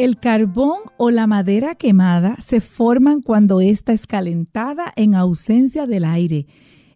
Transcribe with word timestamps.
El 0.00 0.18
carbón 0.18 0.78
o 0.96 1.10
la 1.10 1.26
madera 1.26 1.74
quemada 1.74 2.38
se 2.40 2.62
forman 2.62 3.20
cuando 3.20 3.60
ésta 3.60 3.92
es 3.92 4.06
calentada 4.06 4.94
en 4.96 5.14
ausencia 5.14 5.86
del 5.86 6.06
aire. 6.06 6.46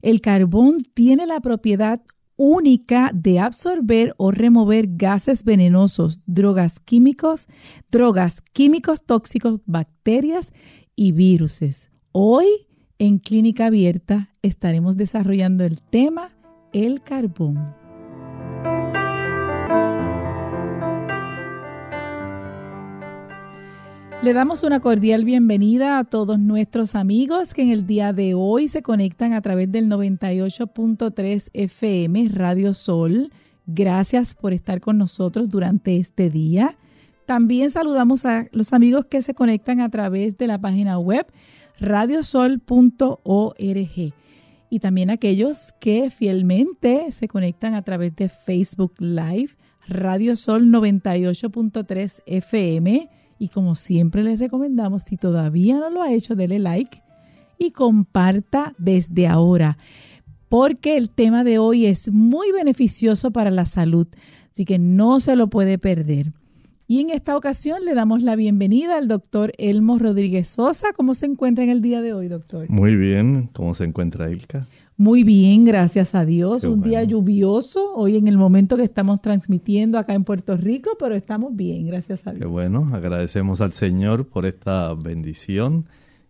El 0.00 0.22
carbón 0.22 0.78
tiene 0.94 1.26
la 1.26 1.40
propiedad 1.40 2.00
única 2.36 3.10
de 3.12 3.40
absorber 3.40 4.14
o 4.16 4.30
remover 4.30 4.86
gases 4.88 5.44
venenosos, 5.44 6.20
drogas 6.24 6.80
químicos, 6.80 7.46
drogas 7.90 8.40
químicos 8.54 9.04
tóxicos, 9.04 9.60
bacterias 9.66 10.54
y 10.96 11.12
viruses. 11.12 11.90
Hoy 12.10 12.46
en 12.98 13.18
Clínica 13.18 13.66
Abierta 13.66 14.30
estaremos 14.40 14.96
desarrollando 14.96 15.64
el 15.64 15.82
tema 15.82 16.30
el 16.72 17.02
carbón. 17.02 17.83
Le 24.24 24.32
damos 24.32 24.62
una 24.62 24.80
cordial 24.80 25.22
bienvenida 25.22 25.98
a 25.98 26.04
todos 26.04 26.38
nuestros 26.38 26.94
amigos 26.94 27.52
que 27.52 27.60
en 27.60 27.68
el 27.68 27.86
día 27.86 28.14
de 28.14 28.32
hoy 28.32 28.68
se 28.68 28.80
conectan 28.80 29.34
a 29.34 29.42
través 29.42 29.70
del 29.70 29.86
98.3 29.86 31.50
FM 31.52 32.30
Radio 32.30 32.72
Sol. 32.72 33.30
Gracias 33.66 34.34
por 34.34 34.54
estar 34.54 34.80
con 34.80 34.96
nosotros 34.96 35.50
durante 35.50 35.98
este 35.98 36.30
día. 36.30 36.78
También 37.26 37.70
saludamos 37.70 38.24
a 38.24 38.46
los 38.50 38.72
amigos 38.72 39.04
que 39.04 39.20
se 39.20 39.34
conectan 39.34 39.82
a 39.82 39.90
través 39.90 40.38
de 40.38 40.46
la 40.46 40.58
página 40.58 40.98
web 40.98 41.26
radiosol.org 41.78 42.62
y 44.70 44.78
también 44.78 45.10
aquellos 45.10 45.74
que 45.80 46.08
fielmente 46.08 47.12
se 47.12 47.28
conectan 47.28 47.74
a 47.74 47.82
través 47.82 48.16
de 48.16 48.30
Facebook 48.30 48.94
Live, 49.00 49.50
Radio 49.86 50.34
Sol 50.34 50.68
98.3 50.68 52.22
FM 52.24 53.10
y 53.38 53.48
como 53.48 53.74
siempre 53.74 54.22
les 54.22 54.38
recomendamos, 54.38 55.02
si 55.02 55.16
todavía 55.16 55.78
no 55.78 55.90
lo 55.90 56.02
ha 56.02 56.12
hecho, 56.12 56.34
dele 56.34 56.58
like 56.58 57.02
y 57.58 57.70
comparta 57.70 58.74
desde 58.78 59.26
ahora, 59.26 59.78
porque 60.48 60.96
el 60.96 61.10
tema 61.10 61.44
de 61.44 61.58
hoy 61.58 61.86
es 61.86 62.10
muy 62.10 62.52
beneficioso 62.52 63.30
para 63.30 63.50
la 63.50 63.66
salud, 63.66 64.06
así 64.50 64.64
que 64.64 64.78
no 64.78 65.20
se 65.20 65.36
lo 65.36 65.48
puede 65.48 65.78
perder. 65.78 66.32
Y 66.86 67.00
en 67.00 67.08
esta 67.08 67.34
ocasión 67.36 67.84
le 67.84 67.94
damos 67.94 68.22
la 68.22 68.36
bienvenida 68.36 68.98
al 68.98 69.08
doctor 69.08 69.52
Elmo 69.56 69.98
Rodríguez 69.98 70.48
Sosa. 70.48 70.88
¿Cómo 70.94 71.14
se 71.14 71.24
encuentra 71.24 71.64
en 71.64 71.70
el 71.70 71.80
día 71.80 72.02
de 72.02 72.12
hoy, 72.12 72.28
doctor? 72.28 72.68
Muy 72.68 72.94
bien. 72.94 73.48
¿Cómo 73.54 73.74
se 73.74 73.84
encuentra 73.84 74.30
Ilka? 74.30 74.66
Muy 74.96 75.24
bien, 75.24 75.64
gracias 75.64 76.14
a 76.14 76.24
Dios. 76.24 76.62
Un 76.62 76.80
día 76.80 77.02
lluvioso, 77.02 77.94
hoy 77.94 78.16
en 78.16 78.28
el 78.28 78.38
momento 78.38 78.76
que 78.76 78.84
estamos 78.84 79.20
transmitiendo 79.20 79.98
acá 79.98 80.14
en 80.14 80.22
Puerto 80.22 80.56
Rico, 80.56 80.96
pero 81.00 81.16
estamos 81.16 81.56
bien, 81.56 81.88
gracias 81.88 82.24
a 82.28 82.30
Dios. 82.30 82.40
Qué 82.40 82.46
bueno, 82.46 82.88
agradecemos 82.92 83.60
al 83.60 83.72
Señor 83.72 84.28
por 84.28 84.46
esta 84.46 84.94
bendición 84.94 85.86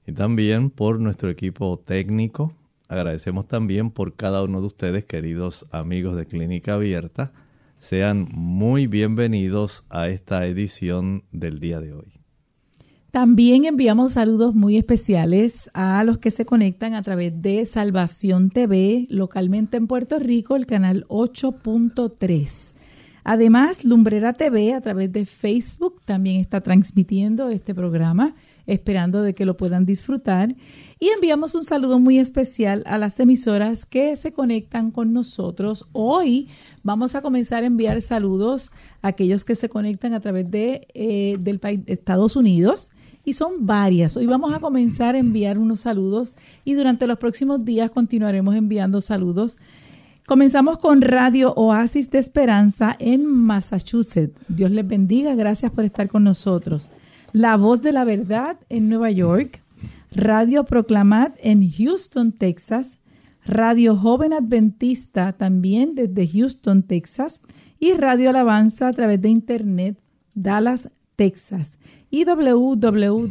y 0.06 0.12
también 0.12 0.70
por 0.70 0.98
nuestro 0.98 1.28
equipo 1.28 1.78
técnico. 1.78 2.54
Agradecemos 2.88 3.46
también 3.46 3.90
por 3.90 4.14
cada 4.14 4.42
uno 4.42 4.62
de 4.62 4.66
ustedes, 4.66 5.04
queridos 5.04 5.66
amigos 5.70 6.16
de 6.16 6.24
Clínica 6.24 6.74
Abierta. 6.74 7.32
Sean 7.80 8.28
muy 8.32 8.86
bienvenidos 8.86 9.86
a 9.90 10.08
esta 10.08 10.46
edición 10.46 11.24
del 11.32 11.60
día 11.60 11.80
de 11.80 11.92
hoy. 11.92 12.23
También 13.14 13.64
enviamos 13.64 14.14
saludos 14.14 14.56
muy 14.56 14.76
especiales 14.76 15.70
a 15.72 16.02
los 16.02 16.18
que 16.18 16.32
se 16.32 16.44
conectan 16.44 16.94
a 16.94 17.02
través 17.02 17.40
de 17.42 17.64
Salvación 17.64 18.50
TV, 18.50 19.06
localmente 19.08 19.76
en 19.76 19.86
Puerto 19.86 20.18
Rico, 20.18 20.56
el 20.56 20.66
canal 20.66 21.06
8.3. 21.06 22.74
Además, 23.22 23.84
Lumbrera 23.84 24.32
TV 24.32 24.74
a 24.74 24.80
través 24.80 25.12
de 25.12 25.26
Facebook 25.26 26.02
también 26.04 26.40
está 26.40 26.60
transmitiendo 26.60 27.50
este 27.50 27.72
programa, 27.72 28.34
esperando 28.66 29.22
de 29.22 29.32
que 29.32 29.46
lo 29.46 29.56
puedan 29.56 29.86
disfrutar. 29.86 30.56
Y 30.98 31.08
enviamos 31.10 31.54
un 31.54 31.62
saludo 31.62 32.00
muy 32.00 32.18
especial 32.18 32.82
a 32.84 32.98
las 32.98 33.20
emisoras 33.20 33.86
que 33.86 34.16
se 34.16 34.32
conectan 34.32 34.90
con 34.90 35.12
nosotros. 35.12 35.86
Hoy 35.92 36.48
vamos 36.82 37.14
a 37.14 37.22
comenzar 37.22 37.62
a 37.62 37.66
enviar 37.66 38.02
saludos 38.02 38.72
a 39.02 39.08
aquellos 39.08 39.44
que 39.44 39.54
se 39.54 39.68
conectan 39.68 40.14
a 40.14 40.20
través 40.20 40.50
de, 40.50 40.88
eh, 40.94 41.36
del 41.38 41.60
país 41.60 41.78
Estados 41.86 42.34
Unidos 42.34 42.90
y 43.24 43.32
son 43.32 43.66
varias. 43.66 44.16
Hoy 44.16 44.26
vamos 44.26 44.52
a 44.52 44.60
comenzar 44.60 45.14
a 45.14 45.18
enviar 45.18 45.58
unos 45.58 45.80
saludos 45.80 46.34
y 46.64 46.74
durante 46.74 47.06
los 47.06 47.18
próximos 47.18 47.64
días 47.64 47.90
continuaremos 47.90 48.54
enviando 48.54 49.00
saludos. 49.00 49.56
Comenzamos 50.26 50.78
con 50.78 51.02
Radio 51.02 51.52
Oasis 51.54 52.10
de 52.10 52.18
Esperanza 52.18 52.96
en 52.98 53.26
Massachusetts. 53.26 54.38
Dios 54.48 54.70
les 54.70 54.86
bendiga, 54.86 55.34
gracias 55.34 55.72
por 55.72 55.84
estar 55.84 56.08
con 56.08 56.24
nosotros. 56.24 56.90
La 57.32 57.56
Voz 57.56 57.82
de 57.82 57.92
la 57.92 58.04
Verdad 58.04 58.58
en 58.68 58.88
Nueva 58.88 59.10
York. 59.10 59.60
Radio 60.12 60.64
Proclamad 60.64 61.32
en 61.42 61.68
Houston, 61.70 62.32
Texas. 62.32 62.98
Radio 63.44 63.96
Joven 63.96 64.32
Adventista 64.32 65.32
también 65.32 65.94
desde 65.94 66.28
Houston, 66.28 66.82
Texas. 66.82 67.40
Y 67.78 67.92
Radio 67.92 68.30
Alabanza 68.30 68.88
a 68.88 68.92
través 68.92 69.20
de 69.20 69.28
Internet, 69.28 69.98
Dallas, 70.34 70.88
Texas 71.16 71.76
y 72.14 72.24
www.xat.com 72.24 73.24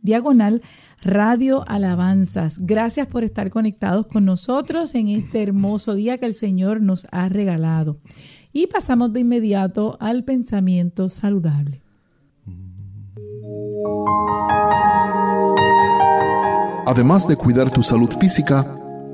diagonal 0.00 0.62
Radio 1.02 1.64
Alabanzas. 1.66 2.58
Gracias 2.60 3.08
por 3.08 3.24
estar 3.24 3.50
conectados 3.50 4.06
con 4.06 4.24
nosotros 4.24 4.94
en 4.94 5.08
este 5.08 5.42
hermoso 5.42 5.96
día 5.96 6.18
que 6.18 6.26
el 6.26 6.34
Señor 6.34 6.80
nos 6.80 7.08
ha 7.10 7.28
regalado. 7.28 7.98
Y 8.52 8.68
pasamos 8.68 9.12
de 9.12 9.18
inmediato 9.20 9.96
al 9.98 10.22
pensamiento 10.22 11.08
saludable. 11.08 11.82
Además 16.86 17.26
de 17.26 17.34
cuidar 17.34 17.72
tu 17.72 17.82
salud 17.82 18.10
física, 18.20 18.64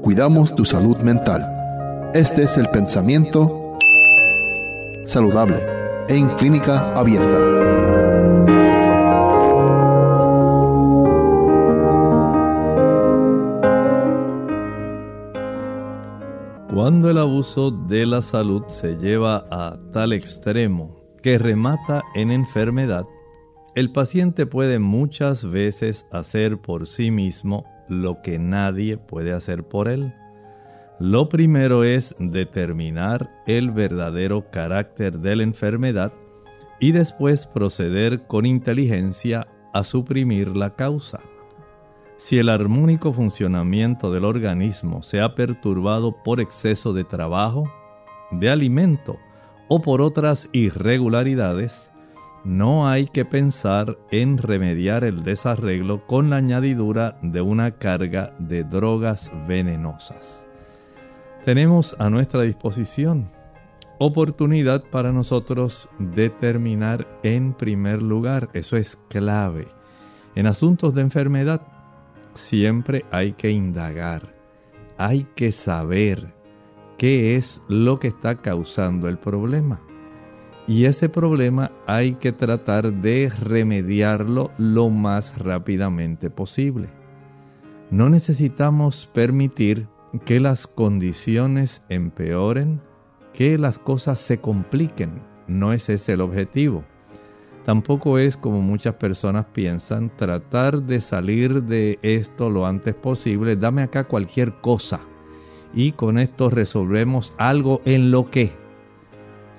cuidamos 0.03 0.55
tu 0.55 0.66
salud 0.66 0.99
mental. 0.99 1.47
Este 2.12 2.43
es 2.43 2.59
el 2.59 2.69
pensamiento 2.69 3.62
saludable 5.05 5.59
en 6.09 6.29
clínica 6.37 6.93
abierta. 6.93 7.39
Cuando 16.73 17.11
el 17.11 17.19
abuso 17.19 17.71
de 17.71 18.06
la 18.06 18.23
salud 18.23 18.65
se 18.69 18.97
lleva 18.97 19.47
a 19.50 19.79
tal 19.93 20.12
extremo 20.12 21.03
que 21.23 21.38
remata 21.38 22.03
en 22.15 22.31
enfermedad, 22.31 23.05
el 23.75 23.93
paciente 23.93 24.47
puede 24.47 24.79
muchas 24.79 25.49
veces 25.49 26.06
hacer 26.11 26.61
por 26.61 26.87
sí 26.87 27.11
mismo 27.11 27.65
lo 27.88 28.21
que 28.23 28.38
nadie 28.38 28.97
puede 28.99 29.32
hacer 29.32 29.65
por 29.65 29.88
él. 29.88 30.15
Lo 31.02 31.28
primero 31.28 31.82
es 31.82 32.14
determinar 32.20 33.28
el 33.49 33.72
verdadero 33.72 34.49
carácter 34.52 35.19
de 35.19 35.34
la 35.34 35.43
enfermedad 35.43 36.12
y 36.78 36.93
después 36.93 37.44
proceder 37.44 38.28
con 38.28 38.46
inteligencia 38.46 39.49
a 39.72 39.82
suprimir 39.82 40.56
la 40.56 40.76
causa. 40.76 41.19
Si 42.19 42.38
el 42.38 42.49
armónico 42.49 43.12
funcionamiento 43.12 44.12
del 44.12 44.25
organismo 44.25 45.02
se 45.02 45.20
ha 45.20 45.34
perturbado 45.34 46.22
por 46.22 46.40
exceso 46.40 46.93
de 46.93 47.02
trabajo, 47.02 47.69
de 48.31 48.49
alimento 48.49 49.16
o 49.66 49.82
por 49.82 50.02
otras 50.02 50.49
irregularidades, 50.52 51.90
no 52.44 52.87
hay 52.87 53.06
que 53.06 53.25
pensar 53.25 53.99
en 54.12 54.38
remediar 54.38 55.02
el 55.02 55.25
desarreglo 55.25 56.06
con 56.06 56.31
la 56.31 56.37
añadidura 56.37 57.19
de 57.22 57.40
una 57.40 57.72
carga 57.72 58.37
de 58.38 58.62
drogas 58.62 59.32
venenosas 59.49 60.49
tenemos 61.44 61.97
a 61.99 62.11
nuestra 62.11 62.43
disposición 62.43 63.31
oportunidad 64.05 64.83
para 64.91 65.12
nosotros 65.12 65.89
determinar 65.99 67.06
en 67.23 67.53
primer 67.53 68.03
lugar, 68.03 68.49
eso 68.53 68.77
es 68.77 68.97
clave, 69.09 69.69
en 70.35 70.47
asuntos 70.49 70.94
de 70.94 71.03
enfermedad, 71.03 71.62
siempre 72.35 73.05
hay 73.12 73.33
que 73.33 73.50
indagar, 73.50 74.35
hay 74.99 75.27
que 75.37 75.53
saber 75.53 76.35
qué 76.99 77.37
es 77.37 77.65
lo 77.69 78.00
que 78.00 78.09
está 78.09 78.37
causando 78.37 79.09
el 79.09 79.19
problema. 79.19 79.81
Y 80.67 80.87
ese 80.87 81.09
problema 81.09 81.73
hay 81.87 82.15
que 82.15 82.33
tratar 82.33 82.93
de 82.93 83.31
remediarlo 83.31 84.50
lo 84.59 84.91
más 84.91 85.38
rápidamente 85.38 86.31
posible. 86.31 86.88
No 87.91 88.09
necesitamos 88.09 89.11
permitir 89.12 89.88
que 90.20 90.41
las 90.41 90.67
condiciones 90.67 91.85
empeoren, 91.88 92.81
que 93.32 93.59
las 93.59 93.79
cosas 93.79 94.19
se 94.19 94.38
compliquen. 94.38 95.23
No 95.47 95.73
es 95.73 95.88
ese 95.88 96.12
el 96.12 96.20
objetivo. 96.20 96.85
Tampoco 97.64 98.19
es 98.19 98.37
como 98.37 98.61
muchas 98.61 98.97
personas 98.97 99.47
piensan 99.53 100.11
tratar 100.17 100.82
de 100.82 101.00
salir 101.00 101.62
de 101.62 101.99
esto 102.03 102.50
lo 102.50 102.67
antes 102.67 102.94
posible. 102.94 103.56
Dame 103.56 103.82
acá 103.82 104.05
cualquier 104.05 104.55
cosa 104.61 105.00
y 105.73 105.93
con 105.93 106.19
esto 106.19 106.50
resolvemos 106.50 107.35
algo 107.38 107.81
en 107.85 108.11
lo 108.11 108.31
que. 108.31 108.53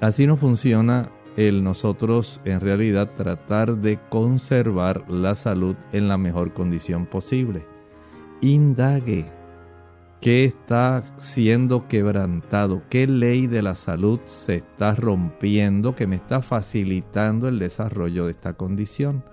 Así 0.01 0.27
no 0.27 0.35
funciona 0.35 1.11
el 1.38 1.63
nosotros 1.63 2.41
en 2.45 2.59
realidad 2.59 3.11
tratar 3.15 3.77
de 3.77 4.00
conservar 4.09 5.09
la 5.09 5.33
salud 5.33 5.75
en 5.94 6.07
la 6.07 6.17
mejor 6.17 6.53
condición 6.53 7.05
posible. 7.05 7.65
Indague 8.41 9.31
qué 10.23 10.45
está 10.45 11.03
siendo 11.17 11.89
quebrantado, 11.89 12.81
qué 12.89 13.07
ley 13.07 13.45
de 13.45 13.61
la 13.61 13.75
salud 13.75 14.21
se 14.23 14.55
está 14.55 14.95
rompiendo 14.95 15.95
que 15.95 16.07
me 16.07 16.15
está 16.15 16.41
facilitando 16.41 17.49
el 17.49 17.59
desarrollo 17.59 18.23
de 18.23 18.31
esta 18.31 18.53
condición. 18.53 19.25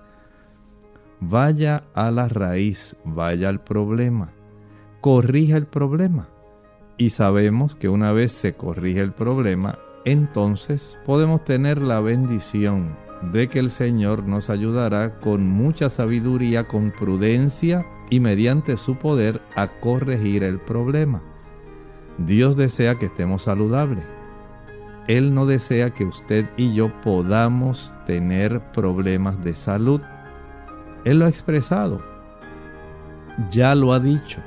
Vaya 1.21 1.85
a 1.95 2.11
la 2.11 2.27
raíz, 2.27 2.97
vaya 3.05 3.51
al 3.51 3.63
problema, 3.63 4.33
corrija 5.01 5.57
el 5.57 5.69
problema. 5.69 6.29
Y 6.99 7.11
sabemos 7.11 7.77
que 7.77 7.89
una 7.89 8.11
vez 8.11 8.33
se 8.33 8.55
corrige 8.55 8.99
el 8.99 9.13
problema, 9.13 9.79
entonces 10.05 10.99
podemos 11.07 11.45
tener 11.45 11.81
la 11.81 12.01
bendición 12.01 12.97
de 13.23 13.49
que 13.49 13.59
el 13.59 13.71
Señor 13.71 14.25
nos 14.25 14.51
ayudará 14.51 15.21
con 15.21 15.47
mucha 15.47 15.91
sabiduría, 15.91 16.67
con 16.67 16.91
prudencia 16.91 17.87
y 18.09 18.21
mediante 18.21 18.77
su 18.77 18.97
poder 18.97 19.43
a 19.57 19.69
corregir 19.69 20.43
el 20.43 20.59
problema. 20.59 21.23
Dios 22.19 22.57
desea 22.57 22.97
que 22.97 23.07
estemos 23.07 23.43
saludables. 23.43 24.05
Él 25.07 25.35
no 25.35 25.47
desea 25.47 25.91
que 25.91 26.05
usted 26.05 26.49
y 26.57 26.75
yo 26.75 26.93
podamos 27.01 27.93
tener 28.07 28.61
problemas 28.73 29.43
de 29.43 29.55
salud. 29.55 30.01
Él 31.05 31.19
lo 31.19 31.27
ha 31.27 31.29
expresado. 31.29 32.03
Ya 33.51 33.75
lo 33.75 33.93
ha 33.93 34.01
dicho. 34.01 34.41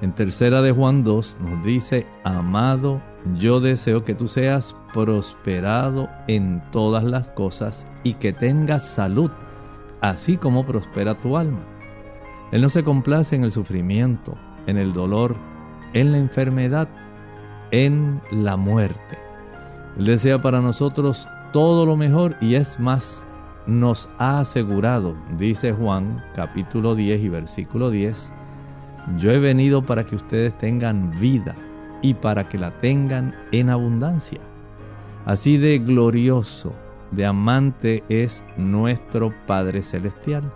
En 0.00 0.12
tercera 0.12 0.62
de 0.62 0.72
Juan 0.72 1.04
2 1.04 1.38
nos 1.40 1.64
dice, 1.64 2.06
amado 2.24 3.00
yo 3.34 3.60
deseo 3.60 4.04
que 4.04 4.14
tú 4.14 4.28
seas 4.28 4.76
prosperado 4.92 6.08
en 6.28 6.62
todas 6.70 7.02
las 7.04 7.28
cosas 7.30 7.86
y 8.04 8.14
que 8.14 8.32
tengas 8.32 8.86
salud, 8.86 9.30
así 10.00 10.36
como 10.36 10.64
prospera 10.64 11.20
tu 11.20 11.36
alma. 11.36 11.64
Él 12.52 12.62
no 12.62 12.68
se 12.68 12.84
complace 12.84 13.34
en 13.34 13.44
el 13.44 13.50
sufrimiento, 13.50 14.36
en 14.66 14.76
el 14.76 14.92
dolor, 14.92 15.34
en 15.92 16.12
la 16.12 16.18
enfermedad, 16.18 16.88
en 17.72 18.22
la 18.30 18.56
muerte. 18.56 19.18
Él 19.98 20.06
desea 20.06 20.40
para 20.40 20.60
nosotros 20.60 21.28
todo 21.52 21.84
lo 21.84 21.96
mejor 21.96 22.36
y 22.40 22.54
es 22.54 22.78
más, 22.78 23.26
nos 23.66 24.08
ha 24.18 24.38
asegurado, 24.38 25.16
dice 25.36 25.72
Juan 25.72 26.24
capítulo 26.34 26.94
10 26.94 27.24
y 27.24 27.28
versículo 27.28 27.90
10, 27.90 28.32
yo 29.18 29.32
he 29.32 29.40
venido 29.40 29.82
para 29.82 30.04
que 30.04 30.14
ustedes 30.14 30.56
tengan 30.58 31.18
vida 31.18 31.56
y 32.06 32.14
para 32.14 32.48
que 32.48 32.58
la 32.58 32.70
tengan 32.80 33.34
en 33.50 33.68
abundancia. 33.68 34.40
Así 35.24 35.56
de 35.56 35.78
glorioso, 35.78 36.72
de 37.10 37.26
amante 37.26 38.04
es 38.08 38.44
nuestro 38.56 39.34
Padre 39.46 39.82
Celestial. 39.82 40.52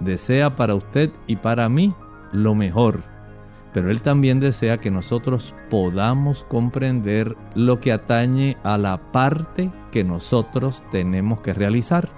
Desea 0.00 0.56
para 0.56 0.74
usted 0.74 1.10
y 1.26 1.36
para 1.36 1.68
mí 1.68 1.94
lo 2.32 2.54
mejor, 2.54 3.02
pero 3.74 3.90
Él 3.90 4.00
también 4.00 4.40
desea 4.40 4.78
que 4.78 4.90
nosotros 4.90 5.54
podamos 5.68 6.44
comprender 6.44 7.36
lo 7.54 7.80
que 7.80 7.92
atañe 7.92 8.56
a 8.64 8.78
la 8.78 9.12
parte 9.12 9.70
que 9.92 10.04
nosotros 10.04 10.82
tenemos 10.90 11.42
que 11.42 11.52
realizar. 11.52 12.08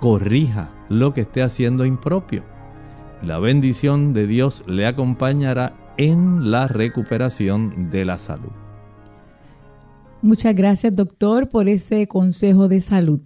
Corrija 0.00 0.70
lo 0.90 1.14
que 1.14 1.22
esté 1.22 1.42
haciendo 1.42 1.86
impropio. 1.86 2.44
La 3.22 3.38
bendición 3.38 4.12
de 4.12 4.26
Dios 4.26 4.64
le 4.66 4.86
acompañará 4.86 5.72
en 5.98 6.50
la 6.50 6.68
recuperación 6.68 7.90
de 7.90 8.04
la 8.04 8.18
salud. 8.18 8.52
Muchas 10.22 10.56
gracias 10.56 10.96
doctor 10.96 11.48
por 11.48 11.68
ese 11.68 12.06
consejo 12.06 12.68
de 12.68 12.80
salud. 12.80 13.20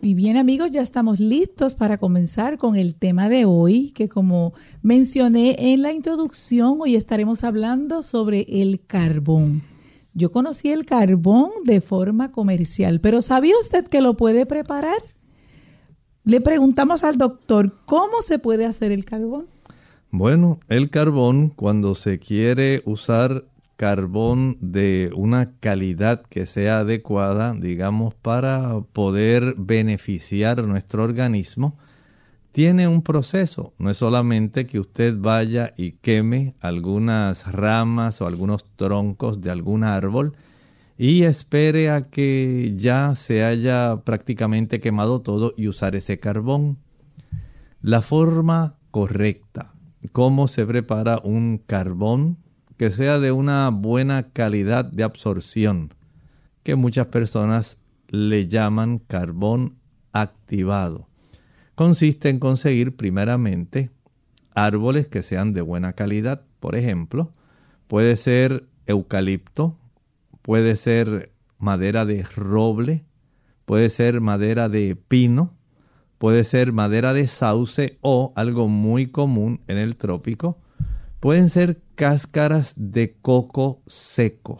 Y 0.00 0.14
bien 0.14 0.36
amigos, 0.36 0.70
ya 0.70 0.82
estamos 0.82 1.18
listos 1.18 1.74
para 1.74 1.98
comenzar 1.98 2.58
con 2.58 2.76
el 2.76 2.94
tema 2.94 3.28
de 3.28 3.44
hoy, 3.44 3.90
que 3.90 4.08
como 4.08 4.52
mencioné 4.82 5.72
en 5.72 5.82
la 5.82 5.92
introducción, 5.92 6.76
hoy 6.80 6.94
estaremos 6.94 7.42
hablando 7.42 8.02
sobre 8.02 8.46
el 8.48 8.80
carbón. 8.86 9.62
Yo 10.14 10.30
conocí 10.30 10.70
el 10.70 10.86
carbón 10.86 11.50
de 11.64 11.80
forma 11.80 12.30
comercial, 12.30 13.00
pero 13.00 13.22
¿sabía 13.22 13.54
usted 13.60 13.88
que 13.88 14.00
lo 14.00 14.16
puede 14.16 14.46
preparar? 14.46 15.02
Le 16.24 16.40
preguntamos 16.40 17.02
al 17.02 17.18
doctor, 17.18 17.74
¿cómo 17.84 18.22
se 18.22 18.38
puede 18.38 18.66
hacer 18.66 18.92
el 18.92 19.04
carbón? 19.04 19.46
Bueno, 20.10 20.58
el 20.68 20.88
carbón, 20.88 21.50
cuando 21.50 21.94
se 21.94 22.18
quiere 22.18 22.82
usar 22.86 23.44
carbón 23.76 24.56
de 24.62 25.10
una 25.14 25.52
calidad 25.60 26.22
que 26.22 26.46
sea 26.46 26.78
adecuada, 26.78 27.52
digamos, 27.52 28.14
para 28.14 28.80
poder 28.94 29.54
beneficiar 29.58 30.64
nuestro 30.64 31.04
organismo, 31.04 31.76
tiene 32.52 32.88
un 32.88 33.02
proceso. 33.02 33.74
No 33.78 33.90
es 33.90 33.98
solamente 33.98 34.66
que 34.66 34.80
usted 34.80 35.14
vaya 35.18 35.74
y 35.76 35.92
queme 35.92 36.54
algunas 36.60 37.52
ramas 37.52 38.22
o 38.22 38.26
algunos 38.26 38.64
troncos 38.76 39.42
de 39.42 39.50
algún 39.50 39.84
árbol 39.84 40.32
y 40.96 41.24
espere 41.24 41.90
a 41.90 42.08
que 42.08 42.74
ya 42.78 43.14
se 43.14 43.44
haya 43.44 44.00
prácticamente 44.04 44.80
quemado 44.80 45.20
todo 45.20 45.52
y 45.54 45.68
usar 45.68 45.94
ese 45.96 46.18
carbón. 46.18 46.78
La 47.82 48.00
forma 48.00 48.76
correcta 48.90 49.74
cómo 50.12 50.48
se 50.48 50.64
prepara 50.66 51.20
un 51.22 51.58
carbón 51.58 52.38
que 52.76 52.90
sea 52.90 53.18
de 53.18 53.32
una 53.32 53.68
buena 53.70 54.30
calidad 54.30 54.84
de 54.84 55.02
absorción, 55.02 55.92
que 56.62 56.76
muchas 56.76 57.08
personas 57.08 57.82
le 58.08 58.46
llaman 58.46 58.98
carbón 58.98 59.76
activado. 60.12 61.08
Consiste 61.74 62.28
en 62.28 62.38
conseguir 62.38 62.96
primeramente 62.96 63.90
árboles 64.54 65.08
que 65.08 65.22
sean 65.22 65.52
de 65.52 65.60
buena 65.60 65.92
calidad, 65.92 66.42
por 66.60 66.76
ejemplo, 66.76 67.30
puede 67.86 68.16
ser 68.16 68.66
eucalipto, 68.86 69.76
puede 70.42 70.76
ser 70.76 71.32
madera 71.58 72.04
de 72.04 72.22
roble, 72.22 73.04
puede 73.64 73.90
ser 73.90 74.20
madera 74.20 74.68
de 74.68 74.96
pino, 74.96 75.54
puede 76.18 76.44
ser 76.44 76.72
madera 76.72 77.12
de 77.12 77.28
sauce 77.28 77.98
o 78.02 78.32
algo 78.36 78.68
muy 78.68 79.06
común 79.06 79.60
en 79.68 79.78
el 79.78 79.96
trópico, 79.96 80.58
pueden 81.20 81.48
ser 81.48 81.80
cáscaras 81.94 82.74
de 82.76 83.16
coco 83.20 83.82
seco. 83.86 84.58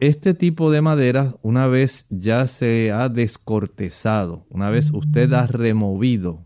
Este 0.00 0.34
tipo 0.34 0.70
de 0.70 0.82
madera, 0.82 1.34
una 1.42 1.66
vez 1.66 2.06
ya 2.10 2.46
se 2.46 2.92
ha 2.92 3.08
descortezado, 3.08 4.44
una 4.50 4.68
vez 4.70 4.90
usted 4.92 5.32
ha 5.32 5.46
removido 5.46 6.44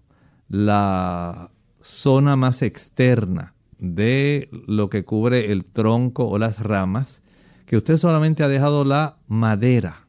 la 0.48 1.50
zona 1.80 2.36
más 2.36 2.62
externa 2.62 3.54
de 3.78 4.48
lo 4.66 4.90
que 4.90 5.04
cubre 5.04 5.50
el 5.50 5.64
tronco 5.64 6.28
o 6.28 6.38
las 6.38 6.60
ramas, 6.60 7.22
que 7.66 7.76
usted 7.76 7.96
solamente 7.96 8.42
ha 8.42 8.48
dejado 8.48 8.84
la 8.84 9.18
madera, 9.26 10.06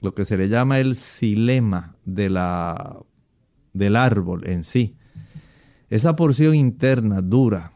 lo 0.00 0.14
que 0.14 0.24
se 0.24 0.36
le 0.36 0.48
llama 0.48 0.78
el 0.78 0.96
silema 0.96 1.96
de 2.04 2.30
la 2.30 2.98
del 3.74 3.96
árbol 3.96 4.46
en 4.48 4.64
sí. 4.64 4.96
Esa 5.90 6.16
porción 6.16 6.54
interna 6.54 7.20
dura, 7.20 7.72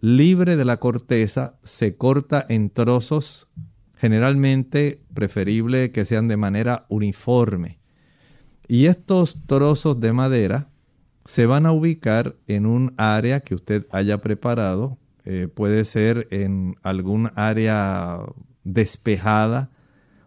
libre 0.00 0.56
de 0.56 0.64
la 0.64 0.78
corteza, 0.78 1.58
se 1.62 1.96
corta 1.96 2.44
en 2.48 2.70
trozos, 2.70 3.52
generalmente 3.96 5.02
preferible 5.12 5.92
que 5.92 6.04
sean 6.04 6.28
de 6.28 6.36
manera 6.36 6.86
uniforme. 6.88 7.78
Y 8.66 8.86
estos 8.86 9.46
trozos 9.46 10.00
de 10.00 10.12
madera 10.12 10.70
se 11.24 11.46
van 11.46 11.66
a 11.66 11.72
ubicar 11.72 12.36
en 12.46 12.66
un 12.66 12.94
área 12.96 13.40
que 13.40 13.54
usted 13.54 13.86
haya 13.90 14.20
preparado. 14.20 14.98
Eh, 15.24 15.48
puede 15.48 15.84
ser 15.84 16.28
en 16.30 16.76
algún 16.82 17.30
área 17.34 18.20
despejada, 18.62 19.70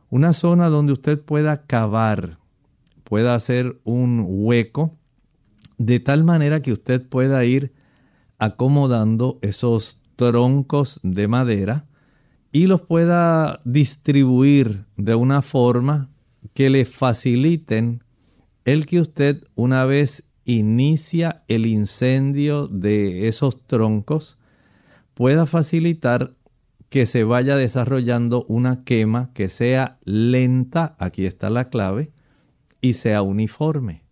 una 0.10 0.34
zona 0.34 0.70
donde 0.70 0.94
usted 0.94 1.22
pueda 1.22 1.66
cavar, 1.66 2.40
pueda 3.08 3.36
hacer 3.36 3.80
un 3.86 4.26
hueco 4.28 4.98
de 5.78 6.02
tal 6.02 6.26
manera 6.26 6.62
que 6.62 6.74
usted 6.74 7.08
pueda 7.08 7.46
ir 7.46 7.72
acomodando 8.38 9.40
esos 9.42 10.04
troncos 10.18 11.00
de 11.04 11.30
madera 11.30 11.86
y 12.52 12.68
los 12.68 12.82
pueda 12.82 13.62
distribuir 13.64 14.84
de 14.98 15.16
una 15.16 15.42
forma 15.42 16.10
que 16.54 16.70
le 16.70 16.84
faciliten 16.84 18.04
el 18.66 18.86
que 18.86 19.00
usted 19.00 19.42
una 19.56 19.86
vez 19.86 20.30
inicia 20.44 21.44
el 21.48 21.66
incendio 21.66 22.68
de 22.68 23.30
esos 23.30 23.66
troncos 23.68 24.38
pueda 25.14 25.46
facilitar 25.46 26.34
que 26.90 27.06
se 27.06 27.24
vaya 27.24 27.56
desarrollando 27.56 28.44
una 28.50 28.84
quema 28.84 29.32
que 29.34 29.48
sea 29.48 29.98
lenta, 30.04 30.98
aquí 31.00 31.26
está 31.26 31.50
la 31.50 31.70
clave, 31.70 32.12
y 32.82 32.94
sea 32.94 33.22
uniforme. 33.22 34.04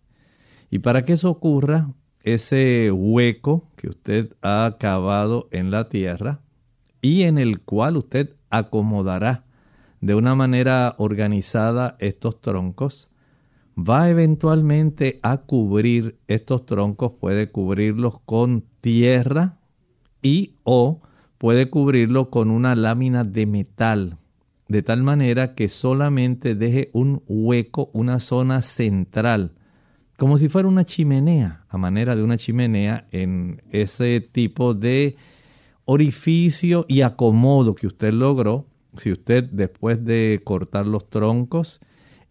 Y 0.70 0.80
para 0.80 1.04
que 1.04 1.14
eso 1.14 1.30
ocurra, 1.30 1.90
ese 2.22 2.90
hueco 2.90 3.70
que 3.76 3.88
usted 3.88 4.34
ha 4.42 4.76
cavado 4.80 5.48
en 5.52 5.70
la 5.70 5.88
tierra 5.88 6.40
y 7.00 7.22
en 7.22 7.38
el 7.38 7.62
cual 7.62 7.96
usted 7.96 8.34
acomodará 8.50 9.44
de 10.00 10.14
una 10.14 10.34
manera 10.34 10.94
organizada 10.98 11.96
estos 12.00 12.40
troncos, 12.40 13.12
va 13.78 14.10
eventualmente 14.10 15.20
a 15.22 15.38
cubrir 15.38 16.18
estos 16.26 16.66
troncos, 16.66 17.12
puede 17.20 17.50
cubrirlos 17.50 18.20
con 18.24 18.64
tierra 18.80 19.58
y 20.22 20.56
o 20.64 21.00
puede 21.38 21.70
cubrirlo 21.70 22.30
con 22.30 22.50
una 22.50 22.74
lámina 22.74 23.22
de 23.22 23.46
metal, 23.46 24.18
de 24.68 24.82
tal 24.82 25.02
manera 25.02 25.54
que 25.54 25.68
solamente 25.68 26.54
deje 26.54 26.90
un 26.92 27.22
hueco, 27.28 27.90
una 27.92 28.20
zona 28.20 28.62
central, 28.62 29.52
como 30.16 30.38
si 30.38 30.48
fuera 30.48 30.68
una 30.68 30.84
chimenea, 30.84 31.64
a 31.68 31.78
manera 31.78 32.16
de 32.16 32.22
una 32.22 32.38
chimenea 32.38 33.06
en 33.12 33.62
ese 33.70 34.20
tipo 34.20 34.74
de 34.74 35.16
orificio 35.84 36.86
y 36.88 37.02
acomodo 37.02 37.74
que 37.74 37.86
usted 37.86 38.12
logró, 38.12 38.66
si 38.96 39.12
usted 39.12 39.44
después 39.44 40.04
de 40.04 40.40
cortar 40.42 40.86
los 40.86 41.10
troncos 41.10 41.80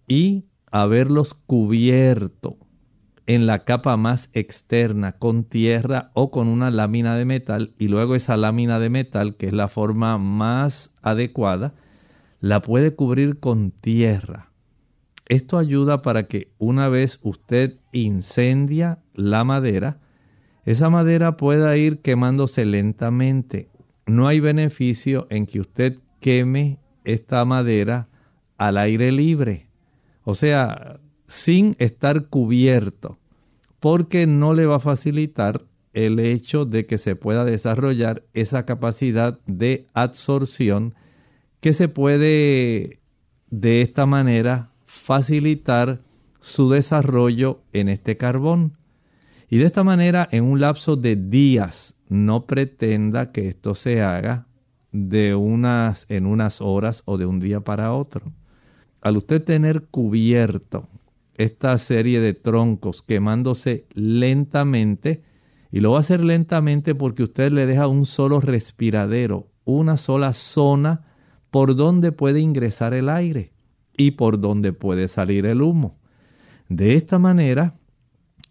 y 0.07 0.45
haberlos 0.71 1.33
cubierto 1.33 2.57
en 3.27 3.45
la 3.45 3.59
capa 3.65 3.97
más 3.97 4.29
externa 4.33 5.13
con 5.13 5.43
tierra 5.45 6.11
o 6.13 6.31
con 6.31 6.47
una 6.47 6.71
lámina 6.71 7.15
de 7.15 7.25
metal 7.25 7.75
y 7.79 7.87
luego 7.87 8.15
esa 8.15 8.35
lámina 8.35 8.79
de 8.79 8.89
metal, 8.89 9.37
que 9.37 9.47
es 9.47 9.53
la 9.53 9.67
forma 9.67 10.17
más 10.17 10.95
adecuada, 11.01 11.75
la 12.39 12.61
puede 12.61 12.95
cubrir 12.95 13.39
con 13.39 13.71
tierra. 13.71 14.51
Esto 15.27 15.57
ayuda 15.57 16.01
para 16.01 16.27
que 16.27 16.51
una 16.59 16.87
vez 16.89 17.19
usted 17.23 17.79
incendia 17.91 18.99
la 19.13 19.43
madera, 19.43 19.99
esa 20.65 20.89
madera 20.89 21.37
pueda 21.37 21.75
ir 21.77 21.99
quemándose 21.99 22.65
lentamente. 22.65 23.69
No 24.05 24.27
hay 24.27 24.39
beneficio 24.39 25.27
en 25.29 25.45
que 25.45 25.59
usted 25.59 25.97
queme 26.19 26.79
esta 27.03 27.43
madera 27.45 28.07
al 28.57 28.77
aire 28.77 29.11
libre. 29.11 29.67
O 30.23 30.35
sea, 30.35 30.97
sin 31.25 31.75
estar 31.79 32.27
cubierto, 32.27 33.19
porque 33.79 34.27
no 34.27 34.53
le 34.53 34.65
va 34.65 34.77
a 34.77 34.79
facilitar 34.79 35.63
el 35.93 36.19
hecho 36.19 36.65
de 36.65 36.85
que 36.85 36.97
se 36.97 37.15
pueda 37.15 37.45
desarrollar 37.45 38.23
esa 38.33 38.65
capacidad 38.65 39.39
de 39.45 39.87
absorción 39.93 40.93
que 41.65 41.73
se 41.73 41.87
puede 41.87 42.99
de 43.49 43.81
esta 43.81 44.05
manera 44.05 44.69
facilitar 44.85 46.03
su 46.39 46.69
desarrollo 46.69 47.63
en 47.73 47.89
este 47.89 48.17
carbón. 48.17 48.77
Y 49.49 49.57
de 49.57 49.65
esta 49.65 49.83
manera, 49.83 50.27
en 50.29 50.43
un 50.43 50.59
lapso 50.59 50.95
de 50.95 51.15
días, 51.15 51.95
no 52.07 52.45
pretenda 52.45 53.31
que 53.31 53.47
esto 53.47 53.73
se 53.73 54.03
haga 54.03 54.45
de 54.91 55.33
unas 55.33 56.05
en 56.09 56.27
unas 56.27 56.61
horas 56.61 57.01
o 57.05 57.17
de 57.17 57.25
un 57.25 57.39
día 57.39 57.61
para 57.61 57.93
otro. 57.93 58.31
Al 59.01 59.17
usted 59.17 59.43
tener 59.43 59.85
cubierto 59.85 60.87
esta 61.33 61.75
serie 61.79 62.19
de 62.19 62.35
troncos 62.35 63.01
quemándose 63.01 63.87
lentamente 63.95 65.23
y 65.71 65.79
lo 65.79 65.93
va 65.93 65.97
a 65.97 66.01
hacer 66.01 66.23
lentamente 66.23 66.93
porque 66.93 67.23
usted 67.23 67.51
le 67.51 67.65
deja 67.65 67.87
un 67.87 68.05
solo 68.05 68.39
respiradero, 68.39 69.47
una 69.63 69.97
sola 69.97 70.33
zona 70.33 71.14
por 71.55 71.77
donde 71.77 72.11
puede 72.11 72.41
ingresar 72.41 72.93
el 72.93 73.07
aire 73.07 73.53
y 73.95 74.11
por 74.11 74.41
donde 74.41 74.73
puede 74.73 75.07
salir 75.07 75.45
el 75.45 75.61
humo. 75.61 75.95
De 76.67 76.95
esta 76.95 77.17
manera, 77.17 77.75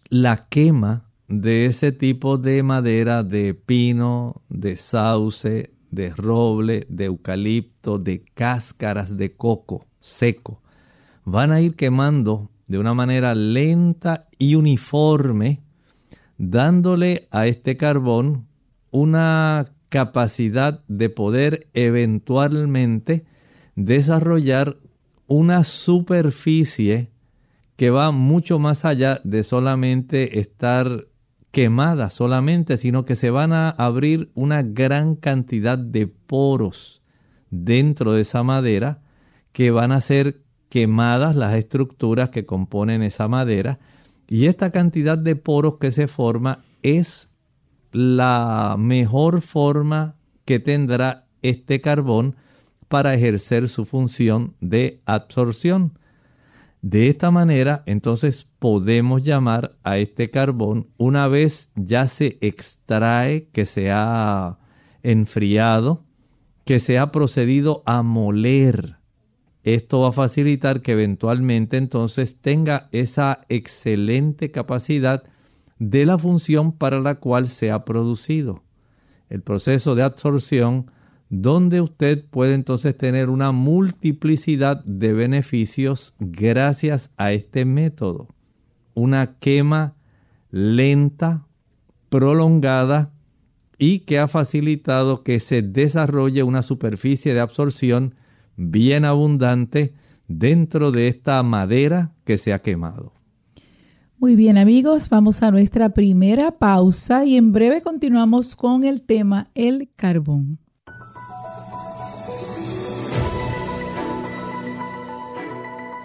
la 0.09 0.47
quema 0.49 1.05
de 1.27 1.67
ese 1.67 1.91
tipo 1.91 2.39
de 2.39 2.63
madera 2.63 3.21
de 3.21 3.53
pino, 3.53 4.41
de 4.49 4.75
sauce, 4.75 5.71
de 5.91 6.09
roble, 6.15 6.87
de 6.89 7.05
eucalipto, 7.05 7.99
de 7.99 8.25
cáscaras 8.33 9.15
de 9.15 9.35
coco 9.35 9.85
seco, 9.99 10.63
van 11.25 11.51
a 11.51 11.61
ir 11.61 11.75
quemando 11.75 12.49
de 12.65 12.79
una 12.79 12.95
manera 12.95 13.35
lenta 13.35 14.27
y 14.39 14.55
uniforme, 14.55 15.61
dándole 16.39 17.27
a 17.29 17.45
este 17.45 17.77
carbón 17.77 18.47
una 18.89 19.74
capacidad 19.95 20.83
de 20.89 21.09
poder 21.09 21.69
eventualmente 21.73 23.23
desarrollar 23.77 24.75
una 25.25 25.63
superficie 25.63 27.11
que 27.77 27.91
va 27.91 28.11
mucho 28.11 28.59
más 28.59 28.83
allá 28.83 29.21
de 29.23 29.45
solamente 29.45 30.41
estar 30.41 31.07
quemada 31.51 32.09
solamente, 32.09 32.75
sino 32.75 33.05
que 33.05 33.15
se 33.15 33.29
van 33.29 33.53
a 33.53 33.69
abrir 33.69 34.31
una 34.33 34.63
gran 34.63 35.15
cantidad 35.15 35.77
de 35.77 36.07
poros 36.07 37.01
dentro 37.49 38.11
de 38.11 38.23
esa 38.23 38.43
madera 38.43 39.01
que 39.53 39.71
van 39.71 39.93
a 39.93 40.01
ser 40.01 40.41
quemadas 40.67 41.37
las 41.37 41.53
estructuras 41.53 42.31
que 42.31 42.45
componen 42.45 43.01
esa 43.01 43.29
madera. 43.29 43.79
Y 44.27 44.47
esta 44.47 44.71
cantidad 44.71 45.17
de 45.17 45.37
poros 45.37 45.77
que 45.77 45.91
se 45.91 46.09
forma 46.09 46.59
es 46.83 47.34
la 47.95 48.75
mejor 48.77 49.41
forma 49.41 50.15
que 50.43 50.59
tendrá 50.59 51.27
este 51.41 51.79
carbón 51.79 52.35
para 52.87 53.13
ejercer 53.13 53.69
su 53.69 53.85
función 53.85 54.55
de 54.59 55.01
absorción. 55.05 55.97
De 56.81 57.07
esta 57.07 57.31
manera, 57.31 57.83
entonces 57.85 58.51
podemos 58.59 59.23
llamar 59.23 59.77
a 59.83 59.97
este 59.97 60.29
carbón, 60.29 60.89
una 60.97 61.27
vez 61.27 61.71
ya 61.75 62.07
se 62.07 62.37
extrae, 62.41 63.47
que 63.53 63.65
se 63.65 63.91
ha 63.91 64.59
enfriado, 65.01 66.03
que 66.65 66.79
se 66.79 66.99
ha 66.99 67.11
procedido 67.11 67.81
a 67.85 68.03
moler 68.03 68.97
esto 69.65 70.01
va 70.01 70.09
a 70.09 70.13
facilitar 70.13 70.83
que 70.83 70.91
eventualmente 70.91 71.77
entonces 71.77 72.39
tenga 72.39 72.87
esa 72.91 73.45
excelente 73.49 74.51
capacidad 74.51 75.23
de 75.79 76.05
la 76.05 76.17
función 76.17 76.71
para 76.71 76.99
la 76.99 77.15
cual 77.15 77.49
se 77.49 77.71
ha 77.71 77.85
producido. 77.85 78.63
El 79.29 79.41
proceso 79.41 79.95
de 79.95 80.03
absorción 80.03 80.91
donde 81.29 81.81
usted 81.81 82.25
puede 82.29 82.53
entonces 82.53 82.97
tener 82.97 83.29
una 83.29 83.51
multiplicidad 83.51 84.83
de 84.85 85.13
beneficios 85.13 86.15
gracias 86.19 87.11
a 87.17 87.31
este 87.31 87.65
método. 87.65 88.27
Una 88.93 89.37
quema 89.39 89.95
lenta, 90.51 91.47
prolongada 92.09 93.11
y 93.77 93.99
que 93.99 94.19
ha 94.19 94.27
facilitado 94.27 95.23
que 95.23 95.39
se 95.39 95.61
desarrolle 95.61 96.43
una 96.43 96.63
superficie 96.63 97.33
de 97.33 97.41
absorción 97.41 98.15
bien 98.55 99.03
abundante 99.03 99.93
dentro 100.27 100.91
de 100.91 101.09
esta 101.09 101.41
madera 101.43 102.13
que 102.23 102.37
se 102.37 102.53
ha 102.53 102.61
quemado. 102.61 103.14
Muy 104.17 104.37
bien 104.37 104.57
amigos, 104.57 105.09
vamos 105.09 105.43
a 105.43 105.51
nuestra 105.51 105.89
primera 105.89 106.51
pausa 106.51 107.25
y 107.25 107.35
en 107.35 107.51
breve 107.51 107.81
continuamos 107.81 108.55
con 108.55 108.85
el 108.85 109.01
tema 109.01 109.49
el 109.55 109.89
carbón. 109.93 110.57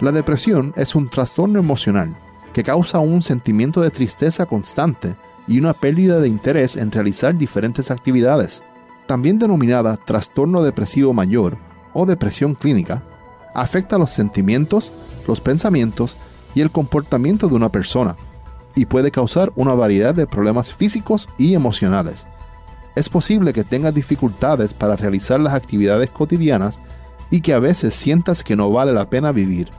La 0.01 0.11
depresión 0.11 0.73
es 0.75 0.93
un 0.93 1.09
trastorno 1.09 1.57
emocional 1.57 2.17
que 2.51 2.65
causa 2.65 2.99
un 2.99 3.23
sentimiento 3.23 3.79
de 3.79 3.91
tristeza 3.91 4.45
constante 4.45 5.15
y 5.47 5.57
una 5.57 5.73
pérdida 5.73 6.19
de 6.19 6.27
interés 6.27 6.75
en 6.75 6.91
realizar 6.91 7.37
diferentes 7.37 7.91
actividades. 7.91 8.61
También 9.07 9.39
denominada 9.39 9.95
trastorno 9.95 10.63
depresivo 10.63 11.13
mayor 11.13 11.57
o 11.93 12.05
depresión 12.05 12.55
clínica 12.55 13.03
afecta 13.53 13.97
los 13.97 14.11
sentimientos, 14.11 14.91
los 15.29 15.39
pensamientos 15.39 16.17
y 16.55 16.61
el 16.61 16.71
comportamiento 16.71 17.47
de 17.47 17.55
una 17.55 17.71
persona 17.71 18.15
y 18.75 18.85
puede 18.85 19.11
causar 19.11 19.51
una 19.55 19.73
variedad 19.73 20.15
de 20.15 20.27
problemas 20.27 20.73
físicos 20.73 21.27
y 21.37 21.53
emocionales. 21.53 22.27
Es 22.95 23.09
posible 23.09 23.53
que 23.53 23.63
tengas 23.63 23.93
dificultades 23.93 24.73
para 24.73 24.95
realizar 24.95 25.39
las 25.39 25.53
actividades 25.53 26.09
cotidianas 26.09 26.79
y 27.29 27.41
que 27.41 27.53
a 27.53 27.59
veces 27.59 27.95
sientas 27.95 28.43
que 28.43 28.55
no 28.55 28.71
vale 28.71 28.91
la 28.91 29.09
pena 29.09 29.31
vivir. 29.31 29.69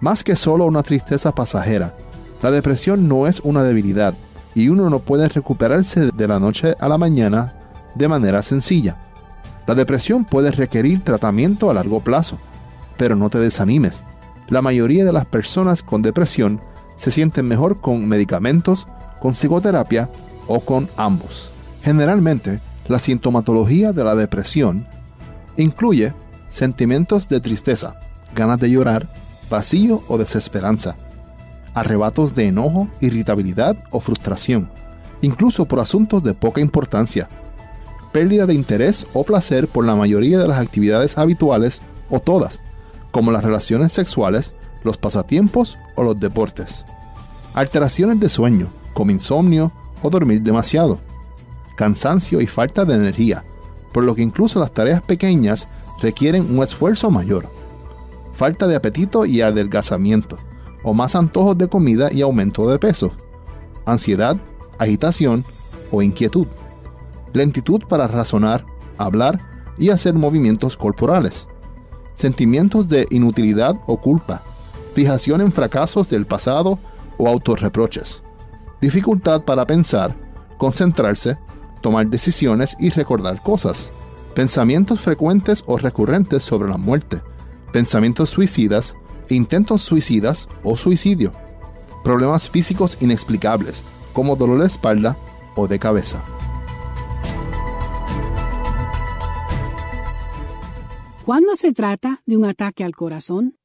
Más 0.00 0.24
que 0.24 0.36
solo 0.36 0.64
una 0.64 0.82
tristeza 0.82 1.34
pasajera, 1.34 1.96
la 2.42 2.50
depresión 2.50 3.06
no 3.06 3.26
es 3.26 3.40
una 3.40 3.62
debilidad, 3.62 4.14
y 4.54 4.68
uno 4.68 4.90
no 4.90 4.98
puede 5.00 5.28
recuperarse 5.28 6.10
de 6.10 6.28
la 6.28 6.40
noche 6.40 6.74
a 6.80 6.88
la 6.88 6.98
mañana 6.98 7.54
de 7.94 8.08
manera 8.08 8.42
sencilla. 8.42 8.96
La 9.66 9.74
depresión 9.74 10.24
puede 10.24 10.50
requerir 10.50 11.04
tratamiento 11.04 11.70
a 11.70 11.74
largo 11.74 12.00
plazo, 12.00 12.38
pero 12.96 13.14
no 13.14 13.30
te 13.30 13.38
desanimes. 13.38 14.02
La 14.50 14.62
mayoría 14.62 15.04
de 15.04 15.12
las 15.12 15.26
personas 15.26 15.84
con 15.84 16.02
depresión 16.02 16.60
se 16.96 17.12
sienten 17.12 17.46
mejor 17.46 17.80
con 17.80 18.08
medicamentos, 18.08 18.88
con 19.20 19.34
psicoterapia 19.34 20.10
o 20.48 20.60
con 20.60 20.88
ambos. 20.96 21.50
Generalmente, 21.82 22.60
la 22.88 22.98
sintomatología 22.98 23.92
de 23.92 24.02
la 24.02 24.16
depresión 24.16 24.86
incluye 25.56 26.12
sentimientos 26.48 27.28
de 27.28 27.40
tristeza, 27.40 28.00
ganas 28.34 28.58
de 28.58 28.70
llorar, 28.70 29.08
vacío 29.48 30.02
o 30.08 30.18
desesperanza, 30.18 30.96
arrebatos 31.72 32.34
de 32.34 32.48
enojo, 32.48 32.88
irritabilidad 33.00 33.76
o 33.92 34.00
frustración, 34.00 34.68
incluso 35.22 35.66
por 35.66 35.78
asuntos 35.78 36.24
de 36.24 36.34
poca 36.34 36.60
importancia, 36.60 37.28
pérdida 38.12 38.46
de 38.46 38.54
interés 38.54 39.06
o 39.12 39.22
placer 39.22 39.68
por 39.68 39.86
la 39.86 39.94
mayoría 39.94 40.40
de 40.40 40.48
las 40.48 40.58
actividades 40.58 41.16
habituales 41.16 41.82
o 42.10 42.18
todas, 42.18 42.60
como 43.10 43.32
las 43.32 43.44
relaciones 43.44 43.92
sexuales, 43.92 44.54
los 44.84 44.96
pasatiempos 44.96 45.76
o 45.96 46.02
los 46.02 46.18
deportes, 46.18 46.84
alteraciones 47.54 48.20
de 48.20 48.28
sueño, 48.28 48.68
como 48.94 49.10
insomnio 49.10 49.72
o 50.02 50.10
dormir 50.10 50.42
demasiado, 50.42 51.00
cansancio 51.76 52.40
y 52.40 52.46
falta 52.46 52.84
de 52.84 52.94
energía, 52.94 53.44
por 53.92 54.04
lo 54.04 54.14
que 54.14 54.22
incluso 54.22 54.60
las 54.60 54.72
tareas 54.72 55.02
pequeñas 55.02 55.68
requieren 56.00 56.54
un 56.54 56.62
esfuerzo 56.62 57.10
mayor, 57.10 57.48
falta 58.32 58.66
de 58.66 58.76
apetito 58.76 59.26
y 59.26 59.40
adelgazamiento, 59.40 60.38
o 60.82 60.94
más 60.94 61.14
antojos 61.14 61.58
de 61.58 61.68
comida 61.68 62.12
y 62.12 62.22
aumento 62.22 62.68
de 62.70 62.78
peso, 62.78 63.12
ansiedad, 63.84 64.36
agitación 64.78 65.44
o 65.90 66.02
inquietud, 66.02 66.46
lentitud 67.32 67.82
para 67.88 68.06
razonar, 68.06 68.64
hablar 68.96 69.40
y 69.78 69.90
hacer 69.90 70.14
movimientos 70.14 70.76
corporales, 70.76 71.46
sentimientos 72.20 72.88
de 72.88 73.06
inutilidad 73.10 73.76
o 73.86 73.96
culpa, 73.96 74.42
fijación 74.94 75.40
en 75.40 75.52
fracasos 75.52 76.10
del 76.10 76.26
pasado 76.26 76.78
o 77.16 77.28
autorreproches, 77.28 78.22
dificultad 78.80 79.42
para 79.42 79.66
pensar, 79.66 80.14
concentrarse, 80.58 81.38
tomar 81.80 82.08
decisiones 82.08 82.76
y 82.78 82.90
recordar 82.90 83.42
cosas, 83.42 83.90
pensamientos 84.34 85.00
frecuentes 85.00 85.64
o 85.66 85.78
recurrentes 85.78 86.44
sobre 86.44 86.68
la 86.68 86.76
muerte, 86.76 87.22
pensamientos 87.72 88.28
suicidas, 88.28 88.96
intentos 89.30 89.80
suicidas 89.80 90.46
o 90.62 90.76
suicidio, 90.76 91.32
problemas 92.04 92.50
físicos 92.50 92.98
inexplicables 93.00 93.82
como 94.12 94.36
dolor 94.36 94.60
de 94.60 94.66
espalda 94.66 95.16
o 95.56 95.66
de 95.66 95.78
cabeza. 95.78 96.22
¿Cuándo 101.30 101.54
se 101.54 101.72
trata 101.72 102.20
de 102.26 102.36
un 102.36 102.44
ataque 102.44 102.82
al 102.82 102.96
corazón? 102.96 103.56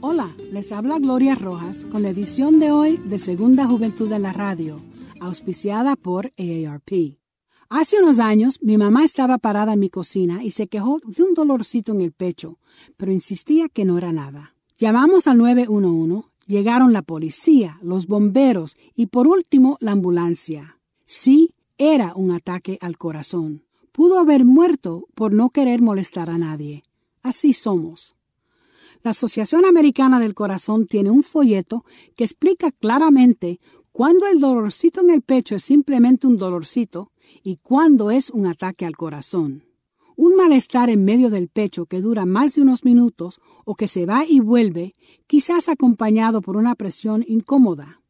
Hola, 0.00 0.34
les 0.50 0.72
habla 0.72 0.98
Gloria 0.98 1.34
Rojas 1.34 1.84
con 1.92 2.00
la 2.00 2.08
edición 2.08 2.58
de 2.58 2.70
hoy 2.70 2.96
de 2.96 3.18
Segunda 3.18 3.66
Juventud 3.66 4.10
en 4.12 4.22
la 4.22 4.32
Radio, 4.32 4.80
auspiciada 5.20 5.94
por 5.94 6.32
AARP. 6.38 7.18
Hace 7.68 7.98
unos 8.02 8.18
años 8.18 8.60
mi 8.62 8.78
mamá 8.78 9.04
estaba 9.04 9.36
parada 9.36 9.74
en 9.74 9.80
mi 9.80 9.90
cocina 9.90 10.42
y 10.42 10.52
se 10.52 10.68
quejó 10.68 11.02
de 11.04 11.22
un 11.22 11.34
dolorcito 11.34 11.92
en 11.92 12.00
el 12.00 12.12
pecho, 12.12 12.58
pero 12.96 13.12
insistía 13.12 13.68
que 13.68 13.84
no 13.84 13.98
era 13.98 14.10
nada. 14.10 14.54
Llamamos 14.78 15.26
al 15.26 15.36
911, 15.36 16.30
llegaron 16.46 16.94
la 16.94 17.02
policía, 17.02 17.76
los 17.82 18.06
bomberos 18.06 18.74
y 18.94 19.08
por 19.08 19.28
último 19.28 19.76
la 19.80 19.92
ambulancia. 19.92 20.78
Sí, 21.04 21.50
era 21.76 22.14
un 22.16 22.30
ataque 22.30 22.78
al 22.80 22.96
corazón. 22.96 23.64
Pudo 23.92 24.18
haber 24.18 24.46
muerto 24.46 25.06
por 25.14 25.34
no 25.34 25.50
querer 25.50 25.82
molestar 25.82 26.30
a 26.30 26.38
nadie. 26.38 26.82
Así 27.22 27.52
somos. 27.52 28.16
La 29.02 29.10
Asociación 29.10 29.66
Americana 29.66 30.18
del 30.18 30.32
Corazón 30.32 30.86
tiene 30.86 31.10
un 31.10 31.22
folleto 31.22 31.84
que 32.16 32.24
explica 32.24 32.70
claramente 32.70 33.60
cuándo 33.92 34.26
el 34.26 34.40
dolorcito 34.40 35.02
en 35.02 35.10
el 35.10 35.20
pecho 35.20 35.56
es 35.56 35.64
simplemente 35.64 36.26
un 36.26 36.38
dolorcito 36.38 37.10
y 37.42 37.56
cuándo 37.56 38.10
es 38.10 38.30
un 38.30 38.46
ataque 38.46 38.86
al 38.86 38.96
corazón. 38.96 39.64
Un 40.16 40.36
malestar 40.36 40.88
en 40.88 41.04
medio 41.04 41.30
del 41.30 41.48
pecho 41.48 41.86
que 41.86 42.00
dura 42.00 42.24
más 42.24 42.54
de 42.54 42.62
unos 42.62 42.84
minutos 42.84 43.40
o 43.64 43.74
que 43.74 43.88
se 43.88 44.06
va 44.06 44.24
y 44.26 44.40
vuelve, 44.40 44.92
quizás 45.26 45.68
acompañado 45.68 46.40
por 46.40 46.56
una 46.56 46.74
presión 46.76 47.24
incómoda. 47.26 48.02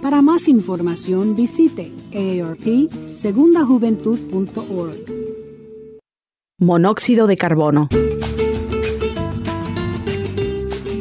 Para 0.00 0.22
más 0.22 0.46
información 0.46 1.34
visite 1.34 1.90
aarpsegundajuventud.org. 2.14 4.94
Monóxido 6.60 7.26
de 7.26 7.36
carbono. 7.36 7.88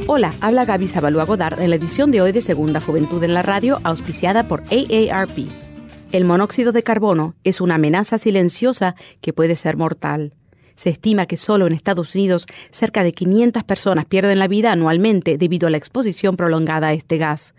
Hola, 0.07 0.33
habla 0.41 0.65
Gaby 0.65 0.87
Zabalúa 0.87 1.25
Godard 1.25 1.61
en 1.61 1.69
la 1.69 1.75
edición 1.75 2.09
de 2.09 2.23
hoy 2.23 2.31
de 2.31 2.41
Segunda 2.41 2.81
Juventud 2.81 3.23
en 3.23 3.35
la 3.35 3.43
Radio, 3.43 3.79
auspiciada 3.83 4.47
por 4.47 4.61
AARP. 4.61 5.47
El 6.11 6.25
monóxido 6.25 6.71
de 6.71 6.81
carbono 6.81 7.35
es 7.43 7.61
una 7.61 7.75
amenaza 7.75 8.17
silenciosa 8.17 8.95
que 9.21 9.31
puede 9.31 9.55
ser 9.55 9.77
mortal. 9.77 10.33
Se 10.77 10.89
estima 10.91 11.25
que 11.25 11.37
solo 11.37 11.65
en 11.65 11.73
Estados 11.73 12.13
Unidos 12.13 12.45
cerca 12.69 13.03
de 13.03 13.11
500 13.11 13.63
personas 13.63 14.05
pierden 14.05 14.37
la 14.37 14.47
vida 14.47 14.71
anualmente 14.71 15.39
debido 15.39 15.67
a 15.67 15.71
la 15.71 15.77
exposición 15.77 16.37
prolongada 16.37 16.89
a 16.89 16.93
este 16.93 17.17
gas. 17.17 17.55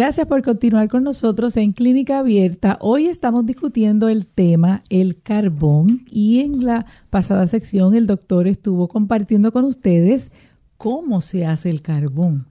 Gracias 0.00 0.26
por 0.26 0.42
continuar 0.42 0.88
con 0.88 1.04
nosotros 1.04 1.58
en 1.58 1.72
Clínica 1.72 2.20
Abierta. 2.20 2.78
Hoy 2.80 3.08
estamos 3.08 3.44
discutiendo 3.44 4.08
el 4.08 4.26
tema 4.26 4.82
el 4.88 5.20
carbón 5.20 6.06
y 6.10 6.40
en 6.40 6.64
la 6.64 6.86
pasada 7.10 7.46
sección 7.46 7.92
el 7.92 8.06
doctor 8.06 8.46
estuvo 8.46 8.88
compartiendo 8.88 9.52
con 9.52 9.66
ustedes 9.66 10.32
cómo 10.78 11.20
se 11.20 11.44
hace 11.44 11.68
el 11.68 11.82
carbón. 11.82 12.46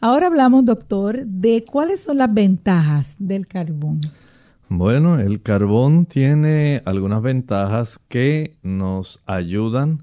Ahora 0.00 0.28
hablamos, 0.28 0.64
doctor, 0.64 1.26
de 1.26 1.66
cuáles 1.70 2.00
son 2.00 2.16
las 2.16 2.32
ventajas 2.32 3.16
del 3.18 3.46
carbón. 3.46 4.00
Bueno, 4.70 5.18
el 5.18 5.42
carbón 5.42 6.06
tiene 6.06 6.80
algunas 6.86 7.20
ventajas 7.20 8.00
que 8.08 8.56
nos 8.62 9.22
ayudan 9.26 10.02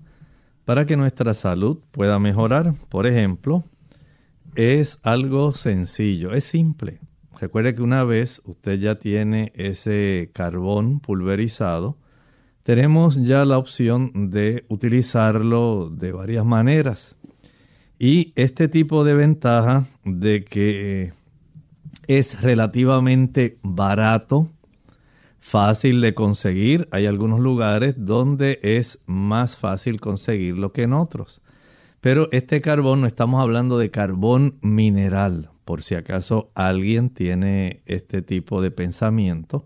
para 0.66 0.86
que 0.86 0.98
nuestra 0.98 1.34
salud 1.34 1.80
pueda 1.90 2.20
mejorar. 2.20 2.76
Por 2.90 3.08
ejemplo, 3.08 3.64
es 4.56 5.00
algo 5.04 5.52
sencillo, 5.52 6.34
es 6.34 6.44
simple. 6.44 7.00
Recuerde 7.40 7.74
que 7.74 7.82
una 7.82 8.04
vez 8.04 8.42
usted 8.46 8.80
ya 8.80 8.96
tiene 8.96 9.52
ese 9.56 10.30
carbón 10.34 11.00
pulverizado, 11.00 11.98
tenemos 12.64 13.24
ya 13.24 13.46
la 13.46 13.58
opción 13.58 14.30
de 14.30 14.66
utilizarlo 14.68 15.90
de 15.90 16.12
varias 16.12 16.46
maneras. 16.46 17.16
Y 17.98 18.34
este 18.36 18.68
tipo 18.68 19.04
de 19.04 19.14
ventaja 19.16 19.86
de 20.06 20.44
que 20.44 21.14
es 22.08 22.42
relativamente 22.42 23.58
barato, 23.64 24.50
fácil 25.40 26.02
de 26.02 26.14
conseguir, 26.14 26.88
hay 26.92 27.08
algunos 27.08 27.40
lugares 27.40 27.96
donde 27.98 28.60
es 28.62 29.04
más 29.08 29.58
fácil 29.58 30.00
conseguirlo 30.00 30.72
que 30.72 30.84
en 30.84 30.94
otros. 30.94 31.42
Pero 32.02 32.30
este 32.32 32.62
carbón 32.62 33.02
no 33.02 33.08
estamos 33.08 33.40
hablando 33.44 33.78
de 33.78 33.92
carbón 33.92 34.58
mineral, 34.62 35.52
por 35.66 35.84
si 35.84 35.94
acaso 35.94 36.50
alguien 36.56 37.12
tiene 37.12 37.84
este 37.86 38.24
tipo 38.24 38.60
de 38.64 38.72
pensamiento. 38.72 39.66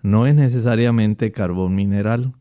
No 0.00 0.28
es 0.28 0.36
necesariamente 0.36 1.32
carbón 1.32 1.74
mineral. 1.74 2.34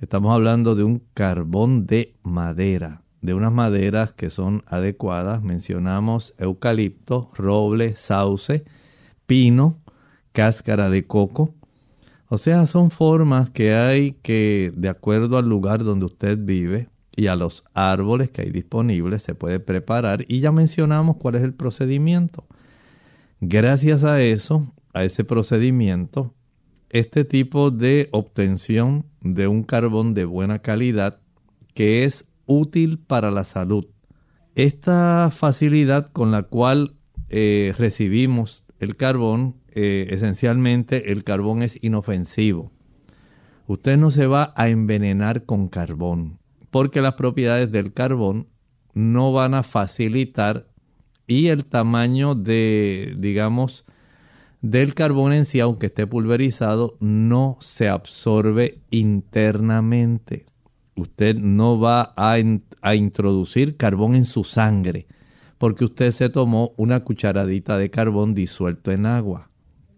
Estamos 0.00 0.34
hablando 0.34 0.74
de 0.74 0.82
un 0.82 1.00
carbón 1.14 1.86
de 1.86 2.16
madera, 2.24 3.02
de 3.20 3.34
unas 3.34 3.52
maderas 3.52 4.12
que 4.12 4.30
son 4.30 4.64
adecuadas. 4.66 5.44
Mencionamos 5.44 6.34
eucalipto, 6.38 7.30
roble, 7.36 7.94
sauce, 7.94 8.64
pino, 9.28 9.78
cáscara 10.32 10.90
de 10.90 11.06
coco. 11.06 11.54
O 12.28 12.36
sea, 12.36 12.66
son 12.66 12.90
formas 12.90 13.48
que 13.48 13.76
hay 13.76 14.14
que, 14.22 14.72
de 14.74 14.88
acuerdo 14.88 15.38
al 15.38 15.48
lugar 15.48 15.84
donde 15.84 16.06
usted 16.06 16.36
vive, 16.36 16.88
y 17.16 17.28
a 17.28 17.34
los 17.34 17.64
árboles 17.72 18.30
que 18.30 18.42
hay 18.42 18.50
disponibles 18.50 19.22
se 19.22 19.34
puede 19.34 19.58
preparar 19.58 20.26
y 20.28 20.40
ya 20.40 20.52
mencionamos 20.52 21.16
cuál 21.16 21.36
es 21.36 21.42
el 21.42 21.54
procedimiento. 21.54 22.46
Gracias 23.40 24.04
a 24.04 24.20
eso, 24.20 24.72
a 24.92 25.02
ese 25.02 25.24
procedimiento, 25.24 26.34
este 26.90 27.24
tipo 27.24 27.70
de 27.70 28.10
obtención 28.12 29.06
de 29.22 29.48
un 29.48 29.64
carbón 29.64 30.14
de 30.14 30.26
buena 30.26 30.60
calidad 30.60 31.18
que 31.74 32.04
es 32.04 32.30
útil 32.44 32.98
para 32.98 33.30
la 33.30 33.44
salud. 33.44 33.86
Esta 34.54 35.30
facilidad 35.32 36.10
con 36.12 36.30
la 36.30 36.42
cual 36.42 36.96
eh, 37.28 37.74
recibimos 37.76 38.66
el 38.78 38.96
carbón, 38.96 39.56
eh, 39.70 40.08
esencialmente 40.10 41.12
el 41.12 41.24
carbón 41.24 41.62
es 41.62 41.82
inofensivo. 41.82 42.72
Usted 43.66 43.96
no 43.96 44.10
se 44.10 44.26
va 44.26 44.52
a 44.54 44.68
envenenar 44.68 45.44
con 45.44 45.68
carbón 45.68 46.38
porque 46.70 47.00
las 47.00 47.14
propiedades 47.14 47.70
del 47.70 47.92
carbón 47.92 48.48
no 48.94 49.32
van 49.32 49.54
a 49.54 49.62
facilitar 49.62 50.68
y 51.26 51.48
el 51.48 51.64
tamaño 51.64 52.34
de, 52.34 53.14
digamos, 53.18 53.84
del 54.62 54.94
carbón 54.94 55.32
en 55.32 55.44
sí, 55.44 55.60
aunque 55.60 55.86
esté 55.86 56.06
pulverizado, 56.06 56.96
no 57.00 57.58
se 57.60 57.88
absorbe 57.88 58.80
internamente. 58.90 60.46
Usted 60.94 61.36
no 61.36 61.78
va 61.78 62.14
a, 62.16 62.36
a, 62.80 62.94
introducir 62.94 63.76
carbón 63.76 64.14
en 64.14 64.24
su 64.24 64.44
sangre 64.44 65.06
porque 65.58 65.84
usted 65.84 66.10
se 66.10 66.28
tomó 66.28 66.72
una 66.76 67.00
cucharadita 67.00 67.78
de 67.78 67.90
carbón 67.90 68.34
disuelto 68.34 68.92
en 68.92 69.06
agua. 69.06 69.50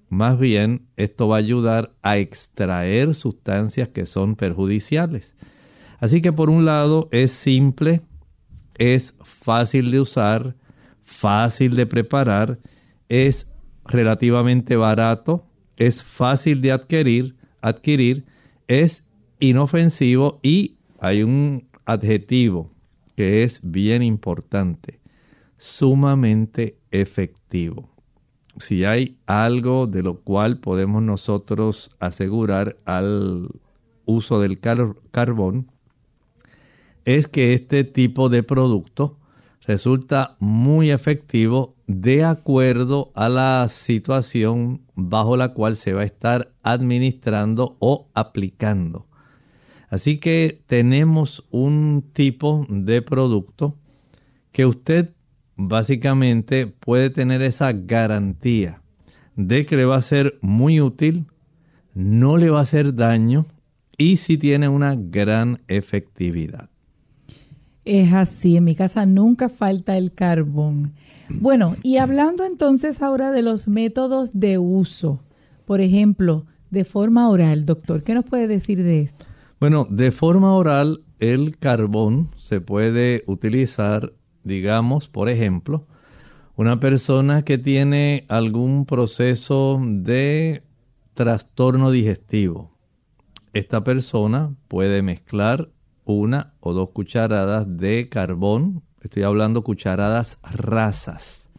Más 0.09 0.38
bien, 0.38 0.88
esto 0.96 1.28
va 1.28 1.37
a 1.37 1.40
ayudar 1.40 1.92
a 2.02 2.18
extraer 2.18 3.14
sustancias 3.14 3.88
que 3.88 4.07
son 4.07 4.37
perjudiciales. 4.37 5.35
Así 5.98 6.22
que 6.22 6.32
por 6.32 6.48
un 6.48 6.64
lado 6.64 7.08
es 7.11 7.32
simple, 7.32 8.02
es 8.76 9.14
fácil 9.22 9.90
de 9.90 10.00
usar, 10.00 10.54
fácil 11.02 11.74
de 11.74 11.87
preparar, 11.87 12.58
es 13.08 13.52
relativamente 13.84 14.76
barato, 14.76 15.44
es 15.76 16.02
fácil 16.02 16.61
de 16.61 16.72
adquirir, 16.72 17.37
adquirir, 17.61 18.24
es 18.68 19.08
inofensivo 19.40 20.38
y 20.42 20.76
hay 21.00 21.22
un 21.22 21.68
adjetivo 21.84 22.70
que 23.16 23.42
es 23.42 23.61
bien 23.68 24.02
importante, 24.02 25.00
sumamente 25.56 26.78
efectivo. 26.90 27.90
Si 28.58 28.84
hay 28.84 29.18
algo 29.26 29.87
de 29.87 30.02
lo 30.02 30.20
cual 30.20 30.58
podemos 30.58 31.02
nosotros 31.02 31.96
asegurar 32.00 32.76
al 32.84 33.48
uso 34.04 34.40
del 34.40 34.61
carbón, 34.61 35.70
es 37.08 37.26
que 37.26 37.54
este 37.54 37.84
tipo 37.84 38.28
de 38.28 38.42
producto 38.42 39.16
resulta 39.66 40.36
muy 40.40 40.90
efectivo 40.90 41.74
de 41.86 42.22
acuerdo 42.22 43.12
a 43.14 43.30
la 43.30 43.66
situación 43.70 44.82
bajo 44.94 45.38
la 45.38 45.54
cual 45.54 45.76
se 45.76 45.94
va 45.94 46.02
a 46.02 46.04
estar 46.04 46.52
administrando 46.62 47.78
o 47.78 48.10
aplicando. 48.12 49.06
Así 49.88 50.18
que 50.18 50.60
tenemos 50.66 51.48
un 51.50 52.04
tipo 52.12 52.66
de 52.68 53.00
producto 53.00 53.74
que 54.52 54.66
usted 54.66 55.14
básicamente 55.56 56.66
puede 56.66 57.08
tener 57.08 57.40
esa 57.40 57.72
garantía 57.72 58.82
de 59.34 59.64
que 59.64 59.76
le 59.76 59.86
va 59.86 59.96
a 59.96 60.02
ser 60.02 60.38
muy 60.42 60.82
útil, 60.82 61.24
no 61.94 62.36
le 62.36 62.50
va 62.50 62.58
a 62.58 62.64
hacer 62.64 62.94
daño 62.94 63.46
y 63.96 64.18
si 64.18 64.36
tiene 64.36 64.68
una 64.68 64.94
gran 64.94 65.62
efectividad. 65.68 66.68
Es 67.88 68.12
así, 68.12 68.59
en 68.59 68.64
mi 68.64 68.74
casa 68.74 69.07
nunca 69.07 69.48
falta 69.48 69.96
el 69.96 70.12
carbón. 70.12 70.92
Bueno, 71.31 71.74
y 71.83 71.96
hablando 71.96 72.44
entonces 72.44 73.01
ahora 73.01 73.33
de 73.33 73.40
los 73.40 73.66
métodos 73.66 74.38
de 74.38 74.59
uso, 74.59 75.20
por 75.64 75.81
ejemplo, 75.81 76.44
de 76.68 76.85
forma 76.85 77.31
oral, 77.31 77.64
doctor, 77.64 78.03
¿qué 78.03 78.12
nos 78.12 78.27
puede 78.27 78.46
decir 78.46 78.83
de 78.83 79.01
esto? 79.01 79.24
Bueno, 79.59 79.87
de 79.88 80.12
forma 80.12 80.55
oral, 80.55 81.03
el 81.18 81.57
carbón 81.57 82.29
se 82.37 82.61
puede 82.61 83.24
utilizar, 83.27 84.12
digamos, 84.44 85.09
por 85.09 85.31
ejemplo, 85.31 85.87
una 86.57 86.81
persona 86.81 87.42
que 87.42 87.57
tiene 87.57 88.27
algún 88.29 88.85
proceso 88.85 89.81
de 89.83 90.62
trastorno 91.14 91.90
digestivo. 91.90 92.70
Esta 93.55 93.83
persona 93.83 94.55
puede 94.68 95.01
mezclar 95.01 95.70
una 96.12 96.54
o 96.60 96.72
dos 96.72 96.90
cucharadas 96.90 97.76
de 97.76 98.08
carbón, 98.08 98.82
estoy 99.00 99.22
hablando 99.22 99.62
cucharadas 99.62 100.38
rasas, 100.42 101.50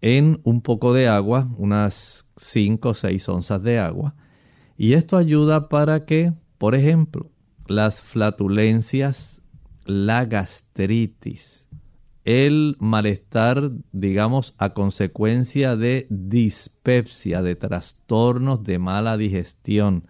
en 0.00 0.40
un 0.44 0.60
poco 0.60 0.92
de 0.92 1.08
agua, 1.08 1.48
unas 1.56 2.32
5 2.36 2.90
o 2.90 2.94
6 2.94 3.28
onzas 3.28 3.62
de 3.62 3.78
agua. 3.78 4.14
Y 4.76 4.92
esto 4.92 5.16
ayuda 5.16 5.68
para 5.68 6.06
que, 6.06 6.32
por 6.56 6.74
ejemplo, 6.74 7.30
las 7.66 8.00
flatulencias, 8.00 9.42
la 9.84 10.24
gastritis, 10.24 11.68
el 12.24 12.76
malestar, 12.78 13.70
digamos, 13.92 14.54
a 14.58 14.74
consecuencia 14.74 15.76
de 15.76 16.06
dispepsia, 16.10 17.42
de 17.42 17.56
trastornos 17.56 18.62
de 18.64 18.78
mala 18.78 19.16
digestión, 19.16 20.06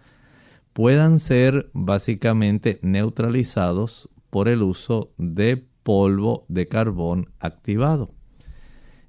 puedan 0.79 1.19
ser 1.19 1.69
básicamente 1.73 2.79
neutralizados 2.81 4.15
por 4.29 4.47
el 4.47 4.63
uso 4.63 5.11
de 5.17 5.61
polvo 5.83 6.45
de 6.47 6.69
carbón 6.69 7.33
activado. 7.41 8.13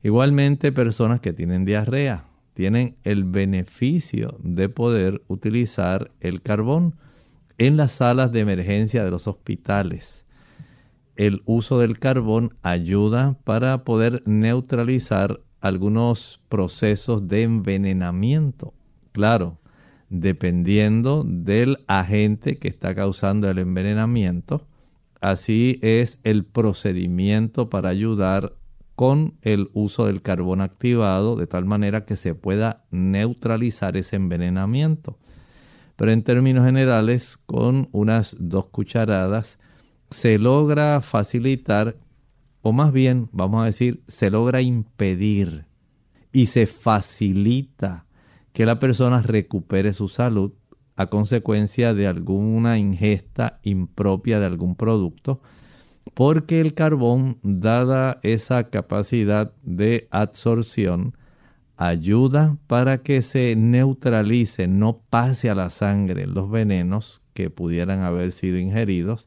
Igualmente 0.03 0.73
personas 0.73 1.21
que 1.21 1.33
tienen 1.33 1.65
diarrea, 1.65 2.25
tienen 2.55 2.97
el 3.05 3.23
beneficio 3.23 4.37
de 4.43 4.69
poder 4.69 5.23
utilizar 5.29 6.11
el 6.19 6.43
carbón 6.43 6.97
en 7.57 7.77
las 7.77 7.93
salas 7.93 8.33
de 8.33 8.41
emergencia 8.41 9.05
de 9.05 9.13
los 9.13 9.29
hospitales. 9.29 10.27
El 11.15 11.41
uso 11.45 11.79
del 11.79 12.01
carbón 12.01 12.57
ayuda 12.63 13.39
para 13.45 13.85
poder 13.85 14.25
neutralizar 14.27 15.41
algunos 15.61 16.45
procesos 16.49 17.29
de 17.29 17.43
envenenamiento. 17.43 18.75
Claro, 19.13 19.60
dependiendo 20.11 21.25
del 21.25 21.79
agente 21.87 22.59
que 22.59 22.69
está 22.69 22.95
causando 22.95 23.49
el 23.49 23.59
envenenamiento. 23.59 24.67
Así 25.21 25.79
es 25.83 26.21
el 26.25 26.45
procedimiento 26.45 27.71
para 27.71 27.89
ayudar 27.89 28.55
con 28.97 29.39
el 29.41 29.71
uso 29.73 30.07
del 30.07 30.21
carbón 30.21 30.61
activado 30.61 31.37
de 31.37 31.47
tal 31.47 31.65
manera 31.65 32.05
que 32.05 32.17
se 32.17 32.35
pueda 32.35 32.85
neutralizar 32.91 33.97
ese 33.97 34.17
envenenamiento. 34.17 35.19
Pero 35.97 36.11
en 36.13 36.23
términos 36.23 36.67
generales, 36.67 37.37
con 37.47 37.89
unas 37.93 38.37
dos 38.41 38.67
cucharadas 38.67 39.59
se 40.11 40.39
logra 40.39 41.01
facilitar, 41.03 41.97
o 42.63 42.73
más 42.73 42.93
bien, 42.93 43.29
vamos 43.33 43.63
a 43.63 43.67
decir, 43.67 44.03
se 44.09 44.29
logra 44.29 44.61
impedir 44.61 45.67
y 46.33 46.47
se 46.47 46.67
facilita 46.67 48.07
que 48.53 48.67
la 48.67 48.79
persona 48.79 49.23
recupere 49.23 49.93
su 49.93 50.09
salud 50.09 50.53
a 50.97 51.07
consecuencia 51.07 51.95
de 51.95 52.07
alguna 52.07 52.79
ingesta 52.79 53.61
impropia 53.63 54.39
de 54.39 54.47
algún 54.47 54.75
producto, 54.77 55.41
porque 56.15 56.61
el 56.61 56.75
carbón, 56.75 57.39
dada 57.43 58.19
esa 58.23 58.65
capacidad 58.65 59.55
de 59.63 60.09
absorción, 60.11 61.17
ayuda 61.77 62.59
para 62.67 62.99
que 62.99 63.23
se 63.23 63.57
neutralice, 63.57 64.69
no 64.69 65.01
pase 65.09 65.49
a 65.49 65.55
la 65.55 65.71
sangre 65.71 66.27
los 66.27 66.51
venenos 66.51 67.27
que 67.33 67.49
pudieran 67.49 68.03
haber 68.03 68.33
sido 68.33 68.59
ingeridos 68.59 69.27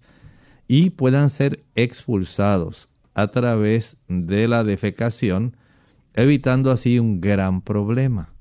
y 0.68 0.92
puedan 0.92 1.32
ser 1.32 1.64
expulsados 1.74 2.90
a 3.16 3.30
través 3.30 3.98
de 4.08 4.48
la 4.48 4.64
defecación, 4.64 5.58
evitando 6.14 6.70
así 6.70 7.00
un 7.00 7.22
gran 7.22 7.62
problema. 7.62 8.33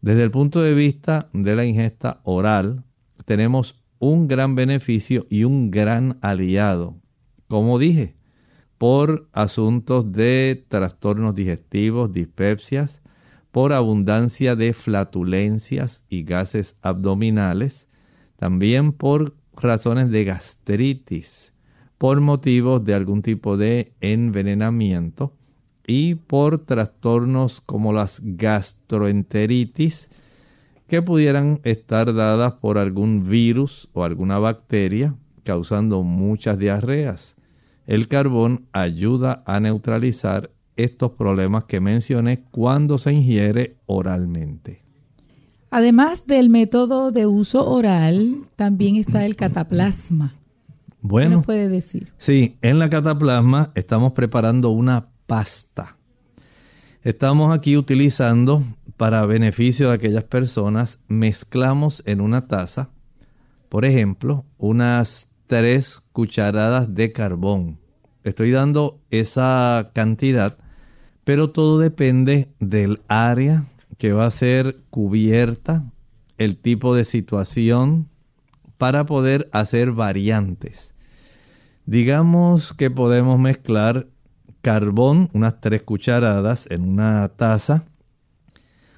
Desde 0.00 0.22
el 0.22 0.30
punto 0.30 0.60
de 0.60 0.74
vista 0.74 1.28
de 1.32 1.56
la 1.56 1.64
ingesta 1.64 2.20
oral, 2.24 2.84
tenemos 3.24 3.82
un 3.98 4.28
gran 4.28 4.54
beneficio 4.54 5.26
y 5.30 5.44
un 5.44 5.70
gran 5.70 6.18
aliado, 6.20 6.96
como 7.48 7.78
dije, 7.78 8.16
por 8.78 9.28
asuntos 9.32 10.12
de 10.12 10.64
trastornos 10.68 11.34
digestivos, 11.34 12.12
dispepsias, 12.12 13.00
por 13.50 13.72
abundancia 13.72 14.54
de 14.54 14.74
flatulencias 14.74 16.04
y 16.10 16.24
gases 16.24 16.76
abdominales, 16.82 17.88
también 18.36 18.92
por 18.92 19.34
razones 19.56 20.10
de 20.10 20.24
gastritis, 20.24 21.54
por 21.96 22.20
motivos 22.20 22.84
de 22.84 22.92
algún 22.92 23.22
tipo 23.22 23.56
de 23.56 23.94
envenenamiento 24.02 25.35
y 25.86 26.16
por 26.16 26.60
trastornos 26.60 27.60
como 27.60 27.92
las 27.92 28.20
gastroenteritis 28.22 30.08
que 30.88 31.02
pudieran 31.02 31.60
estar 31.64 32.14
dadas 32.14 32.54
por 32.54 32.78
algún 32.78 33.28
virus 33.28 33.88
o 33.92 34.04
alguna 34.04 34.38
bacteria 34.38 35.14
causando 35.44 36.02
muchas 36.02 36.58
diarreas. 36.58 37.36
El 37.86 38.08
carbón 38.08 38.66
ayuda 38.72 39.44
a 39.46 39.60
neutralizar 39.60 40.50
estos 40.76 41.12
problemas 41.12 41.64
que 41.64 41.80
mencioné 41.80 42.42
cuando 42.50 42.98
se 42.98 43.12
ingiere 43.12 43.76
oralmente. 43.86 44.82
Además 45.70 46.26
del 46.26 46.48
método 46.48 47.10
de 47.10 47.26
uso 47.26 47.68
oral, 47.68 48.36
también 48.56 48.96
está 48.96 49.24
el 49.24 49.36
cataplasma. 49.36 50.34
Bueno, 51.00 51.30
¿Qué 51.30 51.36
nos 51.36 51.46
puede 51.46 51.68
decir? 51.68 52.12
Sí, 52.18 52.56
en 52.62 52.78
la 52.78 52.90
cataplasma 52.90 53.70
estamos 53.74 54.12
preparando 54.12 54.70
una 54.70 55.08
pasta. 55.26 55.96
Estamos 57.02 57.56
aquí 57.56 57.76
utilizando, 57.76 58.62
para 58.96 59.26
beneficio 59.26 59.88
de 59.88 59.94
aquellas 59.94 60.24
personas, 60.24 61.04
mezclamos 61.08 62.02
en 62.06 62.20
una 62.20 62.48
taza, 62.48 62.90
por 63.68 63.84
ejemplo, 63.84 64.44
unas 64.58 65.34
tres 65.46 66.08
cucharadas 66.12 66.94
de 66.94 67.12
carbón. 67.12 67.78
Estoy 68.24 68.50
dando 68.50 69.00
esa 69.10 69.90
cantidad, 69.92 70.58
pero 71.24 71.50
todo 71.50 71.78
depende 71.78 72.48
del 72.58 73.02
área 73.06 73.66
que 73.98 74.12
va 74.12 74.26
a 74.26 74.30
ser 74.30 74.78
cubierta, 74.90 75.84
el 76.38 76.56
tipo 76.56 76.94
de 76.94 77.04
situación, 77.04 78.08
para 78.78 79.06
poder 79.06 79.48
hacer 79.52 79.92
variantes. 79.92 80.94
Digamos 81.86 82.74
que 82.74 82.90
podemos 82.90 83.38
mezclar 83.38 84.08
carbón, 84.66 85.30
unas 85.32 85.60
tres 85.60 85.82
cucharadas 85.82 86.66
en 86.72 86.82
una 86.82 87.28
taza, 87.28 87.84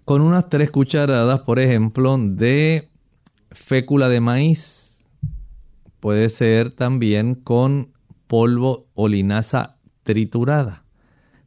con 0.06 0.22
unas 0.22 0.48
tres 0.48 0.70
cucharadas, 0.70 1.40
por 1.40 1.58
ejemplo, 1.58 2.16
de 2.18 2.88
fécula 3.50 4.08
de 4.08 4.20
maíz. 4.20 5.04
Puede 6.00 6.30
ser 6.30 6.70
también 6.70 7.34
con 7.34 7.92
polvo 8.28 8.86
o 8.94 9.08
linaza 9.08 9.76
triturada. 10.04 10.84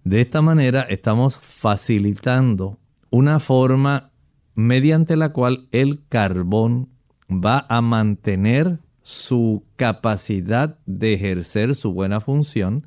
De 0.04 0.22
esta 0.22 0.44
manera 0.44 0.82
estamos 0.84 1.40
facilitando 1.40 2.78
una 3.10 3.40
forma 3.40 4.12
mediante 4.54 5.16
la 5.16 5.30
cual 5.30 5.68
el 5.72 6.06
carbón 6.10 6.90
va 7.28 7.66
a 7.70 7.82
mantener 7.82 8.78
su 9.02 9.64
capacidad 9.78 10.78
de 10.86 11.16
ejercer 11.16 11.74
su 11.74 11.92
buena 11.92 12.20
función 12.20 12.86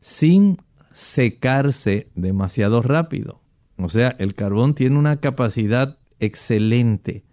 sin 0.00 0.58
secarse 0.92 2.10
demasiado 2.14 2.82
rápido. 2.82 3.40
O 3.76 3.88
sea, 3.88 4.14
el 4.18 4.34
carbón 4.34 4.74
tiene 4.74 4.98
una 4.98 5.16
capacidad 5.16 5.98
excelente 6.18 7.24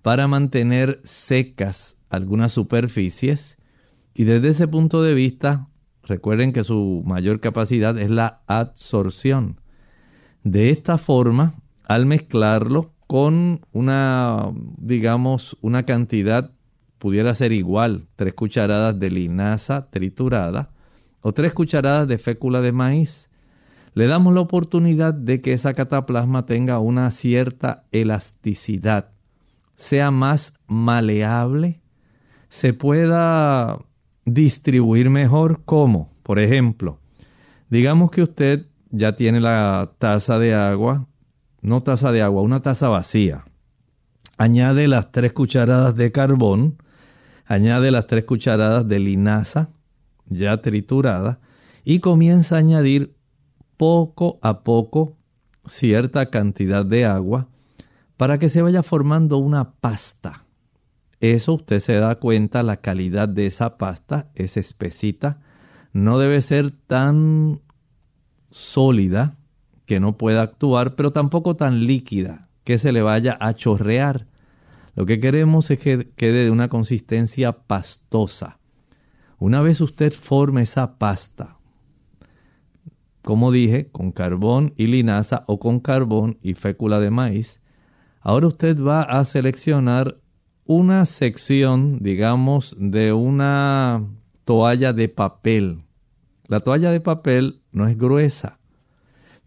para 0.00 0.26
mantener 0.28 1.00
secas 1.04 2.02
algunas 2.10 2.52
superficies 2.52 3.58
y 4.14 4.24
desde 4.24 4.48
ese 4.48 4.68
punto 4.68 5.02
de 5.02 5.14
vista, 5.14 5.68
recuerden 6.02 6.52
que 6.52 6.64
su 6.64 7.02
mayor 7.06 7.40
capacidad 7.40 7.98
es 7.98 8.10
la 8.10 8.42
absorción. 8.46 9.60
De 10.44 10.70
esta 10.70 10.98
forma, 10.98 11.54
al 11.84 12.04
mezclarlo 12.06 12.92
con 13.06 13.60
una, 13.72 14.50
digamos, 14.78 15.56
una 15.62 15.84
cantidad, 15.84 16.52
pudiera 16.98 17.34
ser 17.34 17.52
igual, 17.52 18.06
tres 18.16 18.34
cucharadas 18.34 18.98
de 18.98 19.10
linaza 19.10 19.90
triturada, 19.90 20.71
o 21.22 21.32
tres 21.32 21.54
cucharadas 21.54 22.06
de 22.06 22.18
fécula 22.18 22.60
de 22.60 22.72
maíz. 22.72 23.30
Le 23.94 24.06
damos 24.06 24.34
la 24.34 24.40
oportunidad 24.40 25.14
de 25.14 25.40
que 25.40 25.52
esa 25.52 25.74
cataplasma 25.74 26.46
tenga 26.46 26.78
una 26.78 27.10
cierta 27.10 27.84
elasticidad, 27.92 29.12
sea 29.76 30.10
más 30.10 30.60
maleable, 30.66 31.80
se 32.48 32.74
pueda 32.74 33.78
distribuir 34.24 35.10
mejor 35.10 35.64
como, 35.64 36.12
por 36.22 36.38
ejemplo, 36.38 37.00
digamos 37.70 38.10
que 38.10 38.22
usted 38.22 38.66
ya 38.90 39.16
tiene 39.16 39.40
la 39.40 39.92
taza 39.98 40.38
de 40.38 40.54
agua, 40.54 41.08
no 41.60 41.82
taza 41.82 42.12
de 42.12 42.22
agua, 42.22 42.42
una 42.42 42.60
taza 42.60 42.88
vacía. 42.88 43.44
Añade 44.38 44.88
las 44.88 45.12
tres 45.12 45.32
cucharadas 45.32 45.96
de 45.96 46.12
carbón, 46.12 46.76
añade 47.46 47.90
las 47.90 48.06
tres 48.06 48.24
cucharadas 48.24 48.88
de 48.88 48.98
linaza, 48.98 49.70
ya 50.34 50.60
triturada 50.60 51.40
y 51.84 52.00
comienza 52.00 52.56
a 52.56 52.58
añadir 52.58 53.16
poco 53.76 54.38
a 54.42 54.62
poco 54.62 55.16
cierta 55.66 56.26
cantidad 56.26 56.84
de 56.84 57.04
agua 57.04 57.48
para 58.16 58.38
que 58.38 58.48
se 58.48 58.62
vaya 58.62 58.82
formando 58.82 59.38
una 59.38 59.72
pasta. 59.74 60.44
Eso 61.20 61.54
usted 61.54 61.80
se 61.80 61.94
da 61.94 62.16
cuenta, 62.16 62.62
la 62.62 62.76
calidad 62.76 63.28
de 63.28 63.46
esa 63.46 63.78
pasta 63.78 64.30
es 64.34 64.56
espesita, 64.56 65.40
no 65.92 66.18
debe 66.18 66.42
ser 66.42 66.72
tan 66.72 67.60
sólida 68.50 69.36
que 69.86 70.00
no 70.00 70.16
pueda 70.16 70.42
actuar, 70.42 70.94
pero 70.94 71.12
tampoco 71.12 71.56
tan 71.56 71.84
líquida 71.84 72.48
que 72.64 72.78
se 72.78 72.92
le 72.92 73.02
vaya 73.02 73.36
a 73.40 73.54
chorrear. 73.54 74.26
Lo 74.94 75.06
que 75.06 75.20
queremos 75.20 75.70
es 75.70 75.78
que 75.78 76.12
quede 76.16 76.44
de 76.44 76.50
una 76.50 76.68
consistencia 76.68 77.52
pastosa. 77.52 78.58
Una 79.44 79.60
vez 79.60 79.80
usted 79.80 80.12
forme 80.12 80.62
esa 80.62 80.98
pasta, 80.98 81.58
como 83.22 83.50
dije, 83.50 83.90
con 83.90 84.12
carbón 84.12 84.72
y 84.76 84.86
linaza 84.86 85.42
o 85.48 85.58
con 85.58 85.80
carbón 85.80 86.38
y 86.42 86.54
fécula 86.54 87.00
de 87.00 87.10
maíz, 87.10 87.60
ahora 88.20 88.46
usted 88.46 88.80
va 88.80 89.02
a 89.02 89.24
seleccionar 89.24 90.20
una 90.64 91.06
sección, 91.06 91.98
digamos, 92.04 92.76
de 92.78 93.12
una 93.12 94.06
toalla 94.44 94.92
de 94.92 95.08
papel. 95.08 95.82
La 96.46 96.60
toalla 96.60 96.92
de 96.92 97.00
papel 97.00 97.62
no 97.72 97.88
es 97.88 97.98
gruesa, 97.98 98.60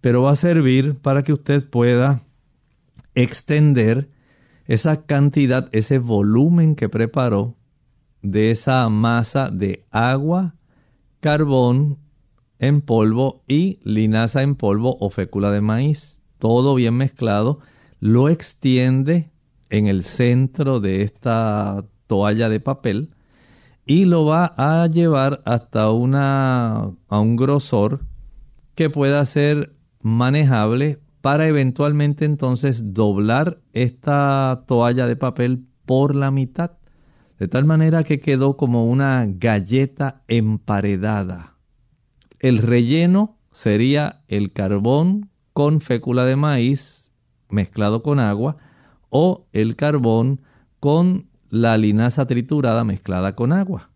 pero 0.01 0.23
va 0.23 0.31
a 0.31 0.35
servir 0.35 0.95
para 0.95 1.23
que 1.23 1.31
usted 1.31 1.69
pueda 1.69 2.19
extender 3.13 4.09
esa 4.65 5.05
cantidad, 5.05 5.69
ese 5.71 5.99
volumen 5.99 6.75
que 6.75 6.89
preparó 6.89 7.55
de 8.31 8.51
esa 8.51 8.87
masa 8.89 9.49
de 9.49 9.85
agua, 9.91 10.55
carbón 11.19 11.99
en 12.59 12.81
polvo 12.81 13.43
y 13.47 13.79
linaza 13.83 14.41
en 14.41 14.55
polvo 14.55 14.97
o 14.99 15.09
fécula 15.09 15.51
de 15.51 15.61
maíz. 15.61 16.21
Todo 16.39 16.75
bien 16.75 16.95
mezclado. 16.95 17.59
Lo 17.99 18.29
extiende 18.29 19.31
en 19.69 19.87
el 19.87 20.03
centro 20.03 20.79
de 20.79 21.01
esta 21.01 21.85
toalla 22.07 22.49
de 22.49 22.59
papel 22.59 23.15
y 23.85 24.05
lo 24.05 24.25
va 24.25 24.53
a 24.57 24.87
llevar 24.87 25.41
hasta 25.45 25.91
una, 25.91 26.91
a 27.07 27.19
un 27.19 27.35
grosor 27.35 28.01
que 28.73 28.89
pueda 28.89 29.25
ser 29.25 29.75
manejable 30.01 30.99
para 31.21 31.47
eventualmente 31.47 32.25
entonces 32.25 32.93
doblar 32.93 33.59
esta 33.73 34.63
toalla 34.67 35.07
de 35.07 35.15
papel 35.15 35.65
por 35.85 36.15
la 36.15 36.31
mitad, 36.31 36.71
de 37.39 37.47
tal 37.47 37.65
manera 37.65 38.03
que 38.03 38.19
quedó 38.19 38.57
como 38.57 38.85
una 38.85 39.25
galleta 39.27 40.23
emparedada. 40.27 41.57
El 42.39 42.59
relleno 42.59 43.37
sería 43.51 44.23
el 44.27 44.53
carbón 44.53 45.29
con 45.53 45.81
fécula 45.81 46.25
de 46.25 46.35
maíz 46.35 47.13
mezclado 47.49 48.03
con 48.03 48.19
agua 48.19 48.57
o 49.09 49.47
el 49.53 49.75
carbón 49.75 50.41
con 50.79 51.29
la 51.49 51.77
linaza 51.77 52.25
triturada 52.25 52.83
mezclada 52.83 53.35
con 53.35 53.53
agua. 53.53 53.91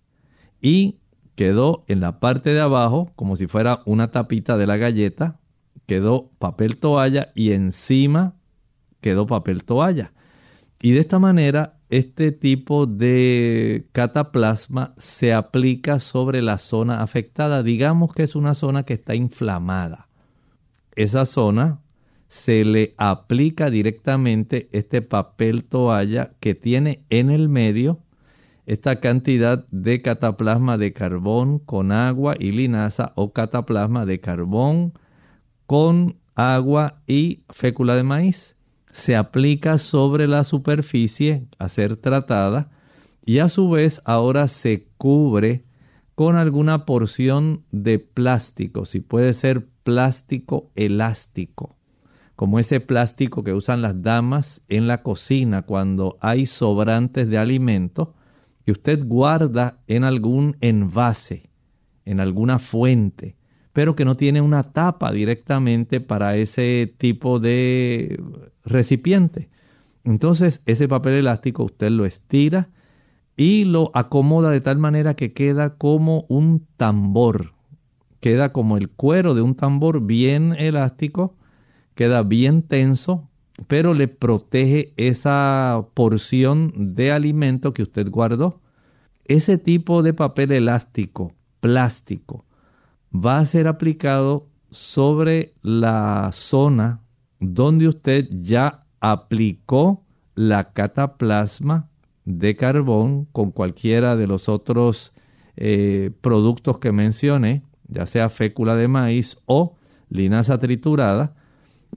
Y 0.61 0.99
quedó 1.35 1.85
en 1.87 1.99
la 1.99 2.19
parte 2.19 2.53
de 2.53 2.61
abajo, 2.61 3.11
como 3.15 3.35
si 3.35 3.47
fuera 3.47 3.81
una 3.85 4.09
tapita 4.09 4.57
de 4.57 4.67
la 4.67 4.77
galleta, 4.77 5.39
quedó 5.85 6.31
papel 6.39 6.79
toalla 6.79 7.31
y 7.35 7.51
encima 7.51 8.35
quedó 9.01 9.27
papel 9.27 9.63
toalla. 9.63 10.13
Y 10.81 10.91
de 10.91 10.99
esta 10.99 11.19
manera, 11.19 11.78
este 11.89 12.31
tipo 12.31 12.85
de 12.85 13.87
cataplasma 13.91 14.93
se 14.97 15.33
aplica 15.33 15.99
sobre 15.99 16.41
la 16.41 16.59
zona 16.59 17.01
afectada. 17.01 17.63
Digamos 17.63 18.13
que 18.13 18.23
es 18.23 18.35
una 18.35 18.53
zona 18.53 18.83
que 18.83 18.93
está 18.93 19.15
inflamada. 19.15 20.07
Esa 20.95 21.25
zona 21.25 21.81
se 22.27 22.63
le 22.63 22.93
aplica 22.97 23.71
directamente 23.71 24.69
este 24.71 25.01
papel 25.01 25.63
toalla 25.63 26.33
que 26.39 26.53
tiene 26.53 27.05
en 27.09 27.31
el 27.31 27.49
medio 27.49 28.03
esta 28.67 28.99
cantidad 28.99 29.67
de 29.71 30.03
cataplasma 30.03 30.77
de 30.77 30.93
carbón 30.93 31.57
con 31.57 31.91
agua 31.91 32.35
y 32.37 32.51
linaza 32.51 33.13
o 33.15 33.33
cataplasma 33.33 34.05
de 34.05 34.19
carbón 34.19 34.93
con 35.65 36.17
agua 36.35 37.01
y 37.07 37.41
fécula 37.49 37.95
de 37.95 38.03
maíz. 38.03 38.58
Se 38.99 39.15
aplica 39.15 39.77
sobre 39.77 40.27
la 40.27 40.43
superficie 40.43 41.47
a 41.57 41.69
ser 41.69 41.95
tratada 41.95 42.69
y 43.25 43.39
a 43.39 43.49
su 43.49 43.69
vez 43.69 44.01
ahora 44.05 44.47
se 44.47 44.89
cubre 44.97 45.63
con 46.15 46.35
alguna 46.35 46.85
porción 46.85 47.63
de 47.71 47.99
plástico, 47.99 48.85
si 48.85 48.99
puede 48.99 49.33
ser 49.33 49.67
plástico 49.83 50.71
elástico 50.75 51.79
como 52.39 52.57
ese 52.57 52.79
plástico 52.79 53.43
que 53.43 53.53
usan 53.53 53.81
las 53.81 54.01
damas 54.01 54.61
en 54.69 54.87
la 54.87 55.03
cocina 55.03 55.63
cuando 55.63 56.17
hay 56.21 56.45
sobrantes 56.45 57.27
de 57.27 57.37
alimento 57.37 58.13
que 58.63 58.71
usted 58.71 59.05
guarda 59.05 59.81
en 59.87 60.05
algún 60.05 60.55
envase, 60.61 61.49
en 62.05 62.21
alguna 62.21 62.57
fuente, 62.59 63.35
pero 63.73 63.95
que 63.95 64.05
no 64.05 64.15
tiene 64.15 64.41
una 64.41 64.63
tapa 64.63 65.11
directamente 65.11 66.01
para 66.01 66.35
ese 66.35 66.93
tipo 66.97 67.39
de 67.39 68.21
recipiente. 68.63 69.49
Entonces 70.03 70.61
ese 70.65 70.87
papel 70.87 71.13
elástico 71.13 71.63
usted 71.63 71.89
lo 71.89 72.05
estira 72.05 72.69
y 73.37 73.65
lo 73.65 73.91
acomoda 73.93 74.51
de 74.51 74.61
tal 74.61 74.77
manera 74.77 75.15
que 75.15 75.33
queda 75.33 75.77
como 75.77 76.25
un 76.29 76.67
tambor, 76.77 77.53
queda 78.19 78.51
como 78.51 78.77
el 78.77 78.89
cuero 78.89 79.33
de 79.33 79.41
un 79.41 79.55
tambor 79.55 80.05
bien 80.05 80.55
elástico 80.57 81.35
queda 81.99 82.23
bien 82.23 82.61
tenso, 82.61 83.27
pero 83.67 83.93
le 83.93 84.07
protege 84.07 84.93
esa 84.95 85.85
porción 85.93 86.95
de 86.95 87.11
alimento 87.11 87.73
que 87.73 87.83
usted 87.83 88.09
guardó. 88.09 88.61
Ese 89.25 89.57
tipo 89.57 90.01
de 90.01 90.13
papel 90.13 90.53
elástico, 90.53 91.33
plástico, 91.59 92.45
va 93.13 93.39
a 93.39 93.45
ser 93.45 93.67
aplicado 93.67 94.47
sobre 94.71 95.53
la 95.61 96.29
zona 96.31 97.01
donde 97.39 97.87
usted 97.87 98.27
ya 98.31 98.85
aplicó 98.99 100.05
la 100.35 100.73
cataplasma 100.73 101.89
de 102.25 102.55
carbón 102.55 103.25
con 103.31 103.51
cualquiera 103.51 104.15
de 104.15 104.27
los 104.27 104.49
otros 104.49 105.15
eh, 105.55 106.11
productos 106.21 106.79
que 106.79 106.91
mencioné, 106.91 107.63
ya 107.87 108.05
sea 108.05 108.29
fécula 108.29 108.75
de 108.75 108.87
maíz 108.87 109.41
o 109.45 109.75
linaza 110.09 110.59
triturada, 110.59 111.35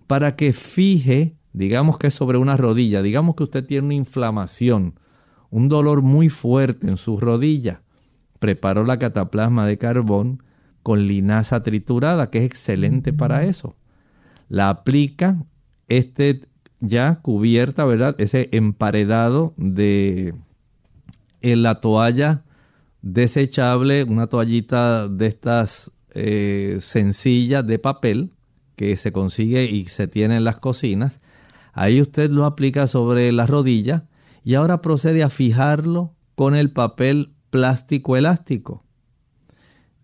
para 0.06 0.36
que 0.36 0.52
fije, 0.52 1.36
digamos 1.52 1.98
que 1.98 2.10
sobre 2.10 2.38
una 2.38 2.56
rodilla, 2.56 3.02
digamos 3.02 3.36
que 3.36 3.44
usted 3.44 3.66
tiene 3.66 3.86
una 3.86 3.94
inflamación, 3.94 4.98
un 5.50 5.68
dolor 5.68 6.02
muy 6.02 6.28
fuerte 6.28 6.88
en 6.88 6.96
su 6.96 7.20
rodilla, 7.20 7.82
preparó 8.38 8.84
la 8.84 8.98
cataplasma 8.98 9.66
de 9.66 9.78
carbón 9.78 10.42
con 10.82 11.06
linaza 11.06 11.62
triturada, 11.62 12.30
que 12.30 12.38
es 12.38 12.44
excelente 12.44 13.12
para 13.12 13.44
eso. 13.44 13.76
La 14.48 14.68
aplica, 14.68 15.44
este 15.88 16.42
ya 16.80 17.20
cubierta, 17.22 17.84
¿verdad? 17.84 18.14
Ese 18.18 18.48
emparedado 18.52 19.54
de 19.56 20.34
en 21.40 21.62
la 21.62 21.80
toalla 21.80 22.44
desechable, 23.02 24.04
una 24.04 24.28
toallita 24.28 25.08
de 25.08 25.26
estas 25.26 25.90
eh, 26.14 26.78
sencillas 26.80 27.66
de 27.66 27.78
papel, 27.78 28.30
que 28.76 28.96
se 28.96 29.12
consigue 29.12 29.64
y 29.64 29.86
se 29.86 30.08
tiene 30.08 30.36
en 30.36 30.44
las 30.44 30.58
cocinas. 30.58 31.20
Ahí 31.72 32.00
usted 32.00 32.30
lo 32.30 32.44
aplica 32.44 32.86
sobre 32.86 33.30
la 33.32 33.46
rodilla 33.46 34.06
y 34.44 34.54
ahora 34.54 34.82
procede 34.82 35.22
a 35.22 35.30
fijarlo 35.30 36.14
con 36.34 36.54
el 36.54 36.72
papel 36.72 37.34
plástico 37.50 38.16
elástico. 38.16 38.81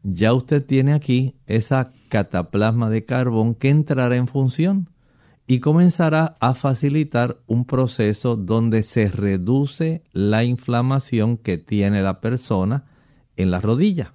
Ya 0.02 0.32
usted 0.32 0.64
tiene 0.64 0.92
aquí 0.92 1.36
esa 1.46 1.92
cataplasma 2.08 2.88
de 2.90 3.04
carbón 3.04 3.54
que 3.54 3.68
entrará 3.68 4.16
en 4.16 4.28
función 4.28 4.90
y 5.46 5.60
comenzará 5.60 6.36
a 6.40 6.54
facilitar 6.54 7.38
un 7.46 7.64
proceso 7.64 8.36
donde 8.36 8.82
se 8.82 9.08
reduce 9.08 10.04
la 10.12 10.44
inflamación 10.44 11.38
que 11.38 11.56
tiene 11.58 12.02
la 12.02 12.20
persona 12.20 12.84
en 13.36 13.50
la 13.50 13.60
rodilla. 13.60 14.14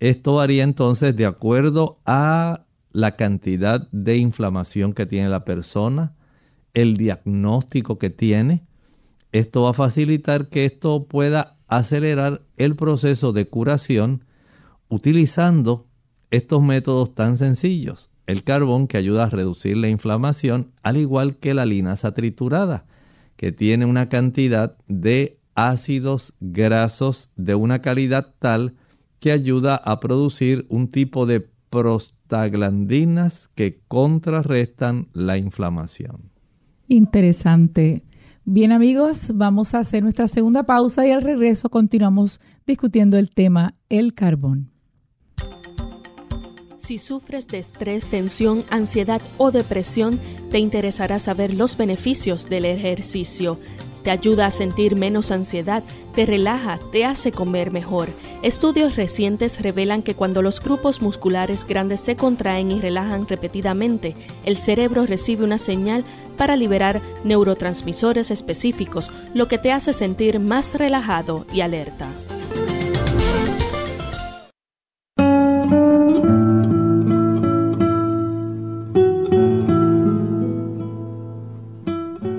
Esto 0.00 0.34
varía 0.34 0.64
entonces 0.64 1.16
de 1.16 1.24
acuerdo 1.24 2.00
a 2.04 2.66
la 2.90 3.12
cantidad 3.12 3.88
de 3.92 4.16
inflamación 4.16 4.92
que 4.92 5.06
tiene 5.06 5.28
la 5.28 5.44
persona, 5.44 6.14
el 6.74 6.96
diagnóstico 6.96 7.98
que 7.98 8.10
tiene. 8.10 8.66
Esto 9.32 9.62
va 9.62 9.70
a 9.70 9.74
facilitar 9.74 10.48
que 10.48 10.64
esto 10.64 11.06
pueda 11.06 11.56
acelerar 11.68 12.42
el 12.56 12.76
proceso 12.76 13.32
de 13.32 13.48
curación 13.48 14.25
utilizando 14.88 15.86
estos 16.30 16.62
métodos 16.62 17.14
tan 17.14 17.38
sencillos. 17.38 18.10
El 18.26 18.42
carbón 18.42 18.86
que 18.88 18.96
ayuda 18.96 19.24
a 19.24 19.30
reducir 19.30 19.76
la 19.76 19.88
inflamación, 19.88 20.72
al 20.82 20.96
igual 20.96 21.36
que 21.36 21.54
la 21.54 21.66
linaza 21.66 22.12
triturada, 22.12 22.86
que 23.36 23.52
tiene 23.52 23.84
una 23.84 24.08
cantidad 24.08 24.76
de 24.88 25.38
ácidos 25.54 26.36
grasos 26.40 27.32
de 27.36 27.54
una 27.54 27.80
calidad 27.80 28.34
tal 28.38 28.76
que 29.20 29.32
ayuda 29.32 29.76
a 29.76 30.00
producir 30.00 30.66
un 30.68 30.88
tipo 30.88 31.26
de 31.26 31.48
prostaglandinas 31.70 33.48
que 33.54 33.80
contrarrestan 33.88 35.08
la 35.12 35.38
inflamación. 35.38 36.30
Interesante. 36.88 38.04
Bien 38.44 38.70
amigos, 38.70 39.32
vamos 39.34 39.74
a 39.74 39.80
hacer 39.80 40.02
nuestra 40.02 40.28
segunda 40.28 40.62
pausa 40.62 41.06
y 41.06 41.10
al 41.10 41.22
regreso 41.22 41.68
continuamos 41.68 42.40
discutiendo 42.66 43.18
el 43.18 43.30
tema 43.30 43.74
el 43.88 44.14
carbón. 44.14 44.75
Si 46.86 46.98
sufres 46.98 47.48
de 47.48 47.58
estrés, 47.58 48.04
tensión, 48.04 48.64
ansiedad 48.70 49.20
o 49.38 49.50
depresión, 49.50 50.20
te 50.52 50.60
interesará 50.60 51.18
saber 51.18 51.52
los 51.52 51.76
beneficios 51.76 52.48
del 52.48 52.64
ejercicio. 52.64 53.58
Te 54.04 54.12
ayuda 54.12 54.46
a 54.46 54.50
sentir 54.52 54.94
menos 54.94 55.32
ansiedad, 55.32 55.82
te 56.14 56.26
relaja, 56.26 56.78
te 56.92 57.04
hace 57.04 57.32
comer 57.32 57.72
mejor. 57.72 58.08
Estudios 58.42 58.94
recientes 58.94 59.60
revelan 59.60 60.04
que 60.04 60.14
cuando 60.14 60.42
los 60.42 60.60
grupos 60.60 61.02
musculares 61.02 61.66
grandes 61.66 61.98
se 61.98 62.14
contraen 62.14 62.70
y 62.70 62.80
relajan 62.80 63.26
repetidamente, 63.26 64.14
el 64.44 64.56
cerebro 64.56 65.06
recibe 65.06 65.42
una 65.42 65.58
señal 65.58 66.04
para 66.36 66.54
liberar 66.54 67.00
neurotransmisores 67.24 68.30
específicos, 68.30 69.10
lo 69.34 69.48
que 69.48 69.58
te 69.58 69.72
hace 69.72 69.92
sentir 69.92 70.38
más 70.38 70.72
relajado 70.72 71.46
y 71.52 71.62
alerta. 71.62 72.12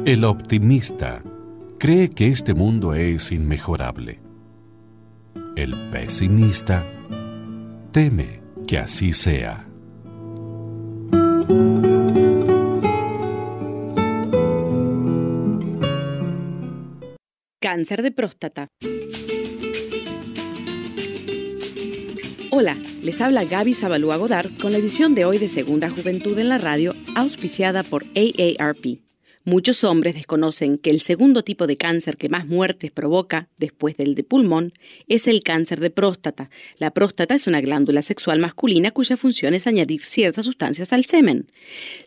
El 0.08 0.24
optimista 0.24 1.22
cree 1.80 2.12
que 2.12 2.30
este 2.30 2.54
mundo 2.54 2.94
es 2.94 3.34
inmejorable. 3.34 4.22
El 5.58 5.76
pesimista 5.92 6.88
teme 7.92 8.40
que 8.66 8.78
así 8.78 9.12
sea. 9.12 9.68
Cáncer 17.60 18.02
de 18.02 18.12
próstata. 18.12 18.70
Hola, 22.50 22.78
les 23.04 23.20
habla 23.20 23.44
Gaby 23.44 23.74
Zabalúa 23.74 24.16
Godard 24.16 24.52
con 24.62 24.72
la 24.72 24.78
edición 24.78 25.16
de 25.16 25.26
hoy 25.26 25.38
de 25.38 25.50
Segunda 25.50 25.90
Juventud 25.90 26.40
en 26.40 26.48
la 26.48 26.60
Radio, 26.60 26.94
auspiciada 27.14 27.84
por 27.84 28.06
AARP. 28.16 29.07
Muchos 29.48 29.86
hombres 29.86 30.14
desconocen 30.14 30.78
que 30.78 30.90
el 30.90 31.00
segundo 31.00 31.42
tipo 31.42 31.68
de 31.68 31.78
cáncer 31.78 32.18
que 32.18 32.28
más 32.28 32.46
muertes 32.46 32.92
provoca, 32.92 33.48
después 33.58 33.96
del 33.96 34.14
de 34.14 34.26
pulmón, 34.26 34.74
es 35.08 35.26
el 35.26 35.42
cáncer 35.42 35.80
de 35.80 35.90
próstata. 35.90 36.50
La 36.80 36.92
próstata 36.92 37.34
es 37.34 37.48
una 37.48 37.62
glándula 37.62 38.02
sexual 38.02 38.40
masculina 38.40 38.92
cuya 38.92 39.16
función 39.16 39.54
es 39.54 39.66
añadir 39.66 40.04
ciertas 40.04 40.44
sustancias 40.44 40.92
al 40.92 41.06
semen. 41.06 41.50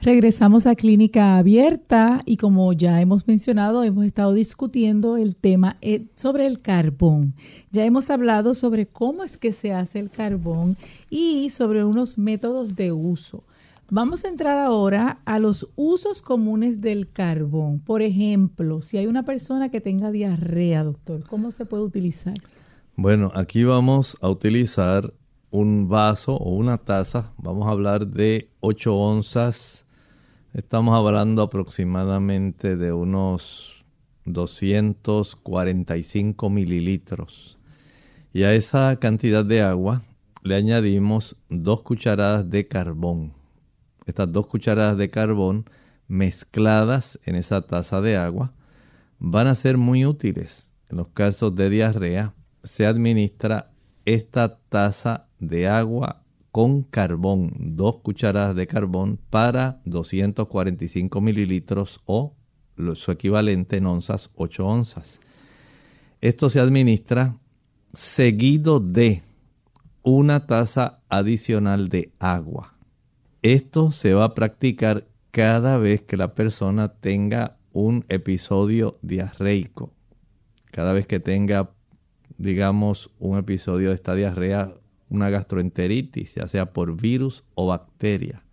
Regresamos 0.02 0.66
a 0.68 0.76
Clínica 0.76 1.38
Abierta 1.38 2.22
y 2.26 2.36
como 2.38 2.74
ya 2.74 3.00
hemos 3.00 3.26
mencionado, 3.26 3.84
hemos 3.84 4.06
estado 4.06 4.34
discutiendo 4.34 5.16
el 5.16 5.38
tema 5.38 5.78
eh, 5.82 6.08
sobre 6.16 6.46
el 6.46 6.62
carbón. 6.62 7.36
Ya 7.72 7.86
hemos 7.86 8.10
hablado 8.10 8.54
sobre 8.54 8.86
cómo 8.86 9.24
es 9.24 9.38
que 9.38 9.54
se 9.54 9.72
hace 9.72 10.00
el 10.00 10.10
carbón 10.10 10.76
y 11.10 11.52
sobre 11.52 11.86
unos 11.86 12.18
métodos 12.18 12.76
de 12.76 12.92
uso. 12.92 13.46
Vamos 13.92 14.24
a 14.24 14.30
entrar 14.30 14.58
ahora 14.58 15.20
a 15.26 15.40
los 15.40 15.70
usos 15.76 16.22
comunes 16.22 16.80
del 16.80 17.12
carbón. 17.12 17.80
Por 17.80 18.02
ejemplo, 18.02 18.80
si 18.80 18.98
hay 18.98 19.08
una 19.08 19.24
persona 19.24 19.68
que 19.70 19.82
tenga 19.82 20.10
diarrea, 20.10 20.86
doctor, 20.86 21.28
¿cómo 21.28 21.52
se 21.52 21.66
puede 21.66 21.84
utilizar? 21.84 22.36
Bueno, 22.96 23.34
aquí 23.36 23.66
vamos 23.66 24.18
a 24.22 24.30
utilizar 24.30 25.14
un 25.52 25.90
vaso 25.90 26.38
o 26.38 26.56
una 26.56 26.78
taza. 26.78 27.34
Vamos 27.38 27.68
a 27.68 27.72
hablar 27.72 28.08
de 28.08 28.50
8 28.62 28.96
onzas. 28.96 29.86
Estamos 30.54 30.96
hablando 30.96 31.42
aproximadamente 31.42 32.78
de 32.78 32.94
unos 32.94 33.84
245 34.26 36.50
mililitros. 36.50 37.60
Y 38.32 38.44
a 38.44 38.54
esa 38.54 38.96
cantidad 38.96 39.44
de 39.44 39.62
agua 39.62 40.04
le 40.42 40.56
añadimos 40.56 41.44
dos 41.50 41.82
cucharadas 41.84 42.50
de 42.50 42.66
carbón 42.68 43.43
estas 44.06 44.32
dos 44.32 44.48
cucharadas 44.48 44.98
de 44.98 45.10
carbón 45.10 45.66
mezcladas 46.08 47.20
en 47.26 47.36
esa 47.36 47.62
taza 47.62 48.02
de 48.02 48.18
agua 48.18 48.54
van 49.20 49.48
a 49.48 49.56
ser 49.56 49.78
muy 49.78 50.06
útiles. 50.06 50.74
En 50.90 50.98
los 50.98 51.08
casos 51.10 51.56
de 51.56 51.70
diarrea 51.70 52.34
se 52.64 52.86
administra 52.86 53.72
esta 54.06 54.60
taza 54.70 55.28
de 55.40 55.68
agua 55.68 56.24
con 56.52 56.84
carbón, 56.84 57.52
dos 57.76 58.00
cucharadas 58.02 58.56
de 58.56 58.68
carbón 58.68 59.20
para 59.30 59.82
245 59.86 61.20
mililitros 61.20 62.02
o 62.06 62.36
su 62.96 63.12
equivalente 63.12 63.78
en 63.78 63.88
onzas, 63.88 64.32
8 64.36 64.66
onzas. 64.66 65.20
Esto 66.22 66.50
se 66.50 66.60
administra 66.60 67.38
seguido 67.94 68.80
de 68.80 69.24
una 70.04 70.46
taza 70.46 71.02
adicional 71.10 71.90
de 71.90 72.14
agua. 72.20 72.73
Esto 73.44 73.92
se 73.92 74.14
va 74.14 74.24
a 74.24 74.36
practicar 74.36 75.06
cada 75.32 75.78
vez 75.78 76.02
que 76.02 76.16
la 76.16 76.34
persona 76.34 76.88
tenga 76.88 77.58
un 77.74 78.06
episodio 78.08 78.98
diarreico. 79.02 79.94
Cada 80.72 80.94
vez 80.94 81.08
que 81.08 81.20
tenga, 81.20 81.72
digamos, 82.38 83.14
un 83.20 83.38
episodio 83.38 83.90
de 83.90 83.96
esta 83.96 84.16
diarrea, 84.16 84.74
una 85.10 85.30
gastroenteritis, 85.30 86.36
ya 86.36 86.48
sea 86.48 86.72
por 86.72 86.96
virus 86.96 87.44
o 87.54 87.68
bacteria. 87.68 88.46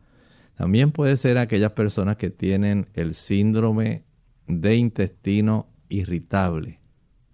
También 0.57 0.91
puede 0.91 1.16
ser 1.16 1.38
aquellas 1.38 1.70
personas 1.70 2.16
que 2.16 2.30
tienen 2.30 2.88
el 2.95 3.14
síndrome 3.14 4.03
de 4.49 4.74
intestino 4.74 5.68
irritable. 5.88 6.80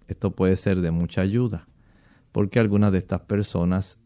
Esto 0.07 0.35
puede 0.35 0.57
ser 0.57 0.81
de 0.81 0.91
mucha 0.91 1.21
ayuda 1.21 1.67
porque 2.37 2.59
algunas 2.59 2.91
de 2.91 2.99
estas 2.99 3.21
personas, 3.21 3.97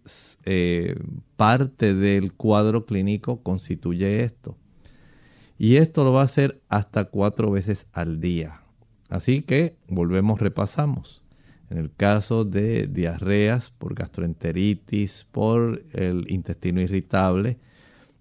eh, 0.45 0.95
parte 1.35 1.93
del 1.93 2.31
cuadro 2.31 2.85
clínico 2.85 3.43
constituye 3.43 4.23
esto. 4.23 4.55
Y 5.57 5.75
esto 5.75 6.05
lo 6.05 6.13
va 6.13 6.21
a 6.21 6.23
hacer 6.31 6.61
hasta 6.69 7.09
cuatro 7.09 7.51
veces 7.51 7.87
al 7.91 8.21
día. 8.21 8.61
Así 9.09 9.41
que 9.41 9.75
volvemos, 9.89 10.39
repasamos. 10.39 11.25
En 11.69 11.77
el 11.77 11.93
caso 11.93 12.45
de 12.45 12.87
diarreas 12.87 13.69
por 13.69 13.95
gastroenteritis, 13.95 15.27
por 15.29 15.83
el 15.91 16.31
intestino 16.31 16.79
irritable 16.79 17.59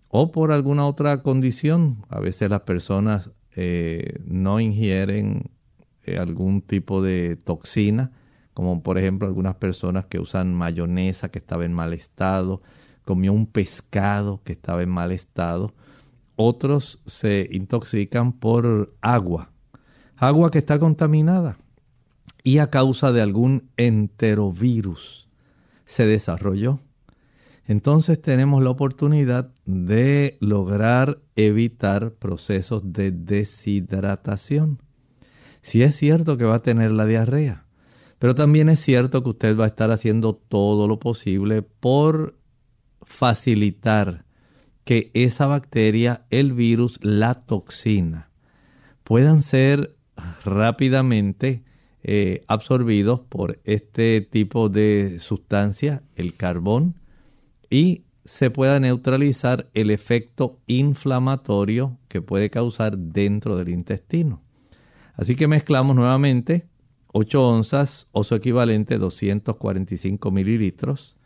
o 0.09 0.33
por 0.33 0.51
alguna 0.51 0.87
otra 0.87 1.23
condición, 1.23 2.05
a 2.09 2.19
veces 2.19 2.51
las 2.51 2.63
personas 2.63 3.31
eh, 3.55 4.19
no 4.25 4.59
ingieren 4.59 5.53
eh, 6.03 6.19
algún 6.19 6.63
tipo 6.63 7.01
de 7.01 7.37
toxina 7.37 8.11
como 8.61 8.83
por 8.83 8.99
ejemplo 8.99 9.27
algunas 9.27 9.55
personas 9.55 10.05
que 10.05 10.19
usan 10.19 10.53
mayonesa 10.53 11.31
que 11.31 11.39
estaba 11.39 11.65
en 11.65 11.73
mal 11.73 11.95
estado, 11.95 12.61
comió 13.07 13.33
un 13.33 13.47
pescado 13.47 14.43
que 14.45 14.53
estaba 14.53 14.83
en 14.83 14.91
mal 14.91 15.13
estado. 15.13 15.73
Otros 16.37 17.03
se 17.07 17.49
intoxican 17.53 18.35
por 18.35 18.95
agua, 19.01 19.51
agua 20.15 20.51
que 20.51 20.59
está 20.59 20.79
contaminada 20.79 21.57
y 22.45 22.59
a 22.59 22.69
causa 22.69 23.13
de 23.13 23.23
algún 23.23 23.71
enterovirus 23.79 25.31
se 25.87 26.05
desarrolló. 26.05 26.81
Entonces 27.67 28.21
tenemos 28.21 28.63
la 28.63 28.69
oportunidad 28.69 29.55
de 29.65 30.37
lograr 30.41 31.19
evitar 31.35 32.13
procesos 32.13 32.93
de 32.93 33.11
deshidratación. 33.11 34.83
Si 35.63 35.83
es 35.83 35.97
cierto 35.97 36.37
que 36.37 36.45
va 36.45 36.57
a 36.57 36.63
tener 36.63 36.91
la 36.91 37.07
diarrea, 37.07 37.65
pero 38.21 38.35
también 38.35 38.69
es 38.69 38.81
cierto 38.81 39.23
que 39.23 39.31
usted 39.31 39.59
va 39.59 39.65
a 39.65 39.69
estar 39.69 39.91
haciendo 39.91 40.35
todo 40.35 40.87
lo 40.87 41.01
posible 41.01 41.63
por 41.63 42.37
facilitar 43.01 44.27
que 44.85 45.11
esa 45.15 45.47
bacteria, 45.47 46.27
el 46.29 46.53
virus, 46.53 46.99
la 47.03 47.47
toxina, 47.47 48.31
puedan 49.05 49.41
ser 49.41 49.97
rápidamente 50.45 51.65
eh, 52.03 52.45
absorbidos 52.47 53.21
por 53.21 53.59
este 53.65 54.21
tipo 54.21 54.69
de 54.69 55.17
sustancia, 55.19 56.03
el 56.15 56.35
carbón, 56.35 56.97
y 57.71 58.03
se 58.27 58.51
pueda 58.51 58.79
neutralizar 58.81 59.71
el 59.73 59.91
efecto 59.91 60.59
inflamatorio 60.67 61.97
que 62.09 62.21
puede 62.21 62.51
causar 62.51 62.99
dentro 62.99 63.57
del 63.57 63.71
intestino. 63.71 64.43
Así 65.15 65.37
que 65.37 65.49
mezclamos 65.49 65.97
nuevamente 65.97 66.70
8 67.13 67.49
onzas 67.49 68.09
o 68.13 68.25
su 68.25 68.35
equivalente 68.35 68.99
245 68.99 70.31
mililitros, 70.31 71.17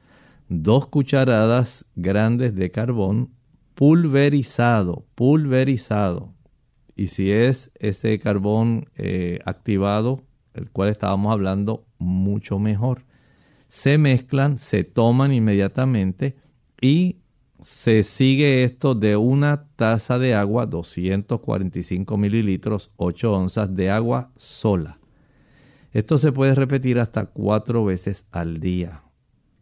2 0.49 0.87
cucharadas 0.87 1.87
grandes 1.95 2.55
de 2.55 2.71
carbón 2.71 3.31
pulverizado, 3.75 5.05
pulverizado. 5.15 6.33
Y 6.97 7.09
si 7.09 7.33
es 7.33 7.73
ese 7.79 8.19
carbón 8.19 8.89
eh, 8.97 9.41
activado, 9.45 10.23
el 10.55 10.71
cual 10.71 10.89
estábamos 10.89 11.33
hablando, 11.33 11.85
mucho 11.99 12.59
mejor. 12.59 13.05
Se 13.69 13.99
mezclan, 13.99 14.57
se 14.59 14.85
toman 14.85 15.33
inmediatamente 15.33 16.37
y 16.81 17.19
se 17.61 18.05
sigue 18.05 18.63
esto 18.63 18.95
de 18.95 19.17
una 19.17 19.67
taza 19.77 20.19
de 20.19 20.35
agua, 20.35 20.67
245 20.67 22.17
mililitros, 22.17 22.93
8 22.97 23.33
onzas 23.33 23.75
de 23.75 23.91
agua 23.91 24.31
sola. 24.37 24.99
Esto 25.95 26.19
se 26.19 26.33
puede 26.33 26.57
repetir 26.57 26.99
hasta 26.99 27.27
cuatro 27.27 27.85
veces 27.85 28.27
al 28.33 28.59
día. 28.59 29.05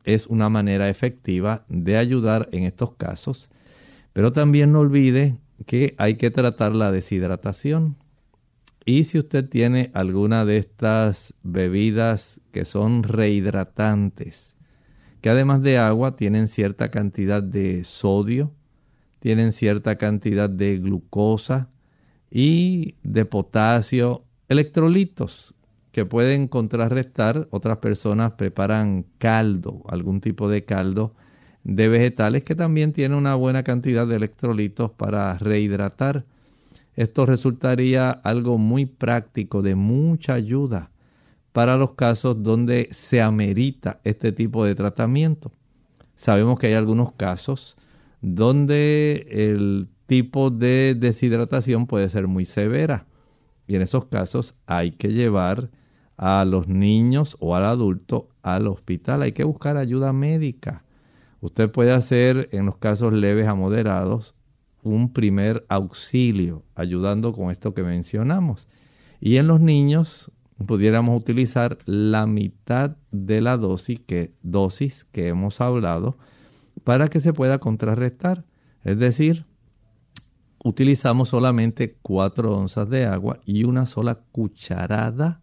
Es 0.03 0.27
una 0.27 0.49
manera 0.49 0.89
efectiva 0.89 1.67
de 1.69 1.99
ayudar 1.99 2.49
en 2.53 2.65
estos 2.65 2.95
casos, 2.97 3.51
pero 4.15 4.33
también 4.33 4.73
no 4.73 4.81
olvide 4.81 5.37
que 5.67 5.95
hay 5.99 6.17
que 6.17 6.31
tratar 6.31 6.75
la 6.75 6.91
deshidratación. 6.91 7.99
Y 8.87 9.05
si 9.05 9.19
usted 9.19 9.47
tiene 9.47 9.91
alguna 9.93 10.47
de 10.47 10.57
estas 10.57 11.35
bebidas 11.43 12.41
que 12.51 12.65
son 12.65 13.03
rehidratantes, 13.03 14.57
que 15.21 15.29
además 15.29 15.61
de 15.61 15.77
agua 15.77 16.17
tienen 16.17 16.49
cierta 16.49 16.91
cantidad 16.91 17.43
de 17.43 17.85
sodio, 17.85 18.55
tienen 19.21 19.53
cierta 19.53 19.99
cantidad 19.99 20.49
de 20.49 20.79
glucosa 20.79 21.69
y 22.31 22.95
de 23.03 23.27
potasio, 23.27 24.25
electrolitos 24.49 25.57
que 25.93 26.07
pueden 26.07 26.49
contrarrestar. 26.49 27.47
Otras 27.51 27.79
personas 27.79 28.33
preparan 28.33 29.05
caldo, 29.19 29.83
algún 29.89 30.21
tipo 30.21 30.49
de 30.49 30.65
caldo 30.65 31.15
de 31.65 31.89
vegetales 31.89 32.43
que 32.43 32.57
también 32.57 32.93
tiene 32.93 33.15
una 33.15 33.37
buena 33.37 33.63
cantidad 33.63 34.07
de 34.07 34.17
electrolitos 34.17 34.91
para 34.91 35.39
rehidratar. 35.39 36.25
Esto 36.97 37.25
resultaría 37.25 38.11
algo 38.11 38.59
muy 38.59 38.87
práctico, 38.87 39.63
de 39.63 39.77
mucha 39.77 40.35
ayuda 40.35 40.91
para 41.53 41.77
los 41.77 41.93
casos 41.93 42.43
donde 42.43 42.89
se 42.91 43.23
amerita 43.23 44.01
este 44.05 44.33
tipo 44.33 44.65
de 44.65 44.75
tratamiento. 44.75 45.53
Sabemos 46.17 46.59
que 46.59 46.69
hay 46.69 46.75
algunos 46.75 47.13
casos 47.13 47.77
donde 48.21 49.27
el 49.31 49.89
tipo 50.07 50.51
de 50.51 50.97
deshidratación 50.99 51.87
puede 51.87 52.09
ser 52.09 52.27
muy 52.27 52.45
severa 52.45 53.07
y 53.67 53.77
en 53.77 53.83
esos 53.83 54.07
casos 54.07 54.61
hay 54.67 54.93
que 54.93 55.13
llevar 55.13 55.71
a 56.17 56.45
los 56.45 56.69
niños 56.69 57.37
o 57.41 57.57
al 57.57 57.65
adulto 57.65 58.29
al 58.43 58.67
hospital. 58.67 59.23
Hay 59.23 59.33
que 59.33 59.45
buscar 59.45 59.77
ayuda 59.77 60.13
médica. 60.13 60.85
Usted 61.41 61.71
puede 61.71 61.93
hacer 61.93 62.49
en 62.53 62.67
los 62.67 62.77
casos 62.77 63.13
leves 63.13 63.49
a 63.49 63.55
moderados 63.55 64.41
un 64.83 65.13
primer 65.13 65.65
auxilio, 65.69 66.65
ayudando 66.75 67.33
con 67.33 67.51
esto 67.51 67.75
que 67.75 67.83
mencionamos. 67.83 68.69
Y 69.21 69.37
en 69.37 69.47
los 69.47 69.61
niños 69.61 70.33
pudiéramos 70.67 71.21
utilizar 71.21 71.79
la 71.85 72.27
mitad 72.27 72.97
de 73.11 73.41
la 73.41 73.57
dosis 73.57 74.01
que, 74.01 74.35
dosis 74.43 75.05
que 75.05 75.29
hemos 75.29 75.61
hablado 75.61 76.17
para 76.85 77.09
que 77.09 77.21
se 77.21 77.33
pueda 77.33 77.59
contrarrestar. 77.59 78.45
Es 78.85 78.99
decir, 78.99 79.47
utilizamos 80.65 81.29
solamente 81.29 81.97
4 82.03 82.57
onzas 82.57 82.89
de 82.89 83.07
agua 83.07 83.41
y 83.45 83.65
una 83.65 83.87
sola 83.87 84.21
cucharada 84.33 85.42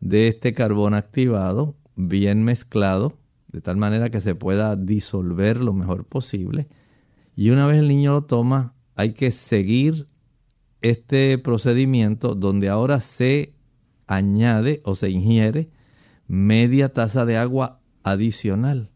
de 0.00 0.28
este 0.28 0.54
carbón 0.54 0.94
activado, 0.94 1.76
bien 1.96 2.44
mezclado, 2.44 3.18
de 3.48 3.60
tal 3.60 3.76
manera 3.76 4.10
que 4.10 4.20
se 4.20 4.34
pueda 4.34 4.76
disolver 4.76 5.58
lo 5.58 5.72
mejor 5.72 6.04
posible. 6.04 6.68
Y 7.34 7.50
una 7.50 7.66
vez 7.66 7.78
el 7.78 7.88
niño 7.88 8.12
lo 8.12 8.24
toma, 8.24 8.74
hay 8.94 9.12
que 9.12 9.30
seguir 9.30 10.06
este 10.82 11.38
procedimiento 11.38 12.34
donde 12.34 12.68
ahora 12.68 13.00
se 13.00 13.54
añade 14.06 14.80
o 14.84 14.94
se 14.94 15.10
ingiere 15.10 15.70
media 16.26 16.92
taza 16.92 17.24
de 17.24 17.36
agua 17.36 17.80
adicional 18.04 18.90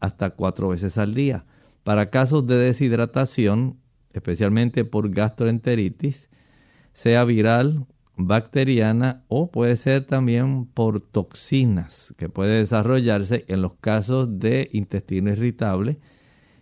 hasta 0.00 0.30
cuatro 0.30 0.68
veces 0.68 0.98
al 0.98 1.14
día. 1.14 1.44
Para 1.84 2.10
casos 2.10 2.46
de 2.46 2.56
deshidratación, 2.56 3.78
especialmente 4.12 4.84
por 4.84 5.10
gastroenteritis, 5.10 6.30
sea 6.92 7.24
viral 7.24 7.86
bacteriana 8.16 9.24
o 9.28 9.50
puede 9.50 9.76
ser 9.76 10.04
también 10.04 10.66
por 10.66 11.00
toxinas 11.00 12.14
que 12.16 12.28
puede 12.28 12.58
desarrollarse 12.58 13.44
en 13.48 13.62
los 13.62 13.74
casos 13.80 14.38
de 14.38 14.68
intestino 14.72 15.30
irritable. 15.30 15.98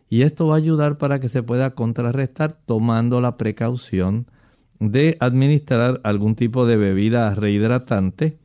Y 0.08 0.22
esto 0.22 0.46
va 0.46 0.54
a 0.54 0.58
ayudar 0.58 0.98
para 0.98 1.20
que 1.20 1.28
se 1.28 1.42
pueda 1.42 1.74
contrarrestar 1.74 2.52
tomando 2.52 3.20
la 3.20 3.36
precaución 3.36 4.26
de 4.80 5.16
administrar 5.20 6.00
algún 6.04 6.34
tipo 6.34 6.64
de 6.64 6.76
bebida 6.76 7.34
rehidratante, 7.34 8.38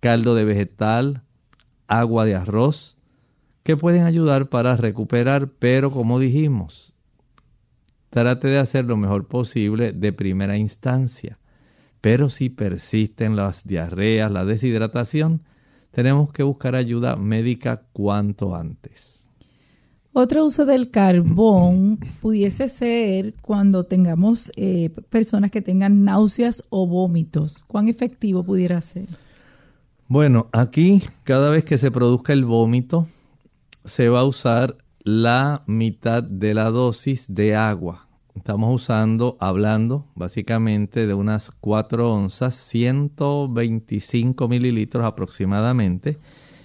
caldo 0.00 0.34
de 0.34 0.44
vegetal, 0.44 1.22
agua 1.86 2.24
de 2.24 2.34
arroz, 2.34 3.02
que 3.62 3.76
pueden 3.76 4.04
ayudar 4.04 4.48
para 4.48 4.76
recuperar, 4.76 5.50
pero 5.58 5.90
como 5.90 6.18
dijimos, 6.18 6.96
trate 8.10 8.48
de 8.48 8.58
hacer 8.58 8.84
lo 8.84 8.96
mejor 8.96 9.28
posible 9.28 9.92
de 9.92 10.12
primera 10.12 10.56
instancia 10.56 11.38
pero 12.06 12.30
si 12.30 12.50
persisten 12.50 13.34
las 13.34 13.66
diarreas, 13.66 14.30
la 14.30 14.44
deshidratación, 14.44 15.42
tenemos 15.90 16.32
que 16.32 16.44
buscar 16.44 16.76
ayuda 16.76 17.16
médica 17.16 17.82
cuanto 17.92 18.54
antes. 18.54 19.28
Otro 20.12 20.46
uso 20.46 20.66
del 20.66 20.92
carbón 20.92 21.98
pudiese 22.22 22.68
ser 22.68 23.34
cuando 23.42 23.86
tengamos 23.86 24.52
eh, 24.54 24.90
personas 25.10 25.50
que 25.50 25.62
tengan 25.62 26.04
náuseas 26.04 26.62
o 26.70 26.86
vómitos. 26.86 27.58
¿Cuán 27.66 27.88
efectivo 27.88 28.44
pudiera 28.44 28.80
ser? 28.80 29.08
Bueno, 30.06 30.48
aquí 30.52 31.02
cada 31.24 31.50
vez 31.50 31.64
que 31.64 31.76
se 31.76 31.90
produzca 31.90 32.32
el 32.32 32.44
vómito, 32.44 33.08
se 33.84 34.08
va 34.10 34.20
a 34.20 34.24
usar 34.26 34.76
la 35.02 35.64
mitad 35.66 36.22
de 36.22 36.54
la 36.54 36.70
dosis 36.70 37.34
de 37.34 37.56
agua 37.56 38.05
Estamos 38.36 38.82
usando, 38.82 39.38
hablando 39.40 40.06
básicamente 40.14 41.06
de 41.06 41.14
unas 41.14 41.50
4 41.50 42.12
onzas, 42.12 42.54
125 42.54 44.46
mililitros 44.46 45.04
aproximadamente. 45.04 46.18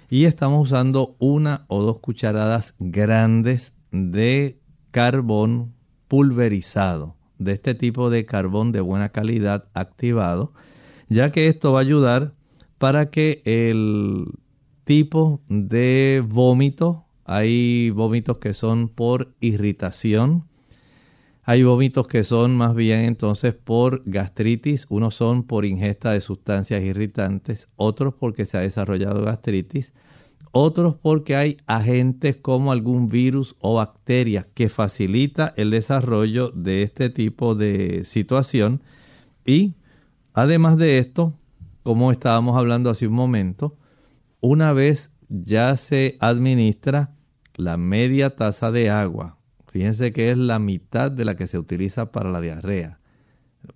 Y 0.09 0.25
estamos 0.25 0.69
usando 0.69 1.15
una 1.17 1.65
o 1.69 1.81
dos 1.81 1.99
cucharadas 1.99 2.75
grandes 2.77 3.73
de 3.91 4.59
carbón 4.91 5.73
pulverizado, 6.09 7.15
de 7.39 7.53
este 7.53 7.73
tipo 7.73 8.09
de 8.09 8.25
carbón 8.25 8.73
de 8.73 8.81
buena 8.81 9.09
calidad 9.09 9.69
activado, 9.73 10.51
ya 11.07 11.31
que 11.31 11.47
esto 11.47 11.71
va 11.71 11.79
a 11.79 11.83
ayudar 11.83 12.33
para 12.77 13.09
que 13.09 13.41
el 13.45 14.25
tipo 14.83 15.41
de 15.47 16.21
vómito, 16.27 17.05
hay 17.23 17.91
vómitos 17.91 18.39
que 18.39 18.53
son 18.53 18.89
por 18.89 19.33
irritación, 19.39 20.50
hay 21.43 21.63
vómitos 21.63 22.07
que 22.07 22.23
son 22.23 22.55
más 22.55 22.75
bien 22.75 22.99
entonces 23.01 23.55
por 23.55 24.03
gastritis, 24.05 24.85
unos 24.89 25.15
son 25.15 25.43
por 25.43 25.65
ingesta 25.65 26.11
de 26.11 26.21
sustancias 26.21 26.83
irritantes, 26.83 27.67
otros 27.77 28.13
porque 28.13 28.45
se 28.45 28.57
ha 28.57 28.61
desarrollado 28.61 29.25
gastritis, 29.25 29.93
otros 30.51 30.95
porque 31.01 31.35
hay 31.35 31.57
agentes 31.65 32.37
como 32.37 32.71
algún 32.71 33.07
virus 33.07 33.55
o 33.59 33.75
bacteria 33.75 34.47
que 34.53 34.69
facilita 34.69 35.53
el 35.57 35.71
desarrollo 35.71 36.51
de 36.51 36.83
este 36.83 37.09
tipo 37.09 37.55
de 37.55 38.05
situación. 38.05 38.81
Y 39.45 39.75
además 40.33 40.77
de 40.77 40.99
esto, 40.99 41.33
como 41.81 42.11
estábamos 42.11 42.55
hablando 42.57 42.91
hace 42.91 43.07
un 43.07 43.13
momento, 43.13 43.77
una 44.41 44.73
vez 44.73 45.17
ya 45.29 45.75
se 45.77 46.17
administra 46.19 47.15
la 47.55 47.77
media 47.77 48.35
taza 48.35 48.71
de 48.71 48.89
agua 48.89 49.40
Fíjense 49.71 50.11
que 50.11 50.31
es 50.31 50.37
la 50.37 50.59
mitad 50.59 51.09
de 51.11 51.23
la 51.23 51.35
que 51.35 51.47
se 51.47 51.57
utiliza 51.57 52.11
para 52.11 52.29
la 52.29 52.41
diarrea. 52.41 52.99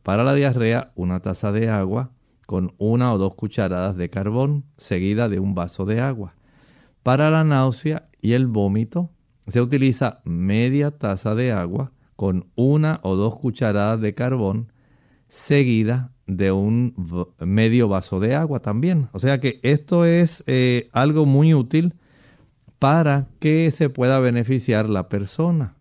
Para 0.03 0.23
la 0.23 0.33
diarrea, 0.33 0.91
una 0.95 1.21
taza 1.21 1.51
de 1.51 1.69
agua 1.69 2.11
con 2.45 2.75
una 2.77 3.13
o 3.13 3.17
dos 3.17 3.35
cucharadas 3.35 3.95
de 3.95 4.09
carbón 4.09 4.65
seguida 4.77 5.29
de 5.29 5.39
un 5.39 5.55
vaso 5.55 5.85
de 5.85 6.01
agua. 6.01 6.35
Para 7.01 7.31
la 7.31 7.43
náusea 7.43 8.09
y 8.21 8.33
el 8.33 8.47
vómito, 8.47 9.09
se 9.47 9.61
utiliza 9.61 10.21
media 10.25 10.91
taza 10.91 11.33
de 11.33 11.51
agua 11.51 11.91
con 12.15 12.47
una 12.55 12.99
o 13.03 13.15
dos 13.15 13.37
cucharadas 13.37 14.01
de 14.01 14.13
carbón 14.13 14.71
seguida 15.27 16.11
de 16.27 16.51
un 16.51 16.93
medio 17.39 17.87
vaso 17.87 18.19
de 18.19 18.35
agua 18.35 18.59
también. 18.59 19.07
O 19.13 19.19
sea 19.19 19.39
que 19.39 19.59
esto 19.63 20.05
es 20.05 20.43
eh, 20.47 20.89
algo 20.91 21.25
muy 21.25 21.53
útil 21.53 21.93
para 22.79 23.27
que 23.39 23.71
se 23.71 23.89
pueda 23.89 24.19
beneficiar 24.19 24.89
la 24.89 25.07
persona. 25.07 25.75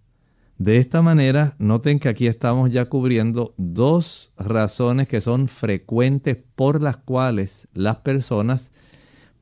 De 0.58 0.76
esta 0.76 1.02
manera, 1.02 1.56
noten 1.58 1.98
que 1.98 2.08
aquí 2.08 2.28
estamos 2.28 2.70
ya 2.70 2.84
cubriendo 2.84 3.54
dos 3.56 4.34
razones 4.38 5.08
que 5.08 5.20
son 5.20 5.48
frecuentes 5.48 6.38
por 6.54 6.80
las 6.80 6.96
cuales 6.96 7.66
las 7.74 7.96
personas, 7.96 8.70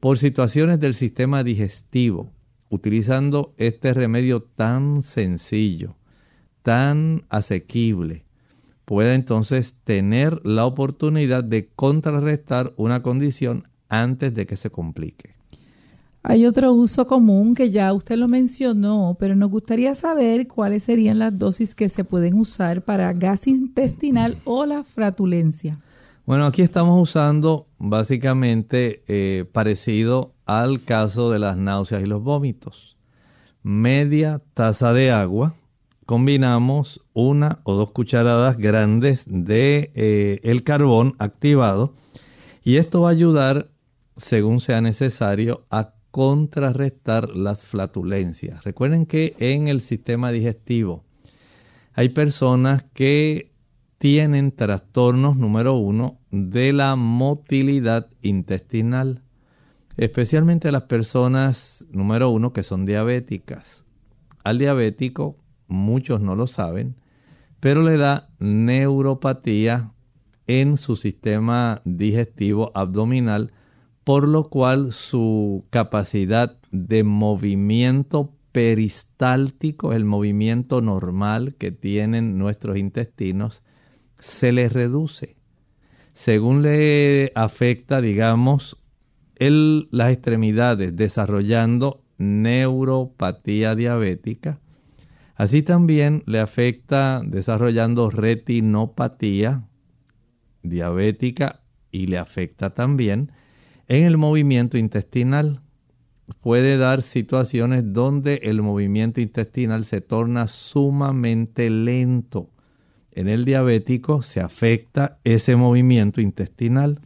por 0.01 0.19
situaciones 0.19 0.81
del 0.81 0.95
sistema 0.95 1.45
digestivo, 1.45 2.33
utilizando 2.71 3.55
este 3.59 3.93
remedio 3.93 4.43
tan 4.43 5.03
sencillo, 5.03 5.97
tan 6.63 7.27
asequible, 7.29 8.25
pueda 8.87 9.15
entonces 9.15 9.75
tener 9.85 10.41
la 10.47 10.65
oportunidad 10.65 11.45
de 11.45 11.69
contrarrestar 11.69 12.73
una 12.77 13.03
condición 13.03 13.69
antes 13.91 14.33
de 14.33 14.47
que 14.47 14.57
se 14.57 14.71
complique. 14.71 15.42
Hay 16.25 16.47
otro 16.47 16.73
uso 16.73 17.09
común 17.09 17.57
que 17.57 17.73
ya 17.73 17.93
usted 17.93 18.17
lo 18.17 18.29
mencionó, 18.29 19.17
pero 19.19 19.35
nos 19.35 19.51
gustaría 19.51 19.97
saber 19.97 20.47
cuáles 20.47 20.85
serían 20.85 21.19
las 21.19 21.37
dosis 21.37 21.75
que 21.75 21.89
se 21.89 22.05
pueden 22.05 22.35
usar 22.35 22.83
para 22.83 23.13
gas 23.13 23.49
intestinal 23.49 24.39
o 24.45 24.65
la 24.65 24.85
fratulencia. 24.85 25.81
Bueno, 26.25 26.47
aquí 26.47 26.63
estamos 26.63 27.03
usando 27.03 27.67
básicamente 27.79 29.03
eh, 29.09 29.45
parecido 29.51 30.33
al 30.47 30.85
caso 30.85 31.33
de 31.33 31.41
las 31.41 31.57
náuseas 31.57 32.03
y 32.03 32.07
los 32.07 32.23
vómitos. 32.23 32.97
Media 33.65 34.41
taza 34.55 34.93
de 34.93 35.11
agua, 35.11 35.55
combinamos 36.07 37.05
una 37.15 37.59
o 37.65 37.75
dos 37.75 37.91
cucharadas 37.91 38.59
grandes 38.59 39.25
de 39.27 39.91
eh, 39.97 40.39
el 40.45 40.63
carbón 40.63 41.17
activado 41.19 41.95
y 42.63 42.77
esto 42.77 43.01
va 43.01 43.09
a 43.09 43.13
ayudar, 43.13 43.71
según 44.17 44.61
sea 44.61 44.81
necesario, 44.81 45.67
a 45.69 45.95
contrarrestar 46.13 47.35
las 47.35 47.67
flatulencias. 47.67 48.63
Recuerden 48.65 49.07
que 49.07 49.35
en 49.39 49.67
el 49.67 49.81
sistema 49.81 50.31
digestivo 50.31 51.03
hay 51.95 52.11
personas 52.11 52.85
que 52.95 53.51
tienen 53.99 54.53
trastornos 54.53 55.37
número 55.37 55.75
uno 55.75 56.19
de 56.31 56.73
la 56.75 56.97
motilidad 56.97 58.11
intestinal, 58.21 59.23
especialmente 59.97 60.71
las 60.71 60.85
personas 60.85 61.87
número 61.91 62.29
uno 62.29 62.53
que 62.53 62.63
son 62.63 62.85
diabéticas. 62.85 63.87
Al 64.45 64.59
diabético, 64.59 65.39
muchos 65.67 66.21
no 66.21 66.37
lo 66.37 66.47
saben, 66.47 66.95
pero 67.59 67.83
le 67.83 67.97
da 67.97 68.29
neuropatía 68.39 69.93
en 70.47 70.77
su 70.77 70.97
sistema 70.97 71.81
digestivo 71.85 72.71
abdominal 72.75 73.53
por 74.05 74.29
lo 74.29 74.49
cual 74.49 74.93
su 74.93 75.65
capacidad 75.71 76.59
de 76.71 77.05
movimiento 77.05 78.35
peristáltico, 78.53 79.93
el 79.93 80.05
movimiento 80.05 80.81
normal 80.83 81.55
que 81.57 81.71
tienen 81.71 82.39
nuestros 82.39 82.77
intestinos, 82.77 83.63
se 84.19 84.53
les 84.53 84.73
reduce. 84.73 85.37
Según 86.13 86.63
le 86.63 87.33
afecta, 87.35 88.01
digamos, 88.01 88.85
el, 89.37 89.89
las 89.91 90.13
extremidades 90.13 90.95
desarrollando 90.95 92.05
neuropatía 92.19 93.75
diabética, 93.75 94.61
así 95.35 95.63
también 95.63 96.23
le 96.27 96.41
afecta 96.41 97.23
desarrollando 97.25 98.11
retinopatía 98.11 99.67
diabética 100.63 101.63
y 101.91 102.07
le 102.07 102.19
afecta 102.19 102.75
también 102.75 103.33
en 103.89 104.05
el 104.05 104.17
movimiento 104.17 104.79
intestinal 104.79 105.61
puede 106.41 106.77
dar 106.79 107.03
situaciones 107.03 107.93
donde 107.93 108.41
el 108.45 108.63
movimiento 108.63 109.21
intestinal 109.21 109.85
se 109.85 110.01
torna 110.01 110.49
sumamente 110.49 111.69
lento. 111.71 112.51
En 113.11 113.29
el 113.29 113.45
diabético 113.45 114.23
se 114.23 114.41
afecta 114.41 115.19
ese 115.25 115.57
movimiento 115.57 116.21
intestinal 116.21 117.01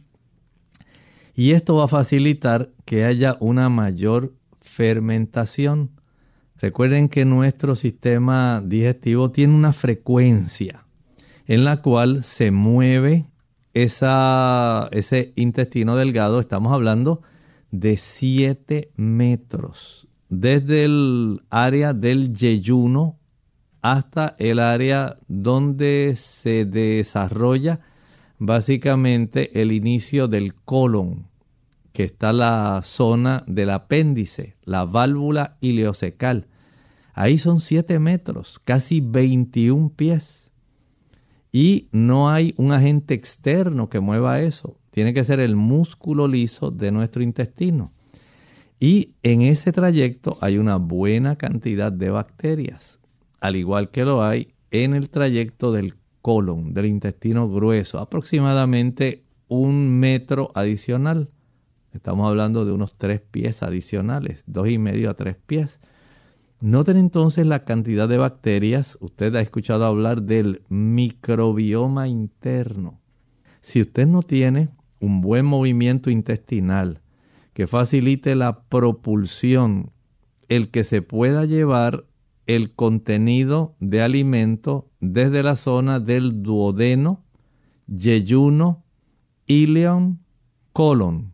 y 1.35 1.51
esto 1.51 1.75
va 1.75 1.85
a 1.85 1.89
facilitar 1.89 2.71
que 2.85 3.05
haya 3.05 3.37
una 3.39 3.69
mayor 3.69 4.33
fermentación. 4.61 5.91
Recuerden 6.55 7.09
que 7.09 7.25
nuestro 7.25 7.75
sistema 7.75 8.63
digestivo 8.65 9.31
tiene 9.31 9.53
una 9.53 9.73
frecuencia 9.73 10.85
en 11.45 11.63
la 11.63 11.81
cual 11.81 12.23
se 12.23 12.51
mueve 12.51 13.25
esa, 13.83 14.89
ese 14.91 15.33
intestino 15.35 15.95
delgado, 15.95 16.39
estamos 16.39 16.73
hablando 16.73 17.21
de 17.69 17.97
7 17.97 18.91
metros, 18.95 20.07
desde 20.29 20.85
el 20.85 21.43
área 21.51 21.93
del 21.93 22.33
yeyuno 22.33 23.19
hasta 23.83 24.35
el 24.39 24.59
área 24.59 25.17
donde 25.27 26.15
se 26.17 26.65
desarrolla 26.65 27.81
básicamente 28.39 29.61
el 29.61 29.71
inicio 29.71 30.27
del 30.27 30.55
colon, 30.55 31.27
que 31.93 32.03
está 32.03 32.33
la 32.33 32.81
zona 32.83 33.43
del 33.45 33.69
apéndice, 33.69 34.55
la 34.63 34.85
válvula 34.85 35.57
ileocecal. 35.61 36.47
Ahí 37.13 37.37
son 37.37 37.61
7 37.61 37.99
metros, 37.99 38.57
casi 38.57 39.01
21 39.01 39.91
pies 39.95 40.46
y 41.57 41.89
no 41.91 42.29
hay 42.29 42.53
un 42.57 42.71
agente 42.71 43.15
externo 43.15 43.89
que 43.89 43.99
mueva 43.99 44.41
eso. 44.41 44.77
Tiene 44.91 45.11
que 45.15 45.23
ser 45.23 45.39
el 45.39 45.55
músculo 45.55 46.27
liso 46.27 46.69
de 46.69 46.91
nuestro 46.91 47.23
intestino. 47.23 47.89
Y 48.79 49.15
en 49.23 49.41
ese 49.41 49.71
trayecto 49.71 50.37
hay 50.41 50.59
una 50.59 50.75
buena 50.75 51.35
cantidad 51.35 51.91
de 51.91 52.11
bacterias, 52.11 52.99
al 53.39 53.55
igual 53.55 53.89
que 53.89 54.05
lo 54.05 54.23
hay 54.23 54.53
en 54.69 54.93
el 54.93 55.09
trayecto 55.09 55.71
del 55.71 55.95
colon, 56.21 56.75
del 56.75 56.85
intestino 56.85 57.49
grueso, 57.49 57.97
aproximadamente 57.97 59.23
un 59.47 59.99
metro 59.99 60.51
adicional. 60.53 61.31
Estamos 61.91 62.29
hablando 62.29 62.65
de 62.65 62.71
unos 62.71 62.93
tres 62.99 63.19
pies 63.19 63.63
adicionales, 63.63 64.43
dos 64.45 64.69
y 64.69 64.77
medio 64.77 65.09
a 65.09 65.15
tres 65.15 65.37
pies. 65.43 65.79
Noten 66.59 66.97
entonces 66.97 67.45
la 67.45 67.65
cantidad 67.65 68.09
de 68.09 68.17
bacterias. 68.17 68.97
Usted 68.99 69.35
ha 69.35 69.41
escuchado 69.41 69.85
hablar 69.85 70.23
del 70.23 70.63
microbioma 70.69 72.07
interno. 72.07 72.99
Si 73.61 73.79
usted 73.79 74.07
no 74.07 74.23
tiene 74.23 74.69
un 74.99 75.21
buen 75.21 75.45
movimiento 75.45 76.09
intestinal 76.09 77.01
que 77.53 77.67
facilite 77.67 78.33
la 78.33 78.63
propulsión, 78.63 79.91
el 80.47 80.71
que 80.71 80.83
se 80.83 81.03
pueda 81.03 81.45
llevar 81.45 82.05
el 82.47 82.73
contenido 82.73 83.75
de 83.79 84.01
alimento 84.01 84.89
desde 84.99 85.43
la 85.43 85.57
zona 85.57 85.99
del 85.99 86.41
duodeno, 86.41 87.23
yeyuno, 87.87 88.83
ileón, 89.45 90.23
colon, 90.73 91.33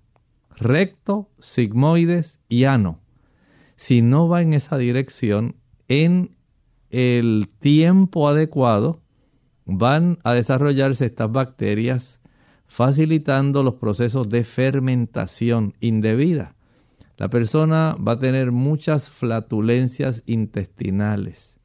recto, 0.58 1.30
sigmoides 1.40 2.42
y 2.50 2.66
ano 2.66 3.03
si 3.84 4.02
no 4.02 4.30
va 4.30 4.42
en 4.42 4.54
esa 4.54 4.78
dirección, 4.78 5.58
en 5.90 6.38
el 6.90 7.50
tiempo 7.60 8.30
adecuado, 8.30 9.02
van 9.66 10.20
a 10.24 10.32
desarrollarse 10.32 11.08
estas 11.08 11.30
bacterias 11.30 12.22
facilitando 12.66 13.62
los 13.62 13.76
procesos 13.76 14.30
de 14.30 14.46
fermentación 14.46 15.74
indebida. 15.82 16.56
La 17.18 17.30
persona 17.30 17.98
va 17.98 18.14
a 18.14 18.20
tener 18.20 18.54
muchas 18.54 19.10
flatulencias 19.10 20.24
intestinales. 20.28 21.58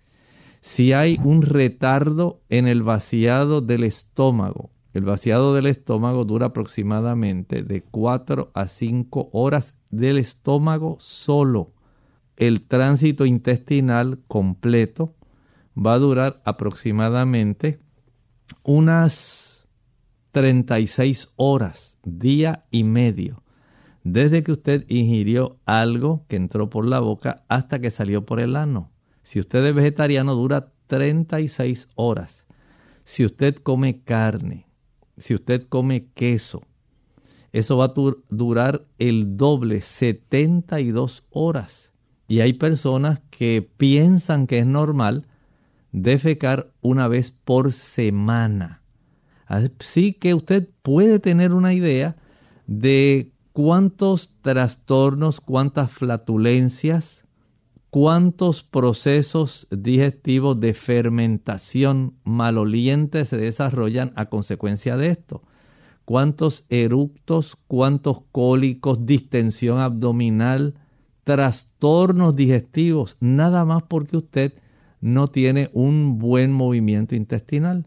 Si 0.60 0.92
hay 0.92 1.20
un 1.22 1.42
retardo 1.42 2.40
en 2.48 2.66
el 2.66 2.82
vaciado 2.82 3.60
del 3.60 3.84
estómago, 3.84 4.70
el 4.92 5.04
vaciado 5.04 5.54
del 5.54 5.66
estómago 5.66 6.24
dura 6.24 6.46
aproximadamente 6.46 7.62
de 7.62 7.82
4 7.82 8.50
a 8.54 8.66
5 8.66 9.28
horas 9.32 9.76
del 9.90 10.18
estómago 10.18 10.96
solo 10.98 11.77
el 12.38 12.60
tránsito 12.66 13.26
intestinal 13.26 14.20
completo 14.28 15.12
va 15.76 15.94
a 15.94 15.98
durar 15.98 16.40
aproximadamente 16.44 17.80
unas 18.62 19.68
36 20.30 21.32
horas, 21.34 21.98
día 22.04 22.64
y 22.70 22.84
medio, 22.84 23.42
desde 24.04 24.44
que 24.44 24.52
usted 24.52 24.84
ingirió 24.88 25.58
algo 25.66 26.24
que 26.28 26.36
entró 26.36 26.70
por 26.70 26.86
la 26.86 27.00
boca 27.00 27.44
hasta 27.48 27.80
que 27.80 27.90
salió 27.90 28.24
por 28.24 28.38
el 28.38 28.54
ano. 28.54 28.92
Si 29.22 29.40
usted 29.40 29.66
es 29.66 29.74
vegetariano, 29.74 30.36
dura 30.36 30.72
36 30.86 31.88
horas. 31.96 32.46
Si 33.02 33.24
usted 33.24 33.56
come 33.56 34.04
carne, 34.04 34.68
si 35.16 35.34
usted 35.34 35.66
come 35.68 36.06
queso, 36.14 36.62
eso 37.50 37.78
va 37.78 37.86
a 37.86 37.94
durar 38.28 38.82
el 38.98 39.36
doble, 39.36 39.80
72 39.80 41.26
horas. 41.30 41.88
Y 42.28 42.40
hay 42.40 42.52
personas 42.52 43.20
que 43.30 43.68
piensan 43.78 44.46
que 44.46 44.58
es 44.58 44.66
normal 44.66 45.26
defecar 45.92 46.70
una 46.82 47.08
vez 47.08 47.30
por 47.30 47.72
semana. 47.72 48.82
Así 49.46 50.12
que 50.12 50.34
usted 50.34 50.68
puede 50.82 51.18
tener 51.18 51.54
una 51.54 51.72
idea 51.72 52.16
de 52.66 53.32
cuántos 53.54 54.36
trastornos, 54.42 55.40
cuántas 55.40 55.90
flatulencias, 55.90 57.24
cuántos 57.88 58.62
procesos 58.62 59.66
digestivos 59.70 60.60
de 60.60 60.74
fermentación 60.74 62.14
malolientes 62.24 63.30
se 63.30 63.38
desarrollan 63.38 64.12
a 64.16 64.26
consecuencia 64.26 64.98
de 64.98 65.08
esto. 65.08 65.42
Cuántos 66.04 66.66
eructos, 66.68 67.56
cuántos 67.66 68.20
cólicos, 68.32 69.06
distensión 69.06 69.78
abdominal, 69.78 70.74
trastornos 71.28 72.34
digestivos, 72.34 73.18
nada 73.20 73.66
más 73.66 73.82
porque 73.82 74.16
usted 74.16 74.54
no 75.02 75.28
tiene 75.28 75.68
un 75.74 76.18
buen 76.18 76.50
movimiento 76.50 77.14
intestinal. 77.14 77.86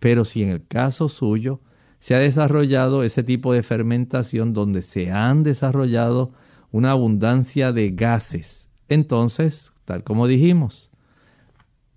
Pero 0.00 0.24
si 0.24 0.42
en 0.42 0.50
el 0.50 0.66
caso 0.66 1.08
suyo 1.08 1.60
se 2.00 2.16
ha 2.16 2.18
desarrollado 2.18 3.04
ese 3.04 3.22
tipo 3.22 3.52
de 3.52 3.62
fermentación 3.62 4.52
donde 4.52 4.82
se 4.82 5.12
han 5.12 5.44
desarrollado 5.44 6.32
una 6.72 6.90
abundancia 6.90 7.72
de 7.72 7.90
gases, 7.92 8.68
entonces, 8.88 9.72
tal 9.84 10.02
como 10.02 10.26
dijimos, 10.26 10.90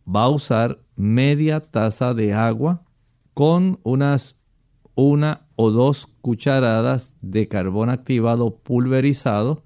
va 0.08 0.26
a 0.26 0.30
usar 0.30 0.80
media 0.96 1.60
taza 1.60 2.14
de 2.14 2.36
agua 2.36 2.84
con 3.34 3.80
unas 3.82 4.46
una 4.94 5.48
o 5.56 5.72
dos 5.72 6.16
cucharadas 6.22 7.16
de 7.22 7.48
carbón 7.48 7.90
activado 7.90 8.58
pulverizado 8.58 9.64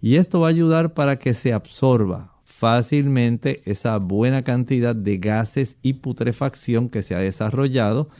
y 0.00 0.16
esto 0.16 0.40
va 0.40 0.48
a 0.48 0.50
ayudar 0.50 0.94
para 0.94 1.18
que 1.18 1.34
se 1.34 1.52
absorba 1.52 2.34
fácilmente 2.44 3.62
esa 3.64 3.96
buena 3.98 4.42
cantidad 4.42 4.94
de 4.94 5.18
gases 5.18 5.78
y 5.82 5.94
putrefacción 5.94 6.88
que 6.88 7.02
se 7.02 7.14
ha 7.14 7.18
desarrollado 7.18 8.10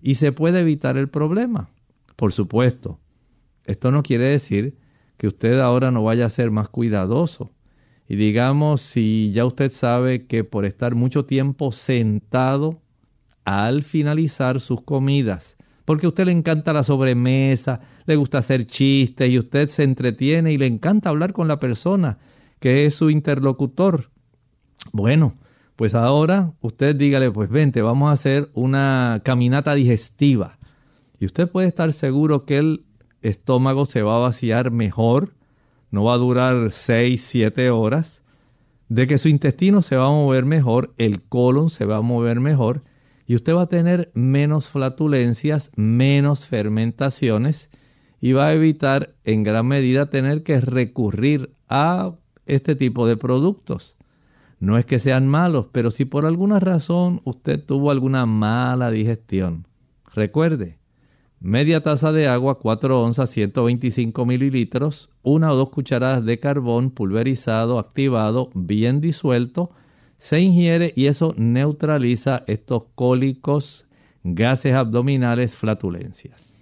y 0.00 0.16
se 0.16 0.32
puede 0.32 0.60
evitar 0.60 0.96
el 0.96 1.08
problema. 1.08 1.70
Por 2.16 2.32
supuesto, 2.32 2.98
esto 3.64 3.90
no 3.90 4.02
quiere 4.02 4.28
decir 4.28 4.76
que 5.16 5.26
usted 5.26 5.60
ahora 5.60 5.90
no 5.90 6.02
vaya 6.02 6.26
a 6.26 6.30
ser 6.30 6.50
más 6.50 6.68
cuidadoso. 6.68 7.52
Y 8.08 8.16
digamos, 8.16 8.82
si 8.82 9.32
ya 9.32 9.46
usted 9.46 9.72
sabe 9.72 10.26
que 10.26 10.44
por 10.44 10.64
estar 10.64 10.94
mucho 10.94 11.24
tiempo 11.24 11.72
sentado 11.72 12.82
al 13.44 13.82
finalizar 13.82 14.60
sus 14.60 14.82
comidas, 14.82 15.53
porque 15.84 16.06
a 16.06 16.08
usted 16.08 16.26
le 16.26 16.32
encanta 16.32 16.72
la 16.72 16.82
sobremesa, 16.82 17.80
le 18.06 18.16
gusta 18.16 18.38
hacer 18.38 18.66
chistes 18.66 19.30
y 19.30 19.38
usted 19.38 19.68
se 19.68 19.82
entretiene 19.82 20.52
y 20.52 20.58
le 20.58 20.66
encanta 20.66 21.10
hablar 21.10 21.32
con 21.32 21.48
la 21.48 21.60
persona 21.60 22.18
que 22.58 22.86
es 22.86 22.94
su 22.94 23.10
interlocutor. 23.10 24.10
Bueno, 24.92 25.34
pues 25.76 25.94
ahora 25.94 26.52
usted 26.60 26.96
dígale, 26.96 27.30
pues 27.30 27.50
vente, 27.50 27.82
vamos 27.82 28.08
a 28.08 28.12
hacer 28.12 28.50
una 28.54 29.20
caminata 29.24 29.74
digestiva. 29.74 30.58
Y 31.20 31.26
usted 31.26 31.50
puede 31.50 31.68
estar 31.68 31.92
seguro 31.92 32.44
que 32.44 32.56
el 32.58 32.84
estómago 33.20 33.86
se 33.86 34.02
va 34.02 34.16
a 34.16 34.20
vaciar 34.20 34.70
mejor, 34.70 35.34
no 35.90 36.04
va 36.04 36.14
a 36.14 36.18
durar 36.18 36.70
6, 36.70 37.22
7 37.22 37.70
horas, 37.70 38.22
de 38.88 39.06
que 39.06 39.18
su 39.18 39.28
intestino 39.28 39.82
se 39.82 39.96
va 39.96 40.06
a 40.06 40.10
mover 40.10 40.44
mejor, 40.44 40.94
el 40.98 41.22
colon 41.22 41.70
se 41.70 41.84
va 41.84 41.96
a 41.96 42.02
mover 42.02 42.40
mejor 42.40 42.82
y 43.26 43.34
usted 43.34 43.54
va 43.54 43.62
a 43.62 43.68
tener 43.68 44.10
menos 44.14 44.68
flatulencias, 44.68 45.70
menos 45.76 46.46
fermentaciones 46.46 47.70
y 48.20 48.32
va 48.32 48.48
a 48.48 48.52
evitar 48.54 49.14
en 49.24 49.42
gran 49.42 49.66
medida 49.66 50.10
tener 50.10 50.42
que 50.42 50.60
recurrir 50.60 51.54
a 51.68 52.14
este 52.46 52.74
tipo 52.74 53.06
de 53.06 53.16
productos. 53.16 53.96
No 54.60 54.78
es 54.78 54.86
que 54.86 54.98
sean 54.98 55.26
malos, 55.26 55.66
pero 55.72 55.90
si 55.90 56.04
por 56.04 56.24
alguna 56.24 56.60
razón 56.60 57.20
usted 57.24 57.62
tuvo 57.62 57.90
alguna 57.90 58.24
mala 58.24 58.90
digestión, 58.90 59.66
recuerde, 60.14 60.78
media 61.40 61.82
taza 61.82 62.12
de 62.12 62.28
agua, 62.28 62.58
4 62.58 63.02
onzas, 63.02 63.28
125 63.30 64.24
mililitros, 64.24 65.14
una 65.22 65.52
o 65.52 65.56
dos 65.56 65.70
cucharadas 65.70 66.24
de 66.24 66.38
carbón 66.38 66.90
pulverizado, 66.90 67.78
activado, 67.78 68.48
bien 68.54 69.02
disuelto, 69.02 69.70
se 70.24 70.40
ingiere 70.40 70.94
y 70.96 71.04
eso 71.04 71.34
neutraliza 71.36 72.44
estos 72.46 72.84
cólicos, 72.94 73.90
gases 74.22 74.72
abdominales, 74.72 75.54
flatulencias. 75.54 76.54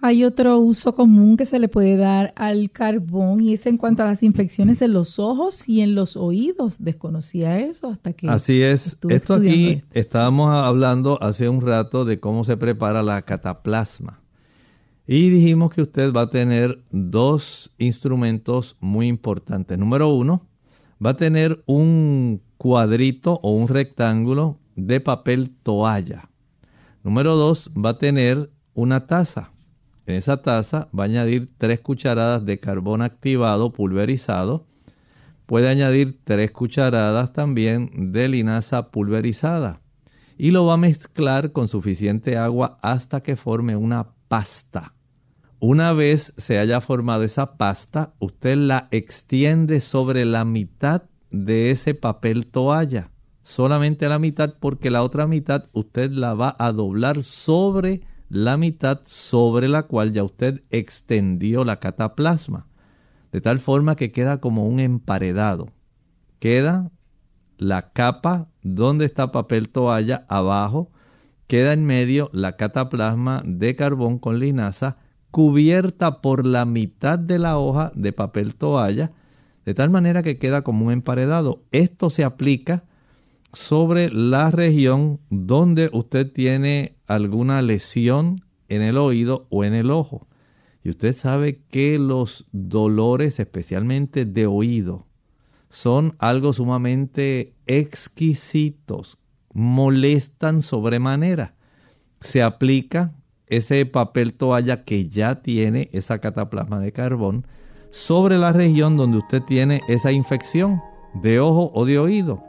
Hay 0.00 0.24
otro 0.24 0.58
uso 0.60 0.94
común 0.94 1.36
que 1.36 1.44
se 1.44 1.58
le 1.58 1.68
puede 1.68 1.98
dar 1.98 2.32
al 2.36 2.70
carbón 2.70 3.42
y 3.42 3.52
es 3.52 3.66
en 3.66 3.76
cuanto 3.76 4.02
a 4.02 4.06
las 4.06 4.22
infecciones 4.22 4.80
en 4.80 4.94
los 4.94 5.18
ojos 5.18 5.68
y 5.68 5.82
en 5.82 5.94
los 5.94 6.16
oídos. 6.16 6.76
Desconocía 6.78 7.60
eso 7.60 7.88
hasta 7.88 8.14
que... 8.14 8.30
Así 8.30 8.62
es. 8.62 8.96
Esto 9.10 9.34
aquí 9.34 9.82
estábamos 9.92 10.50
hablando 10.54 11.22
hace 11.22 11.50
un 11.50 11.60
rato 11.60 12.06
de 12.06 12.18
cómo 12.18 12.44
se 12.44 12.56
prepara 12.56 13.02
la 13.02 13.20
cataplasma. 13.20 14.22
Y 15.06 15.28
dijimos 15.28 15.70
que 15.70 15.82
usted 15.82 16.14
va 16.14 16.22
a 16.22 16.30
tener 16.30 16.82
dos 16.92 17.74
instrumentos 17.76 18.78
muy 18.80 19.06
importantes. 19.06 19.76
Número 19.76 20.08
uno, 20.08 20.48
va 21.04 21.10
a 21.10 21.16
tener 21.18 21.62
un 21.66 22.40
cuadrito 22.56 23.40
o 23.42 23.52
un 23.52 23.68
rectángulo 23.68 24.58
de 24.76 25.00
papel 25.00 25.50
toalla. 25.62 26.30
Número 27.02 27.36
dos, 27.36 27.70
va 27.76 27.90
a 27.90 27.98
tener 27.98 28.50
una 28.74 29.06
taza. 29.06 29.52
En 30.06 30.16
esa 30.16 30.42
taza 30.42 30.88
va 30.96 31.04
a 31.04 31.06
añadir 31.06 31.50
tres 31.58 31.80
cucharadas 31.80 32.44
de 32.44 32.60
carbón 32.60 33.02
activado 33.02 33.72
pulverizado. 33.72 34.66
Puede 35.46 35.68
añadir 35.68 36.18
tres 36.24 36.50
cucharadas 36.50 37.32
también 37.32 38.12
de 38.12 38.28
linaza 38.28 38.90
pulverizada. 38.90 39.80
Y 40.38 40.50
lo 40.50 40.66
va 40.66 40.74
a 40.74 40.78
mezclar 40.78 41.52
con 41.52 41.68
suficiente 41.68 42.36
agua 42.36 42.78
hasta 42.82 43.22
que 43.22 43.36
forme 43.36 43.76
una 43.76 44.08
pasta. 44.28 44.94
Una 45.58 45.92
vez 45.92 46.34
se 46.36 46.58
haya 46.58 46.80
formado 46.80 47.22
esa 47.22 47.56
pasta, 47.56 48.12
usted 48.18 48.56
la 48.56 48.88
extiende 48.90 49.80
sobre 49.80 50.24
la 50.24 50.44
mitad 50.44 51.04
de 51.44 51.70
ese 51.70 51.94
papel 51.94 52.46
toalla. 52.46 53.10
Solamente 53.42 54.08
la 54.08 54.18
mitad 54.18 54.54
porque 54.58 54.90
la 54.90 55.02
otra 55.02 55.26
mitad 55.26 55.64
usted 55.72 56.10
la 56.10 56.34
va 56.34 56.56
a 56.58 56.72
doblar 56.72 57.22
sobre 57.22 58.02
la 58.28 58.56
mitad 58.56 59.00
sobre 59.04 59.68
la 59.68 59.84
cual 59.84 60.12
ya 60.12 60.24
usted 60.24 60.62
extendió 60.70 61.64
la 61.64 61.76
cataplasma. 61.76 62.66
De 63.30 63.40
tal 63.40 63.60
forma 63.60 63.96
que 63.96 64.10
queda 64.10 64.40
como 64.40 64.66
un 64.66 64.80
emparedado. 64.80 65.68
Queda 66.38 66.90
la 67.58 67.92
capa 67.92 68.48
donde 68.62 69.04
está 69.04 69.30
papel 69.30 69.68
toalla 69.68 70.24
abajo. 70.28 70.90
Queda 71.46 71.72
en 71.72 71.84
medio 71.84 72.30
la 72.32 72.56
cataplasma 72.56 73.42
de 73.44 73.76
carbón 73.76 74.18
con 74.18 74.40
linaza 74.40 74.96
cubierta 75.30 76.22
por 76.22 76.46
la 76.46 76.64
mitad 76.64 77.18
de 77.18 77.38
la 77.38 77.58
hoja 77.58 77.92
de 77.94 78.12
papel 78.12 78.54
toalla 78.54 79.12
de 79.66 79.74
tal 79.74 79.90
manera 79.90 80.22
que 80.22 80.38
queda 80.38 80.62
como 80.62 80.86
un 80.86 80.92
emparedado. 80.92 81.64
Esto 81.72 82.08
se 82.08 82.22
aplica 82.22 82.84
sobre 83.52 84.10
la 84.10 84.50
región 84.52 85.18
donde 85.28 85.90
usted 85.92 86.32
tiene 86.32 86.96
alguna 87.08 87.60
lesión 87.62 88.44
en 88.68 88.82
el 88.82 88.96
oído 88.96 89.46
o 89.50 89.64
en 89.64 89.74
el 89.74 89.90
ojo. 89.90 90.28
Y 90.84 90.90
usted 90.90 91.16
sabe 91.16 91.64
que 91.68 91.98
los 91.98 92.46
dolores, 92.52 93.40
especialmente 93.40 94.24
de 94.24 94.46
oído, 94.46 95.06
son 95.68 96.14
algo 96.20 96.52
sumamente 96.52 97.54
exquisitos, 97.66 99.18
molestan 99.52 100.62
sobremanera. 100.62 101.56
Se 102.20 102.40
aplica 102.40 103.14
ese 103.48 103.84
papel 103.84 104.34
toalla 104.34 104.84
que 104.84 105.08
ya 105.08 105.42
tiene 105.42 105.90
esa 105.92 106.20
cataplasma 106.20 106.78
de 106.78 106.92
carbón 106.92 107.46
sobre 107.96 108.36
la 108.36 108.52
región 108.52 108.98
donde 108.98 109.16
usted 109.16 109.42
tiene 109.42 109.80
esa 109.88 110.12
infección 110.12 110.82
de 111.14 111.40
ojo 111.40 111.70
o 111.72 111.86
de 111.86 111.98
oído. 111.98 112.44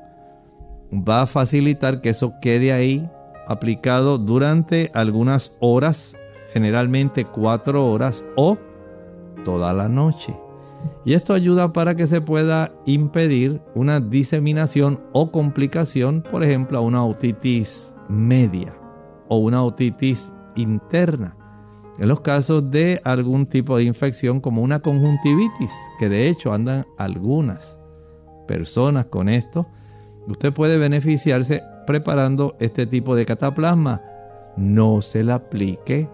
Va 0.93 1.22
a 1.22 1.28
facilitar 1.28 2.02
que 2.02 2.10
eso 2.10 2.34
quede 2.41 2.74
ahí 2.74 3.10
aplicado 3.48 4.18
durante 4.18 4.91
algunas 4.93 5.58
horas, 5.62 6.18
generalmente 6.52 7.24
cuatro 7.24 7.88
horas 7.88 8.26
o 8.36 8.58
toda 9.45 9.72
la 9.72 9.88
noche. 9.88 10.38
Y 11.06 11.14
esto 11.14 11.34
ayuda 11.34 11.72
para 11.72 11.95
que 11.95 12.08
se 12.08 12.20
pueda 12.20 12.74
impedir 12.86 13.62
una 13.74 14.02
diseminación 14.02 15.00
o 15.14 15.32
complicación, 15.32 16.24
por 16.30 16.43
ejemplo, 16.43 16.78
a 16.78 16.82
una 16.82 17.06
otitis 17.06 17.95
media 18.10 18.76
o 19.30 19.38
una 19.38 19.64
otitis 19.64 20.34
interna 20.58 21.37
en 22.00 22.08
los 22.08 22.22
casos 22.22 22.70
de 22.70 23.02
algún 23.04 23.48
tipo 23.48 23.78
de 23.78 23.84
infección 23.84 24.39
como 24.39 24.62
una 24.62 24.80
conjuntivitis, 24.80 25.72
que 25.98 26.10
de 26.10 26.30
hecho 26.30 26.54
andan 26.54 26.86
algunas 26.98 27.80
personas 28.48 29.08
con 29.08 29.30
esto, 29.30 29.68
usted 30.28 30.54
puede 30.54 30.78
beneficiarse 30.78 31.64
preparando 31.88 32.56
este 32.60 32.86
tipo 32.86 33.16
de 33.16 33.26
cataplasma. 33.26 34.02
No 34.58 35.02
se 35.02 35.24
le 35.24 35.34
aplique 35.34 36.08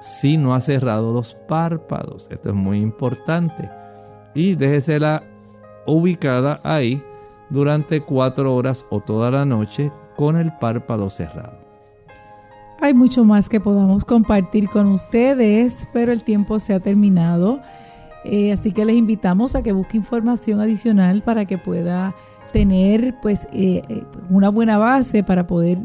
si 0.00 0.36
no 0.36 0.54
ha 0.54 0.60
cerrado 0.60 1.12
los 1.12 1.34
párpados. 1.48 2.26
Esto 2.30 2.48
es 2.48 2.54
muy 2.54 2.80
importante. 2.80 3.70
Y 4.34 4.54
déjesela 4.54 5.22
ubicada 5.86 6.60
ahí 6.64 7.02
durante 7.50 8.00
cuatro 8.00 8.54
horas 8.54 8.84
o 8.90 9.00
toda 9.00 9.30
la 9.30 9.44
noche 9.44 9.92
con 10.16 10.36
el 10.36 10.52
párpado 10.58 11.10
cerrado. 11.10 11.63
Hay 12.80 12.92
mucho 12.92 13.24
más 13.24 13.48
que 13.48 13.60
podamos 13.60 14.04
compartir 14.04 14.68
con 14.68 14.88
ustedes, 14.88 15.86
pero 15.92 16.12
el 16.12 16.22
tiempo 16.22 16.58
se 16.60 16.74
ha 16.74 16.80
terminado. 16.80 17.60
Eh, 18.24 18.52
así 18.52 18.72
que 18.72 18.84
les 18.84 18.96
invitamos 18.96 19.54
a 19.54 19.62
que 19.62 19.72
busque 19.72 19.96
información 19.96 20.60
adicional 20.60 21.22
para 21.22 21.44
que 21.44 21.58
pueda 21.58 22.14
tener 22.52 23.14
pues 23.20 23.46
eh, 23.52 23.82
eh, 23.88 24.04
una 24.30 24.48
buena 24.48 24.78
base 24.78 25.22
para 25.22 25.46
poder 25.46 25.78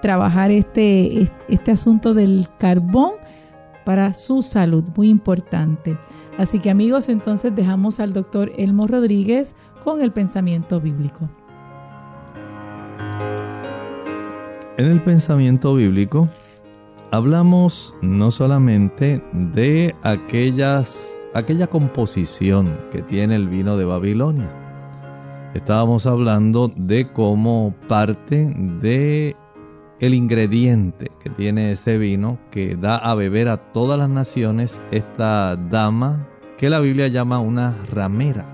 trabajar 0.00 0.50
este, 0.50 1.30
este 1.48 1.70
asunto 1.70 2.14
del 2.14 2.48
carbón 2.58 3.12
para 3.84 4.12
su 4.14 4.42
salud, 4.42 4.84
muy 4.96 5.08
importante. 5.08 5.98
Así 6.38 6.58
que 6.58 6.70
amigos, 6.70 7.08
entonces 7.08 7.54
dejamos 7.54 8.00
al 8.00 8.12
doctor 8.12 8.50
Elmo 8.56 8.86
Rodríguez 8.86 9.54
con 9.84 10.02
el 10.02 10.12
pensamiento 10.12 10.80
bíblico. 10.80 11.28
En 14.76 14.88
el 14.88 15.00
pensamiento 15.00 15.76
bíblico 15.76 16.28
hablamos 17.12 17.94
no 18.02 18.32
solamente 18.32 19.22
de 19.32 19.94
aquellas, 20.02 21.16
aquella 21.32 21.68
composición 21.68 22.76
que 22.90 23.00
tiene 23.00 23.36
el 23.36 23.46
vino 23.46 23.76
de 23.76 23.84
Babilonia. 23.84 24.52
Estábamos 25.54 26.06
hablando 26.06 26.72
de 26.74 27.12
cómo 27.12 27.72
parte 27.86 28.52
de 28.80 29.36
el 30.00 30.12
ingrediente 30.12 31.12
que 31.22 31.30
tiene 31.30 31.70
ese 31.70 31.96
vino 31.96 32.40
que 32.50 32.74
da 32.74 32.96
a 32.96 33.14
beber 33.14 33.46
a 33.50 33.58
todas 33.58 33.96
las 33.96 34.08
naciones 34.08 34.82
esta 34.90 35.54
dama 35.54 36.26
que 36.58 36.68
la 36.68 36.80
Biblia 36.80 37.06
llama 37.06 37.38
una 37.38 37.76
ramera. 37.92 38.44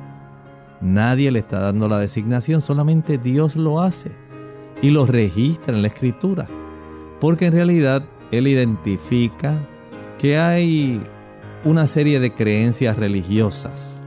Nadie 0.83 1.31
le 1.31 1.39
está 1.39 1.61
dando 1.61 1.89
la 1.89 1.99
designación, 1.99 2.61
solamente 2.61 3.17
Dios 3.17 3.57
lo 3.57 3.81
hace 3.81 4.30
y 4.83 4.91
lo 4.91 5.07
registra 5.07 5.75
en 5.75 5.83
la 5.83 5.89
escritura. 5.89 6.49
Porque 7.21 7.47
en 7.47 7.53
realidad 7.53 8.03
Él 8.31 8.47
identifica 8.47 9.61
que 10.19 10.39
hay 10.39 11.01
una 11.65 11.87
serie 11.87 12.21
de 12.21 12.33
creencias 12.35 12.97
religiosas 12.97 14.03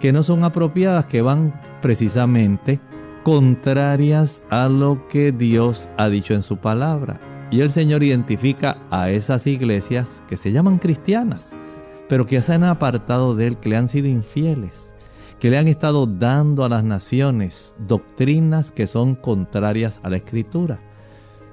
que 0.00 0.12
no 0.12 0.22
son 0.22 0.44
apropiadas, 0.44 1.06
que 1.06 1.22
van 1.22 1.60
precisamente 1.82 2.80
contrarias 3.22 4.42
a 4.50 4.68
lo 4.68 5.08
que 5.08 5.32
Dios 5.32 5.88
ha 5.96 6.08
dicho 6.08 6.34
en 6.34 6.42
su 6.42 6.58
palabra. 6.58 7.20
Y 7.50 7.60
el 7.60 7.70
Señor 7.70 8.02
identifica 8.02 8.78
a 8.90 9.10
esas 9.10 9.46
iglesias 9.46 10.22
que 10.28 10.36
se 10.36 10.52
llaman 10.52 10.78
cristianas, 10.78 11.52
pero 12.08 12.26
que 12.26 12.40
se 12.42 12.52
han 12.52 12.64
apartado 12.64 13.34
de 13.34 13.48
Él, 13.48 13.56
que 13.58 13.68
le 13.68 13.76
han 13.76 13.88
sido 13.88 14.08
infieles 14.08 14.95
que 15.38 15.50
le 15.50 15.58
han 15.58 15.68
estado 15.68 16.06
dando 16.06 16.64
a 16.64 16.68
las 16.68 16.84
naciones 16.84 17.74
doctrinas 17.86 18.70
que 18.70 18.86
son 18.86 19.14
contrarias 19.14 20.00
a 20.02 20.10
la 20.10 20.16
escritura. 20.16 20.80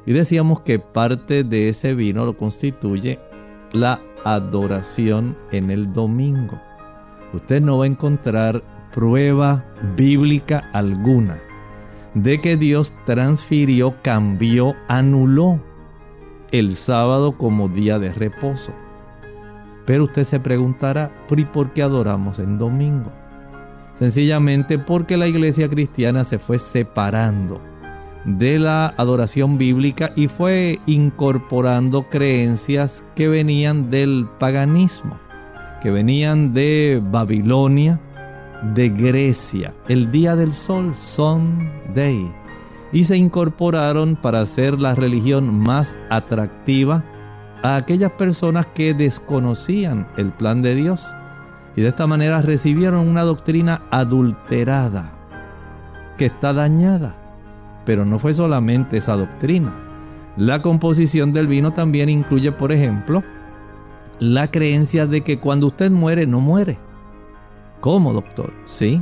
Y 0.05 0.13
decíamos 0.13 0.61
que 0.61 0.79
parte 0.79 1.43
de 1.43 1.69
ese 1.69 1.93
vino 1.95 2.25
lo 2.25 2.37
constituye 2.37 3.19
la 3.71 4.01
adoración 4.25 5.37
en 5.51 5.71
el 5.71 5.91
domingo. 5.91 6.61
Usted 7.33 7.61
no 7.61 7.79
va 7.79 7.85
a 7.85 7.87
encontrar 7.87 8.63
prueba 8.93 9.65
bíblica 9.95 10.69
alguna 10.73 11.41
de 12.13 12.39
que 12.41 12.57
Dios 12.57 12.93
transfirió, 13.05 13.95
cambió, 14.03 14.75
anuló 14.87 15.59
el 16.51 16.75
sábado 16.75 17.37
como 17.37 17.69
día 17.69 17.97
de 17.97 18.13
reposo. 18.13 18.73
Pero 19.85 20.03
usted 20.03 20.23
se 20.23 20.39
preguntará, 20.39 21.11
¿y 21.35 21.45
por 21.45 21.73
qué 21.73 21.81
adoramos 21.81 22.39
en 22.39 22.57
domingo? 22.57 23.11
Sencillamente 23.97 24.79
porque 24.79 25.17
la 25.17 25.27
iglesia 25.27 25.69
cristiana 25.69 26.23
se 26.23 26.39
fue 26.39 26.59
separando 26.59 27.61
de 28.25 28.57
la 28.57 28.87
adoración 28.97 29.57
bíblica 29.57 30.11
y 30.15 30.27
fue 30.27 30.79
incorporando 30.85 32.03
creencias 32.09 33.05
que 33.15 33.27
venían 33.27 33.89
del 33.89 34.27
paganismo, 34.39 35.17
que 35.81 35.91
venían 35.91 36.53
de 36.53 37.01
Babilonia, 37.03 37.99
de 38.73 38.89
Grecia, 38.89 39.73
el 39.89 40.09
día 40.11 40.35
del 40.35 40.53
sol, 40.53 40.95
Sunday, 40.95 42.31
y 42.93 43.03
se 43.03 43.17
incorporaron 43.17 44.15
para 44.15 44.41
hacer 44.41 44.79
la 44.79 44.95
religión 44.95 45.59
más 45.59 45.95
atractiva 46.09 47.03
a 47.61 47.75
aquellas 47.75 48.11
personas 48.11 48.67
que 48.67 48.93
desconocían 48.93 50.07
el 50.15 50.31
plan 50.31 50.61
de 50.61 50.75
Dios 50.75 51.13
y 51.75 51.81
de 51.81 51.89
esta 51.89 52.07
manera 52.07 52.41
recibieron 52.41 53.07
una 53.07 53.23
doctrina 53.23 53.83
adulterada 53.91 55.11
que 56.17 56.27
está 56.27 56.53
dañada. 56.53 57.15
Pero 57.85 58.05
no 58.05 58.19
fue 58.19 58.33
solamente 58.33 58.97
esa 58.97 59.15
doctrina. 59.15 59.73
La 60.37 60.61
composición 60.61 61.33
del 61.33 61.47
vino 61.47 61.73
también 61.73 62.09
incluye, 62.09 62.51
por 62.51 62.71
ejemplo, 62.71 63.23
la 64.19 64.47
creencia 64.47 65.05
de 65.05 65.21
que 65.21 65.39
cuando 65.39 65.67
usted 65.67 65.91
muere, 65.91 66.25
no 66.25 66.39
muere. 66.39 66.79
¿Cómo, 67.81 68.13
doctor? 68.13 68.53
Sí. 68.65 69.01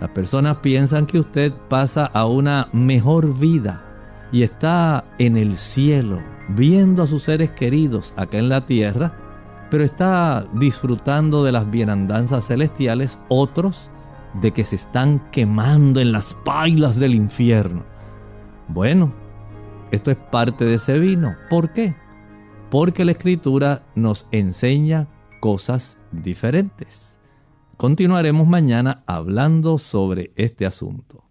Las 0.00 0.10
personas 0.10 0.58
piensan 0.58 1.06
que 1.06 1.18
usted 1.18 1.52
pasa 1.68 2.06
a 2.06 2.26
una 2.26 2.68
mejor 2.72 3.36
vida 3.38 3.84
y 4.30 4.42
está 4.42 5.04
en 5.18 5.36
el 5.36 5.56
cielo, 5.56 6.20
viendo 6.50 7.02
a 7.02 7.06
sus 7.06 7.24
seres 7.24 7.50
queridos 7.52 8.12
acá 8.16 8.38
en 8.38 8.48
la 8.48 8.66
tierra 8.66 9.27
pero 9.70 9.84
está 9.84 10.46
disfrutando 10.54 11.44
de 11.44 11.52
las 11.52 11.70
bienandanzas 11.70 12.46
celestiales, 12.46 13.18
otros 13.28 13.90
de 14.40 14.52
que 14.52 14.64
se 14.64 14.76
están 14.76 15.30
quemando 15.30 16.00
en 16.00 16.12
las 16.12 16.34
pailas 16.34 16.98
del 16.98 17.14
infierno. 17.14 17.84
Bueno, 18.68 19.12
esto 19.90 20.10
es 20.10 20.16
parte 20.16 20.64
de 20.64 20.74
ese 20.74 20.98
vino. 20.98 21.36
¿Por 21.48 21.72
qué? 21.72 21.96
Porque 22.70 23.04
la 23.04 23.12
escritura 23.12 23.82
nos 23.94 24.26
enseña 24.30 25.08
cosas 25.40 26.04
diferentes. 26.12 27.18
Continuaremos 27.76 28.46
mañana 28.46 29.02
hablando 29.06 29.78
sobre 29.78 30.32
este 30.36 30.66
asunto. 30.66 31.27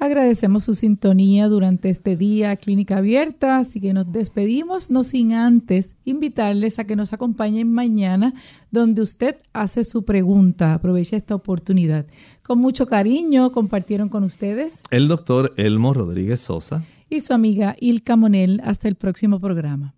Agradecemos 0.00 0.62
su 0.62 0.76
sintonía 0.76 1.48
durante 1.48 1.90
este 1.90 2.14
día 2.14 2.54
Clínica 2.54 2.98
Abierta, 2.98 3.58
así 3.58 3.80
que 3.80 3.92
nos 3.92 4.12
despedimos, 4.12 4.90
no 4.90 5.02
sin 5.02 5.32
antes 5.32 5.96
invitarles 6.04 6.78
a 6.78 6.84
que 6.84 6.94
nos 6.94 7.12
acompañen 7.12 7.72
mañana 7.72 8.32
donde 8.70 9.02
usted 9.02 9.36
hace 9.52 9.82
su 9.82 10.04
pregunta. 10.04 10.74
Aprovecha 10.74 11.16
esta 11.16 11.34
oportunidad. 11.34 12.06
Con 12.42 12.60
mucho 12.60 12.86
cariño 12.86 13.50
compartieron 13.50 14.08
con 14.08 14.22
ustedes 14.22 14.82
el 14.90 15.08
doctor 15.08 15.52
Elmo 15.56 15.92
Rodríguez 15.92 16.38
Sosa 16.38 16.84
y 17.10 17.20
su 17.20 17.34
amiga 17.34 17.74
Ilka 17.80 18.14
Monel. 18.14 18.60
Hasta 18.62 18.86
el 18.86 18.94
próximo 18.94 19.40
programa. 19.40 19.97